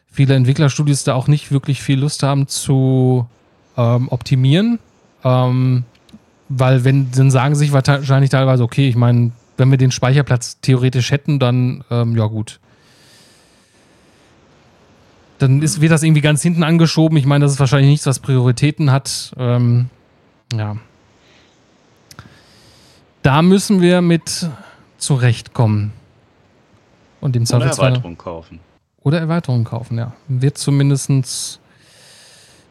viele 0.10 0.36
Entwicklerstudios 0.36 1.04
da 1.04 1.16
auch 1.16 1.28
nicht 1.28 1.52
wirklich 1.52 1.82
viel 1.82 2.00
Lust 2.00 2.24
haben 2.24 2.48
zu 2.48 3.28
ähm, 3.76 4.08
optimieren. 4.10 4.80
Ähm, 5.26 5.84
weil 6.48 6.84
wenn, 6.84 7.12
dann 7.12 7.32
sagen 7.32 7.56
sich 7.56 7.72
wahrscheinlich 7.72 8.30
teilweise, 8.30 8.64
okay, 8.64 8.88
ich 8.88 8.96
meine, 8.96 9.32
wenn 9.58 9.72
wir 9.72 9.78
den 9.78 9.92
Speicherplatz 9.92 10.60
theoretisch 10.62 11.12
hätten, 11.12 11.40
dann 11.40 11.84
ähm, 11.90 12.16
ja 12.16 12.26
gut. 12.26 12.60
Dann 15.38 15.62
ist, 15.62 15.82
wird 15.82 15.92
das 15.92 16.04
irgendwie 16.04 16.22
ganz 16.22 16.42
hinten 16.42 16.64
angeschoben. 16.64 17.18
Ich 17.18 17.26
meine, 17.26 17.46
das 17.46 17.54
ist 17.54 17.60
wahrscheinlich 17.60 17.90
nichts, 17.90 18.06
was 18.06 18.20
Prioritäten 18.20 18.92
hat. 18.92 19.34
Ähm, 19.38 19.90
ja. 20.54 20.78
Da 23.22 23.42
müssen 23.42 23.82
wir 23.82 24.02
mit 24.02 24.50
zurechtkommen. 24.98 25.92
Und 27.20 27.36
dem 27.36 27.44
Oder 27.44 27.66
Erweiterung 27.66 28.18
kaufen. 28.18 28.60
Oder 29.02 29.20
Erweiterung 29.20 29.64
kaufen, 29.64 29.98
ja. 29.98 30.14
Wird 30.28 30.58
zumindestens 30.58 31.60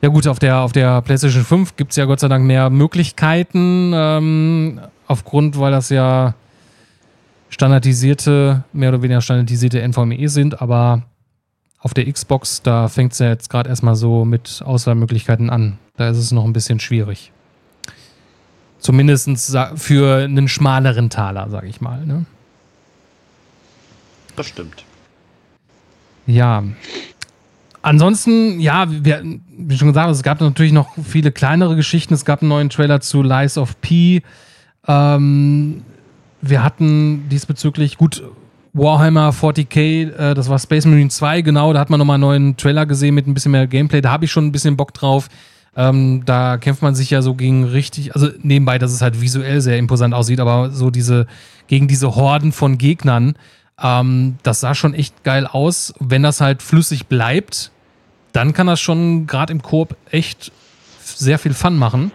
ja 0.05 0.11
gut, 0.11 0.27
auf 0.27 0.39
der, 0.39 0.59
auf 0.59 0.73
der 0.73 1.01
PlayStation 1.01 1.45
5 1.45 1.77
gibt 1.77 1.93
es 1.93 1.97
ja 1.97 2.05
Gott 2.05 2.21
sei 2.21 2.29
Dank 2.29 2.45
mehr 2.45 2.69
Möglichkeiten, 2.69 3.91
ähm, 3.95 4.79
aufgrund, 5.07 5.59
weil 5.59 5.73
das 5.73 5.89
ja 5.89 6.35
standardisierte, 7.55 8.65
mehr 8.73 8.89
oder 8.89 9.03
weniger 9.03 9.21
standardisierte 9.21 9.81
NVMe 9.81 10.29
sind, 10.29 10.61
aber 10.61 11.03
auf 11.79 11.95
der 11.95 12.11
Xbox, 12.11 12.63
da 12.63 12.89
fängt 12.89 13.13
es 13.13 13.21
ja 13.21 13.29
jetzt 13.29 13.49
gerade 13.49 13.69
erstmal 13.69 13.95
so 13.95 14.25
mit 14.25 14.61
Auswahlmöglichkeiten 14.65 15.51
an. 15.51 15.79
Da 15.97 16.09
ist 16.09 16.19
es 16.19 16.33
noch 16.33 16.45
ein 16.45 16.53
bisschen 16.53 16.81
schwierig. 16.81 17.31
Zumindest 18.81 19.31
für 19.77 20.25
einen 20.25 20.49
schmaleren 20.49 21.11
Taler, 21.11 21.49
sage 21.49 21.69
ich 21.69 21.81
mal. 21.81 22.05
Ne? 22.05 22.27
Das 24.35 24.47
stimmt. 24.47 24.85
Ja, 26.27 26.65
Ansonsten, 27.83 28.61
ja, 28.61 28.87
wir, 28.89 29.23
wie 29.59 29.77
schon 29.77 29.89
gesagt, 29.89 30.11
es 30.11 30.23
gab 30.23 30.41
natürlich 30.41 30.73
noch 30.73 30.89
viele 31.05 31.31
kleinere 31.31 31.77
Geschichten. 31.77 32.15
Es 32.15 32.25
gab 32.25 32.41
einen 32.41 32.49
neuen 32.49 32.71
Trailer 32.71 33.03
zu 33.03 33.23
Lies 33.23 33.59
of 33.59 33.79
P. 33.83 34.23
Ähm, 34.89 35.83
wir 36.49 36.63
hatten 36.63 37.29
diesbezüglich, 37.29 37.97
gut, 37.97 38.23
Warhammer 38.73 39.31
40k, 39.31 40.13
äh, 40.13 40.35
das 40.35 40.49
war 40.49 40.59
Space 40.59 40.85
Marine 40.85 41.09
2, 41.09 41.43
genau, 41.43 41.73
da 41.73 41.81
hat 41.81 41.91
man 41.91 41.99
nochmal 41.99 42.15
einen 42.15 42.23
neuen 42.23 42.57
Trailer 42.57 42.87
gesehen 42.87 43.15
mit 43.15 43.27
ein 43.27 43.35
bisschen 43.35 43.53
mehr 43.53 43.67
Gameplay. 43.67 44.01
Da 44.01 44.11
habe 44.11 44.25
ich 44.25 44.33
schon 44.33 44.47
ein 44.47 44.53
bisschen 44.53 44.77
Bock 44.77 44.93
drauf. 44.93 45.29
Ähm, 45.77 46.23
da 46.25 46.57
kämpft 46.57 46.83
man 46.83 46.95
sich 46.95 47.11
ja 47.11 47.23
so 47.23 47.35
gegen 47.35 47.65
richtig, 47.65 48.15
also 48.15 48.29
nebenbei, 48.43 48.79
dass 48.79 48.93
es 48.93 49.03
halt 49.03 49.21
visuell 49.21 49.61
sehr 49.61 49.79
imposant 49.79 50.15
aussieht, 50.15 50.41
aber 50.41 50.71
so 50.71 50.91
diese, 50.91 51.27
gegen 51.67 51.89
diese 51.89 52.15
Horden 52.15 52.53
von 52.53 52.79
Gegnern, 52.79 53.37
ähm, 53.83 54.37
das 54.43 54.61
sah 54.61 54.75
schon 54.75 54.95
echt 54.95 55.25
geil 55.25 55.47
aus. 55.47 55.95
Wenn 55.99 56.23
das 56.23 56.41
halt 56.41 56.63
flüssig 56.63 57.07
bleibt, 57.07 57.71
dann 58.33 58.53
kann 58.53 58.67
das 58.67 58.81
schon 58.81 59.27
gerade 59.27 59.53
im 59.53 59.63
Koop 59.63 59.97
echt 60.11 60.53
sehr 61.03 61.39
viel 61.39 61.55
Fun 61.55 61.77
machen. 61.77 62.13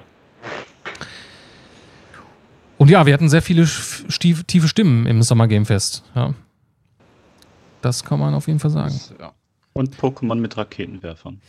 Und 2.79 2.89
ja, 2.89 3.05
wir 3.05 3.13
hatten 3.13 3.29
sehr 3.29 3.43
viele 3.43 3.67
tiefe 3.67 4.67
Stimmen 4.67 5.05
im 5.05 5.21
Summer 5.21 5.47
Game 5.47 5.67
Fest. 5.67 6.03
Ja. 6.15 6.33
Das 7.81 8.03
kann 8.03 8.19
man 8.19 8.33
auf 8.33 8.47
jeden 8.47 8.59
Fall 8.59 8.71
sagen. 8.71 8.99
Ja. 9.19 9.31
Und 9.73 9.95
Pokémon 9.95 10.35
mit 10.35 10.57
Raketenwerfern. 10.57 11.39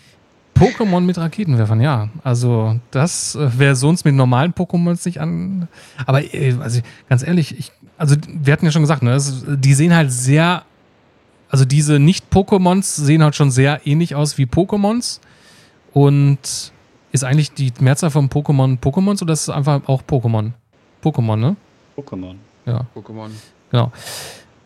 Pokémon 0.54 1.00
mit 1.00 1.16
Raketenwerfern, 1.16 1.80
ja. 1.80 2.10
Also, 2.22 2.78
das 2.90 3.34
äh, 3.34 3.58
wäre 3.58 3.74
sonst 3.74 4.04
mit 4.04 4.14
normalen 4.14 4.52
Pokémons 4.52 5.06
nicht 5.06 5.22
an. 5.22 5.68
Aber 6.04 6.22
äh, 6.34 6.54
also, 6.60 6.82
ganz 7.08 7.26
ehrlich, 7.26 7.58
ich, 7.58 7.72
also, 7.96 8.16
wir 8.28 8.52
hatten 8.52 8.66
ja 8.66 8.72
schon 8.72 8.82
gesagt, 8.82 9.02
ne, 9.02 9.12
das, 9.12 9.44
die 9.46 9.72
sehen 9.72 9.94
halt 9.94 10.12
sehr 10.12 10.64
also 11.50 11.64
diese 11.64 11.98
Nicht-Pokémons 11.98 12.82
sehen 12.82 13.22
halt 13.22 13.34
schon 13.34 13.50
sehr 13.50 13.80
ähnlich 13.84 14.14
aus 14.14 14.38
wie 14.38 14.44
Pokémons. 14.44 15.20
Und 15.92 16.72
ist 17.10 17.24
eigentlich 17.24 17.52
die 17.52 17.72
Mehrzahl 17.80 18.10
von 18.10 18.28
Pokémon 18.30 18.78
Pokémons 18.78 19.20
oder 19.22 19.32
ist 19.32 19.42
es 19.42 19.50
einfach 19.50 19.82
auch 19.88 20.02
Pokémon? 20.02 20.52
Pokémon, 21.02 21.36
ne? 21.36 21.56
Pokémon. 21.96 22.36
Ja. 22.66 22.86
Pokémon. 22.94 23.30
Genau. 23.70 23.92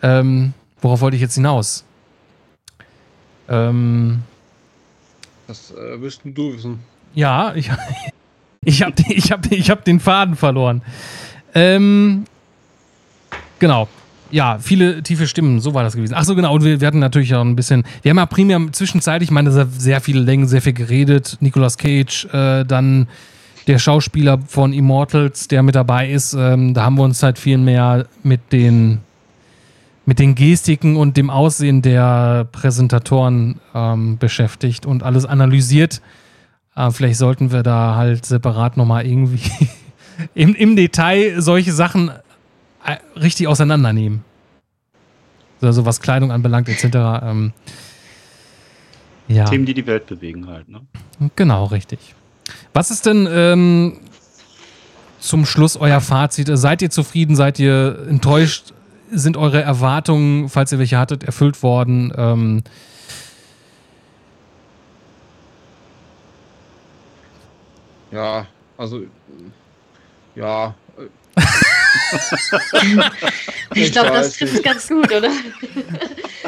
Ähm, 0.02 0.52
worauf 0.80 1.00
wollte 1.00 1.16
ich 1.16 1.22
jetzt 1.22 1.34
hinaus? 1.34 1.84
Ähm, 3.48 4.22
das 5.46 5.72
äh, 5.72 6.00
wirst 6.00 6.22
du 6.24 6.52
wissen. 6.52 6.80
Ja, 7.14 7.54
ich, 7.54 7.70
ich 8.64 8.82
habe 8.82 8.94
ich 9.08 9.32
hab, 9.32 9.50
ich 9.50 9.70
hab 9.70 9.84
den 9.84 10.00
Faden 10.00 10.36
verloren. 10.36 10.82
Ähm, 11.54 12.24
genau 13.58 13.88
ja, 14.34 14.58
viele 14.58 15.02
tiefe 15.02 15.28
Stimmen, 15.28 15.60
so 15.60 15.74
war 15.74 15.84
das 15.84 15.94
gewesen. 15.94 16.14
Ach 16.16 16.24
so, 16.24 16.34
genau, 16.34 16.52
und 16.54 16.64
wir, 16.64 16.80
wir 16.80 16.86
hatten 16.88 16.98
natürlich 16.98 17.34
auch 17.36 17.40
ein 17.40 17.54
bisschen, 17.54 17.84
wir 18.02 18.10
haben 18.10 18.18
ja 18.18 18.26
primär 18.26 18.60
zwischenzeitlich, 18.72 19.28
ich 19.28 19.32
meine, 19.32 19.68
sehr 19.70 20.00
viele 20.00 20.20
Längen, 20.20 20.48
sehr 20.48 20.60
viel 20.60 20.72
geredet. 20.72 21.36
Nicolas 21.40 21.78
Cage, 21.78 22.26
äh, 22.32 22.64
dann 22.64 23.06
der 23.66 23.78
Schauspieler 23.78 24.38
von 24.46 24.72
Immortals, 24.72 25.48
der 25.48 25.62
mit 25.62 25.74
dabei 25.74 26.10
ist, 26.10 26.34
ähm, 26.34 26.74
da 26.74 26.84
haben 26.84 26.96
wir 26.96 27.04
uns 27.04 27.22
halt 27.22 27.38
viel 27.38 27.58
mehr 27.58 28.06
mit 28.22 28.52
den, 28.52 29.00
mit 30.06 30.18
den 30.18 30.34
Gestiken 30.34 30.96
und 30.96 31.16
dem 31.16 31.30
Aussehen 31.30 31.82
der 31.82 32.46
Präsentatoren 32.52 33.60
ähm, 33.74 34.18
beschäftigt 34.18 34.86
und 34.86 35.02
alles 35.02 35.24
analysiert. 35.24 36.02
Äh, 36.76 36.90
vielleicht 36.90 37.18
sollten 37.18 37.52
wir 37.52 37.62
da 37.62 37.94
halt 37.96 38.26
separat 38.26 38.76
nochmal 38.76 39.06
irgendwie 39.06 39.50
im, 40.34 40.54
im 40.54 40.76
Detail 40.76 41.40
solche 41.40 41.72
Sachen 41.72 42.10
äh, 42.84 42.96
richtig 43.18 43.48
auseinandernehmen. 43.48 44.24
Also 45.62 45.86
was 45.86 46.00
Kleidung 46.02 46.30
anbelangt, 46.30 46.68
etc. 46.68 46.84
Ähm, 47.22 47.52
ja. 49.28 49.46
Themen, 49.46 49.64
die 49.64 49.72
die 49.72 49.86
Welt 49.86 50.06
bewegen 50.06 50.46
halt, 50.46 50.68
ne? 50.68 50.82
Genau, 51.36 51.64
richtig. 51.64 52.14
Was 52.72 52.90
ist 52.90 53.06
denn 53.06 53.28
ähm, 53.30 54.00
zum 55.20 55.46
Schluss 55.46 55.76
euer 55.76 56.00
Fazit? 56.00 56.50
Seid 56.52 56.82
ihr 56.82 56.90
zufrieden? 56.90 57.36
Seid 57.36 57.58
ihr 57.58 58.06
enttäuscht? 58.08 58.72
Sind 59.10 59.36
eure 59.36 59.62
Erwartungen, 59.62 60.48
falls 60.48 60.72
ihr 60.72 60.78
welche 60.78 60.98
hattet, 60.98 61.24
erfüllt 61.24 61.62
worden? 61.62 62.12
Ähm, 62.16 62.62
ja, 68.10 68.46
also 68.76 69.02
ja, 70.34 70.74
ich 73.74 73.92
glaube, 73.92 74.10
das 74.10 74.36
trifft 74.36 74.62
ganz 74.62 74.88
gut, 74.88 75.12
oder? 75.12 75.30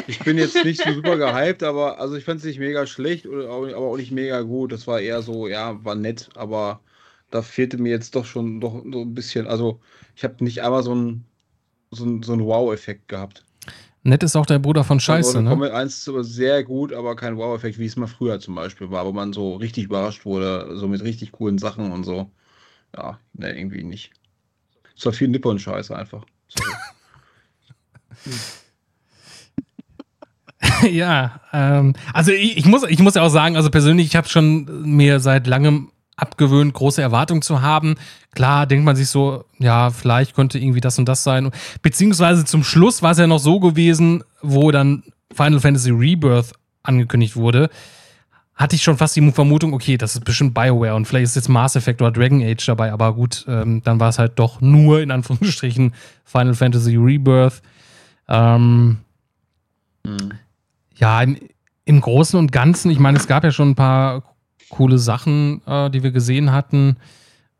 ich 0.07 0.19
bin 0.19 0.37
jetzt 0.37 0.63
nicht 0.63 0.81
so 0.81 0.93
super 0.93 1.17
gehypt, 1.17 1.63
aber 1.63 1.99
also 1.99 2.15
ich 2.15 2.23
fand 2.23 2.39
es 2.39 2.45
nicht 2.45 2.59
mega 2.59 2.85
schlecht, 2.87 3.25
aber 3.25 3.75
auch 3.77 3.97
nicht 3.97 4.11
mega 4.11 4.41
gut. 4.41 4.71
Das 4.71 4.87
war 4.87 4.99
eher 4.99 5.21
so, 5.21 5.47
ja, 5.47 5.83
war 5.83 5.95
nett, 5.95 6.29
aber 6.35 6.79
da 7.29 7.41
fehlte 7.41 7.77
mir 7.77 7.89
jetzt 7.89 8.15
doch 8.15 8.25
schon 8.25 8.61
doch 8.61 8.83
so 8.91 9.01
ein 9.01 9.13
bisschen. 9.13 9.47
Also 9.47 9.79
ich 10.15 10.23
habe 10.23 10.43
nicht 10.43 10.61
einmal 10.63 10.83
so 10.83 10.91
einen 10.91 11.25
so 11.91 12.05
so 12.21 12.33
ein 12.33 12.45
Wow-Effekt 12.45 13.07
gehabt. 13.07 13.43
Nett 14.03 14.23
ist 14.23 14.37
auch 14.37 14.45
der 14.45 14.59
Bruder 14.59 14.85
von 14.85 15.01
Scheiße, 15.01 15.41
ne? 15.41 15.49
Comet 15.49 15.71
1 15.71 16.05
sehr 16.21 16.63
gut, 16.63 16.93
aber 16.93 17.17
kein 17.17 17.35
Wow-Effekt, 17.35 17.77
wie 17.77 17.85
es 17.85 17.97
mal 17.97 18.07
früher 18.07 18.39
zum 18.39 18.55
Beispiel 18.55 18.89
war, 18.89 19.05
wo 19.05 19.11
man 19.11 19.33
so 19.33 19.55
richtig 19.55 19.85
überrascht 19.85 20.23
wurde, 20.23 20.77
so 20.77 20.87
mit 20.87 21.03
richtig 21.03 21.33
coolen 21.33 21.57
Sachen 21.57 21.91
und 21.91 22.05
so. 22.05 22.31
Ja, 22.95 23.19
ne, 23.33 23.57
irgendwie 23.57 23.83
nicht. 23.83 24.11
Es 24.97 25.05
war 25.05 25.13
viel 25.13 25.27
Nippon-Scheiße 25.27 25.95
einfach. 25.95 26.25
ja, 30.91 31.39
ähm, 31.53 31.93
also 32.13 32.31
ich, 32.31 32.57
ich, 32.57 32.65
muss, 32.65 32.83
ich 32.87 32.99
muss 32.99 33.15
ja 33.15 33.21
auch 33.21 33.29
sagen, 33.29 33.55
also 33.55 33.69
persönlich, 33.69 34.07
ich 34.07 34.15
habe 34.15 34.27
schon 34.27 34.83
mir 34.83 35.19
seit 35.19 35.47
langem 35.47 35.91
abgewöhnt, 36.15 36.73
große 36.73 37.01
Erwartungen 37.01 37.43
zu 37.43 37.61
haben. 37.61 37.95
Klar 38.33 38.65
denkt 38.65 38.85
man 38.85 38.95
sich 38.95 39.07
so, 39.07 39.45
ja, 39.59 39.91
vielleicht 39.91 40.35
könnte 40.35 40.57
irgendwie 40.57 40.81
das 40.81 40.97
und 40.97 41.07
das 41.07 41.23
sein. 41.23 41.51
Beziehungsweise 41.83 42.43
zum 42.43 42.63
Schluss 42.63 43.03
war 43.03 43.11
es 43.11 43.19
ja 43.19 43.27
noch 43.27 43.39
so 43.39 43.59
gewesen, 43.59 44.23
wo 44.41 44.71
dann 44.71 45.03
Final 45.31 45.59
Fantasy 45.59 45.91
Rebirth 45.91 46.53
angekündigt 46.81 47.35
wurde 47.35 47.69
hatte 48.57 48.75
ich 48.75 48.81
schon 48.81 48.97
fast 48.97 49.15
die 49.15 49.31
Vermutung, 49.31 49.73
okay, 49.73 49.97
das 49.97 50.15
ist 50.15 50.25
bestimmt 50.25 50.55
BioWare 50.55 50.95
und 50.95 51.05
vielleicht 51.05 51.25
ist 51.25 51.35
jetzt 51.35 51.47
Mass 51.47 51.75
Effect 51.75 52.01
oder 52.01 52.11
Dragon 52.11 52.41
Age 52.41 52.65
dabei, 52.65 52.91
aber 52.91 53.13
gut, 53.13 53.45
ähm, 53.47 53.83
dann 53.83 53.99
war 53.99 54.09
es 54.09 54.17
halt 54.17 54.39
doch 54.39 54.61
nur 54.61 54.99
in 54.99 55.11
Anführungsstrichen 55.11 55.93
Final 56.25 56.55
Fantasy 56.55 56.95
Rebirth. 56.95 57.61
Ähm, 58.27 58.97
mhm. 60.03 60.31
Ja, 60.95 61.21
im, 61.21 61.37
im, 61.85 62.01
Großen 62.01 62.37
und 62.39 62.51
Ganzen, 62.51 62.89
ich 62.89 62.97
meine, 62.97 63.19
es 63.19 63.27
gab 63.27 63.43
ja 63.43 63.51
schon 63.51 63.69
ein 63.69 63.75
paar 63.75 64.23
coole 64.69 64.97
Sachen, 64.97 65.61
äh, 65.67 65.91
die 65.91 66.01
wir 66.01 66.11
gesehen 66.11 66.51
hatten. 66.51 66.97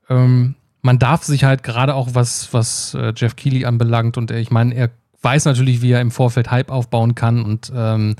Ähm, 0.09 0.55
man 0.81 0.97
darf 0.97 1.23
sich 1.23 1.43
halt 1.43 1.61
gerade 1.61 1.93
auch 1.93 2.09
was, 2.13 2.53
was 2.53 2.95
äh, 2.95 3.13
Jeff 3.15 3.35
Keighley 3.35 3.65
anbelangt 3.65 4.17
und 4.17 4.31
er, 4.31 4.39
ich 4.39 4.49
meine, 4.49 4.73
er 4.73 4.89
weiß 5.21 5.45
natürlich, 5.45 5.83
wie 5.83 5.91
er 5.91 6.01
im 6.01 6.11
Vorfeld 6.11 6.49
Hype 6.49 6.71
aufbauen 6.71 7.13
kann 7.13 7.43
und 7.43 7.71
ähm, 7.75 8.15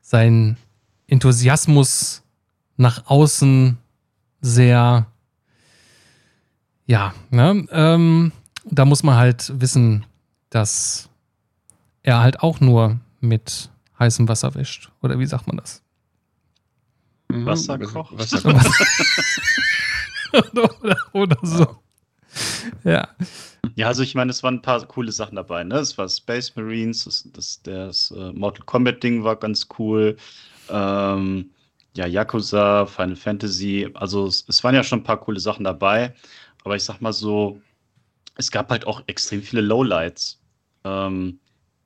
sein 0.00 0.56
Enthusiasmus 1.06 2.22
nach 2.76 3.06
außen 3.06 3.78
sehr 4.40 5.06
ja, 6.86 7.14
ne, 7.30 7.66
ähm, 7.70 8.32
da 8.64 8.84
muss 8.84 9.02
man 9.02 9.16
halt 9.16 9.52
wissen, 9.60 10.06
dass 10.50 11.08
er 12.02 12.20
halt 12.20 12.40
auch 12.40 12.60
nur 12.60 13.00
mit 13.20 13.70
heißem 13.98 14.28
Wasser 14.28 14.54
wäscht. 14.54 14.90
Oder 15.02 15.18
wie 15.18 15.26
sagt 15.26 15.46
man 15.46 15.56
das? 15.56 15.82
Mhm. 17.28 17.46
Wasser 17.46 17.78
kocht. 17.78 18.18
Wasser 18.18 18.44
oder, 20.52 20.96
oder, 21.12 21.38
so. 21.42 21.78
Ja. 22.84 23.08
Ja, 23.76 23.86
also 23.86 24.02
ich 24.02 24.14
meine, 24.14 24.30
es 24.30 24.42
waren 24.42 24.56
ein 24.56 24.62
paar 24.62 24.84
coole 24.86 25.12
Sachen 25.12 25.36
dabei. 25.36 25.64
Ne? 25.64 25.76
Es 25.76 25.96
war 25.96 26.08
Space 26.08 26.54
Marines, 26.54 27.04
das, 27.04 27.28
das, 27.32 27.62
das 27.62 28.10
uh, 28.10 28.32
Mortal 28.34 28.64
Kombat 28.66 29.02
Ding 29.02 29.24
war 29.24 29.36
ganz 29.36 29.68
cool. 29.78 30.16
Ähm, 30.70 31.50
ja, 31.96 32.06
Yakuza, 32.06 32.86
Final 32.86 33.16
Fantasy. 33.16 33.88
Also 33.94 34.26
es, 34.26 34.44
es, 34.48 34.62
waren 34.64 34.74
ja 34.74 34.82
schon 34.82 35.00
ein 35.00 35.04
paar 35.04 35.20
coole 35.20 35.40
Sachen 35.40 35.64
dabei. 35.64 36.14
Aber 36.64 36.76
ich 36.76 36.84
sag 36.84 37.00
mal 37.00 37.12
so, 37.12 37.60
es 38.36 38.50
gab 38.50 38.70
halt 38.70 38.86
auch 38.86 39.02
extrem 39.06 39.42
viele 39.42 39.62
Lowlights. 39.62 40.40
Ähm, 40.84 41.38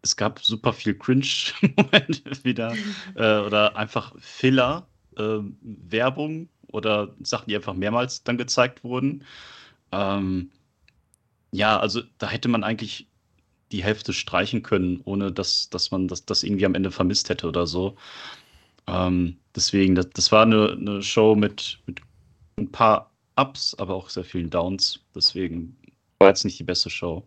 es 0.03 0.17
gab 0.17 0.41
super 0.41 0.73
viel 0.73 0.95
Cringe-Momente 0.95 2.23
wieder. 2.45 2.75
Äh, 3.15 3.41
oder 3.41 3.77
einfach 3.77 4.15
Filler, 4.19 4.87
äh, 5.17 5.39
Werbung 5.61 6.49
oder 6.69 7.15
Sachen, 7.23 7.49
die 7.49 7.57
einfach 7.57 7.75
mehrmals 7.75 8.23
dann 8.23 8.39
gezeigt 8.39 8.85
wurden. 8.85 9.25
Ähm, 9.93 10.51
ja, 11.51 11.79
also 11.79 12.03
da 12.19 12.29
hätte 12.29 12.49
man 12.49 12.65
eigentlich 12.65 13.09
die 13.73 13.83
Hälfte 13.83 14.13
streichen 14.13 14.63
können, 14.63 15.01
ohne 15.05 15.33
dass, 15.33 15.69
dass 15.71 15.91
man 15.91 16.09
das, 16.09 16.25
das 16.25 16.43
irgendwie 16.43 16.67
am 16.67 16.75
Ende 16.75 16.91
vermisst 16.91 17.29
hätte 17.29 17.47
oder 17.49 17.67
so. 17.67 17.97
Ähm, 18.89 19.37
deswegen, 19.55 19.95
das, 19.95 20.11
das 20.11 20.33
war 20.33 20.43
eine, 20.43 20.73
eine 20.73 21.03
Show 21.03 21.35
mit, 21.35 21.79
mit 21.87 22.01
ein 22.57 22.71
paar 22.71 23.11
Ups, 23.37 23.75
aber 23.79 23.95
auch 23.95 24.09
sehr 24.09 24.25
vielen 24.25 24.51
Downs. 24.51 25.01
Deswegen 25.15 25.77
war 26.19 26.29
jetzt 26.29 26.45
nicht 26.45 26.59
die 26.59 26.65
beste 26.65 26.91
Show. 26.91 27.25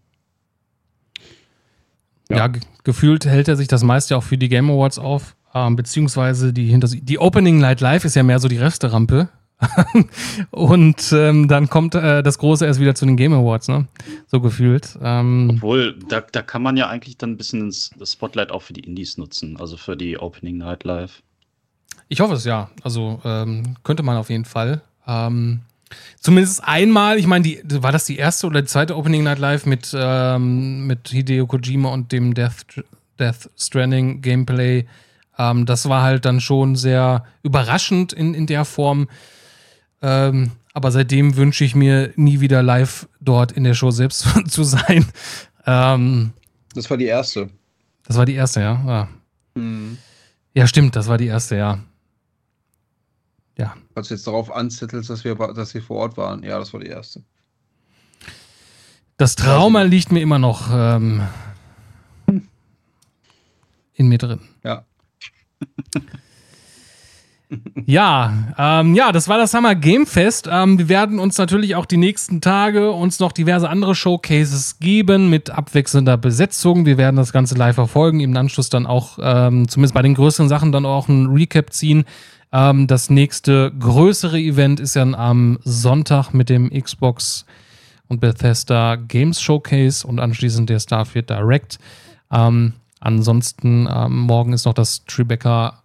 Ja, 2.29 2.37
ja 2.37 2.51
gefühlt 2.83 3.25
hält 3.25 3.47
er 3.47 3.55
sich 3.55 3.67
das 3.67 3.83
meiste 3.83 4.17
auch 4.17 4.23
für 4.23 4.37
die 4.37 4.49
Game 4.49 4.69
Awards 4.69 4.99
auf. 4.99 5.35
Ähm, 5.53 5.75
beziehungsweise 5.75 6.53
die 6.53 6.67
hinter 6.67 6.87
die 6.87 7.19
Opening 7.19 7.59
Night 7.59 7.81
Live 7.81 8.05
ist 8.05 8.15
ja 8.15 8.23
mehr 8.23 8.39
so 8.39 8.47
die 8.47 8.57
Resterampe. 8.57 9.29
und 10.49 11.11
ähm, 11.13 11.47
dann 11.47 11.69
kommt 11.69 11.93
äh, 11.93 12.23
das 12.23 12.39
Große 12.39 12.65
erst 12.65 12.79
wieder 12.79 12.95
zu 12.95 13.05
den 13.05 13.15
Game 13.15 13.33
Awards, 13.33 13.67
ne? 13.67 13.87
So 14.25 14.41
gefühlt. 14.41 14.97
Ähm, 15.03 15.51
Obwohl, 15.55 15.99
da, 16.09 16.21
da 16.21 16.41
kann 16.41 16.63
man 16.63 16.77
ja 16.77 16.87
eigentlich 16.87 17.17
dann 17.17 17.31
ein 17.31 17.37
bisschen 17.37 17.67
das 17.67 18.13
Spotlight 18.13 18.51
auch 18.51 18.63
für 18.63 18.73
die 18.73 18.81
Indies 18.81 19.17
nutzen, 19.17 19.57
also 19.59 19.77
für 19.77 19.95
die 19.95 20.17
Opening 20.17 20.57
Night 20.57 20.83
Live. 20.83 21.21
Ich 22.11 22.19
hoffe 22.19 22.33
es 22.33 22.43
ja. 22.43 22.69
Also 22.83 23.21
ähm, 23.23 23.77
könnte 23.85 24.03
man 24.03 24.17
auf 24.17 24.29
jeden 24.29 24.43
Fall. 24.43 24.81
Ähm, 25.07 25.61
zumindest 26.19 26.61
einmal, 26.61 27.17
ich 27.17 27.25
meine, 27.25 27.45
war 27.63 27.93
das 27.93 28.03
die 28.03 28.17
erste 28.17 28.47
oder 28.47 28.61
die 28.61 28.67
zweite 28.67 28.97
Opening 28.97 29.23
Night 29.23 29.39
Live 29.39 29.65
mit, 29.65 29.95
ähm, 29.97 30.87
mit 30.87 31.07
Hideo 31.07 31.47
Kojima 31.47 31.87
und 31.87 32.11
dem 32.11 32.33
Death, 32.33 32.83
Death 33.17 33.49
Stranding 33.57 34.21
Gameplay? 34.21 34.87
Ähm, 35.37 35.65
das 35.65 35.87
war 35.87 36.03
halt 36.03 36.25
dann 36.25 36.41
schon 36.41 36.75
sehr 36.75 37.23
überraschend 37.43 38.11
in, 38.11 38.33
in 38.33 38.45
der 38.45 38.65
Form. 38.65 39.07
Ähm, 40.01 40.51
aber 40.73 40.91
seitdem 40.91 41.37
wünsche 41.37 41.63
ich 41.63 41.75
mir 41.75 42.11
nie 42.17 42.41
wieder 42.41 42.61
live 42.61 43.07
dort 43.21 43.53
in 43.53 43.63
der 43.63 43.73
Show 43.73 43.91
selbst 43.91 44.27
zu 44.49 44.65
sein. 44.65 45.05
Ähm, 45.65 46.33
das 46.75 46.89
war 46.89 46.97
die 46.97 47.05
erste. 47.05 47.49
Das 48.05 48.17
war 48.17 48.25
die 48.25 48.35
erste, 48.35 48.59
ja. 48.59 48.83
Ja. 48.85 49.07
Mhm. 49.55 49.97
ja, 50.53 50.67
stimmt, 50.67 50.97
das 50.97 51.07
war 51.07 51.17
die 51.17 51.27
erste, 51.27 51.55
ja. 51.55 51.79
Ja. 53.61 53.75
Als 53.93 54.07
du 54.07 54.15
jetzt 54.15 54.25
darauf 54.25 54.51
anzettelst, 54.51 55.11
dass 55.11 55.23
wir, 55.23 55.35
dass 55.35 55.75
wir 55.75 55.83
vor 55.83 55.97
Ort 55.97 56.17
waren, 56.17 56.41
ja, 56.41 56.57
das 56.57 56.73
war 56.73 56.79
die 56.79 56.87
erste. 56.87 57.21
Das 59.17 59.35
Trauma 59.35 59.83
liegt 59.83 60.11
mir 60.11 60.21
immer 60.21 60.39
noch 60.39 60.69
ähm, 60.73 61.21
in 63.93 64.07
mir 64.07 64.17
drin. 64.17 64.39
Ja. 64.63 64.83
ja, 67.85 68.33
ähm, 68.57 68.95
ja, 68.95 69.11
das 69.11 69.27
war 69.27 69.37
das 69.37 69.53
Hammer 69.53 69.75
Game 69.75 70.07
Fest. 70.07 70.49
Ähm, 70.51 70.79
wir 70.79 70.89
werden 70.89 71.19
uns 71.19 71.37
natürlich 71.37 71.75
auch 71.75 71.85
die 71.85 71.97
nächsten 71.97 72.41
Tage 72.41 72.89
uns 72.89 73.19
noch 73.19 73.31
diverse 73.31 73.69
andere 73.69 73.93
Showcases 73.93 74.79
geben 74.79 75.29
mit 75.29 75.51
abwechselnder 75.51 76.17
Besetzung. 76.17 76.87
Wir 76.87 76.97
werden 76.97 77.17
das 77.17 77.31
Ganze 77.31 77.53
live 77.53 77.75
verfolgen, 77.75 78.21
im 78.21 78.35
Anschluss 78.35 78.69
dann 78.69 78.87
auch, 78.87 79.19
ähm, 79.21 79.67
zumindest 79.67 79.93
bei 79.93 80.01
den 80.01 80.15
größeren 80.15 80.49
Sachen, 80.49 80.71
dann 80.71 80.87
auch 80.87 81.07
ein 81.09 81.27
Recap 81.27 81.71
ziehen. 81.71 82.05
Ähm, 82.53 82.87
das 82.87 83.09
nächste 83.09 83.71
größere 83.77 84.39
Event 84.39 84.79
ist 84.79 84.95
ja 84.95 85.03
am 85.03 85.59
Sonntag 85.63 86.33
mit 86.33 86.49
dem 86.49 86.69
Xbox 86.69 87.45
und 88.07 88.19
Bethesda 88.19 88.95
Games 88.95 89.41
Showcase 89.41 90.05
und 90.05 90.19
anschließend 90.19 90.69
der 90.69 90.79
Starfield 90.79 91.29
Direct. 91.29 91.79
Ähm, 92.31 92.73
ansonsten 92.99 93.87
ähm, 93.89 94.19
morgen 94.19 94.53
ist 94.53 94.65
noch 94.65 94.73
das 94.73 95.05
Tribeca 95.05 95.81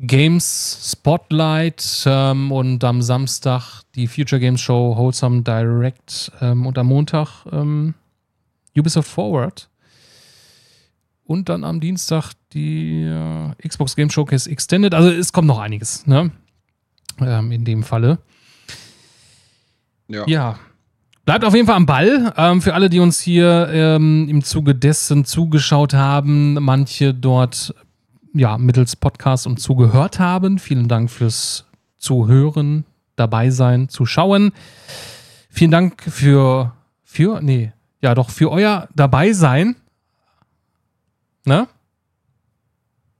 Games 0.00 0.90
Spotlight 0.92 2.02
ähm, 2.06 2.50
und 2.50 2.82
am 2.82 3.00
Samstag 3.00 3.82
die 3.94 4.08
Future 4.08 4.40
Games 4.40 4.60
Show 4.60 4.96
Wholesome 4.96 5.42
Direct 5.42 6.32
ähm, 6.40 6.66
und 6.66 6.76
am 6.76 6.88
Montag 6.88 7.46
ähm, 7.52 7.94
Ubisoft 8.76 9.08
Forward. 9.08 9.68
Und 11.24 11.48
dann 11.48 11.64
am 11.64 11.80
Dienstag 11.80 12.32
die 12.52 13.02
äh, 13.02 13.68
Xbox 13.68 13.96
Game 13.96 14.10
Showcase 14.10 14.50
Extended. 14.50 14.94
Also 14.94 15.10
es 15.10 15.32
kommt 15.32 15.48
noch 15.48 15.58
einiges, 15.58 16.06
ne? 16.06 16.30
Ähm, 17.20 17.50
in 17.50 17.64
dem 17.64 17.82
Falle. 17.82 18.18
Ja. 20.08 20.24
ja. 20.26 20.58
Bleibt 21.24 21.44
auf 21.44 21.54
jeden 21.54 21.66
Fall 21.66 21.76
am 21.76 21.86
Ball. 21.86 22.34
Ähm, 22.36 22.60
für 22.60 22.74
alle, 22.74 22.90
die 22.90 23.00
uns 23.00 23.20
hier 23.20 23.68
ähm, 23.72 24.28
im 24.28 24.44
Zuge 24.44 24.74
dessen 24.74 25.24
zugeschaut 25.24 25.94
haben, 25.94 26.54
manche 26.54 27.14
dort 27.14 27.74
ja, 28.34 28.58
mittels 28.58 28.96
Podcast 28.96 29.46
und 29.46 29.58
zugehört 29.58 30.18
haben. 30.18 30.58
Vielen 30.58 30.88
Dank 30.88 31.10
fürs 31.10 31.64
Zuhören, 31.96 32.84
dabei 33.16 33.48
sein, 33.48 33.88
zuschauen. 33.88 34.52
Vielen 35.48 35.70
Dank 35.70 36.02
für, 36.02 36.74
für, 37.04 37.40
nee, 37.40 37.72
ja 38.02 38.14
doch, 38.14 38.28
für 38.28 38.50
euer 38.50 38.88
dabei 38.94 39.32
sein. 39.32 39.76
Ne? 41.44 41.68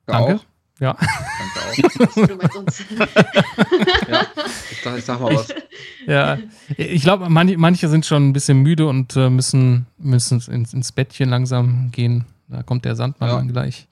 Danke. 0.06 0.36
Auch. 0.36 0.44
Ja. 0.80 0.96
Danke 0.98 1.58
auch. 1.60 2.54
ja, 4.08 4.26
ich, 4.70 4.82
sag, 4.82 4.98
ich 4.98 5.04
sag 5.04 5.20
mal 5.20 5.34
was. 5.34 5.48
Ja, 6.06 6.36
ich 6.76 7.00
glaube, 7.00 7.30
manche, 7.30 7.56
manche 7.56 7.88
sind 7.88 8.04
schon 8.04 8.28
ein 8.28 8.32
bisschen 8.34 8.58
müde 8.58 8.86
und 8.86 9.16
äh, 9.16 9.30
müssen, 9.30 9.86
müssen 9.96 10.38
ins, 10.50 10.74
ins 10.74 10.92
Bettchen 10.92 11.30
langsam 11.30 11.90
gehen. 11.92 12.26
Da 12.48 12.62
kommt 12.62 12.84
der 12.84 12.94
Sandmann 12.94 13.30
ja. 13.30 13.40
gleich. 13.50 13.88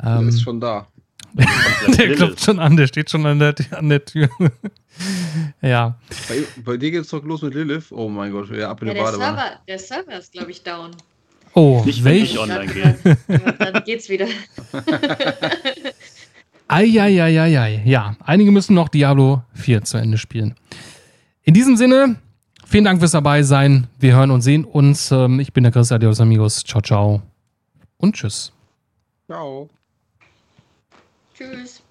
Ähm, 0.00 0.20
der 0.20 0.28
ist 0.28 0.42
schon 0.42 0.60
da. 0.60 0.86
der 1.34 2.14
klopft 2.14 2.44
schon 2.44 2.60
an, 2.60 2.76
der 2.76 2.86
steht 2.86 3.10
schon 3.10 3.26
an 3.26 3.40
der, 3.40 3.56
an 3.72 3.88
der 3.88 4.04
Tür. 4.04 4.28
ja. 5.60 5.98
Bei, 6.28 6.44
bei 6.64 6.76
dir 6.76 6.92
geht's 6.92 7.08
doch 7.08 7.24
los 7.24 7.42
mit 7.42 7.54
Lilith. 7.54 7.90
Oh 7.90 8.08
mein 8.08 8.30
Gott, 8.30 8.50
ja, 8.50 8.70
ab 8.70 8.80
in 8.82 8.88
ja, 8.88 8.94
der, 8.94 9.06
Server, 9.12 9.50
der 9.66 9.78
Server 9.80 10.16
ist, 10.16 10.32
glaube 10.32 10.52
ich, 10.52 10.62
down. 10.62 10.92
Oh, 11.58 11.82
nicht 11.84 12.04
welch? 12.04 12.34
ich 12.34 12.38
online 12.38 12.72
gehe. 12.72 12.96
Dann, 13.26 13.54
dann 13.58 13.84
geht's 13.84 14.08
wieder. 14.08 14.26
Eieieiei. 16.68 17.82
Ja, 17.84 18.14
einige 18.24 18.52
müssen 18.52 18.74
noch 18.74 18.88
Diablo 18.88 19.42
4 19.54 19.82
zu 19.82 19.98
Ende 19.98 20.18
spielen. 20.18 20.54
In 21.42 21.54
diesem 21.54 21.76
Sinne, 21.76 22.14
vielen 22.64 22.84
Dank 22.84 23.00
fürs 23.00 23.10
dabei 23.10 23.42
sein. 23.42 23.88
Wir 23.98 24.14
hören 24.14 24.30
und 24.30 24.42
sehen 24.42 24.64
uns. 24.64 25.10
Ähm, 25.10 25.40
ich 25.40 25.52
bin 25.52 25.64
der 25.64 25.72
Chris 25.72 25.90
Adios 25.90 26.20
Amigos. 26.20 26.62
Ciao, 26.62 26.80
ciao. 26.80 27.22
Und 27.96 28.14
tschüss. 28.14 28.52
Ciao. 29.26 29.68
Tschüss. 31.34 31.82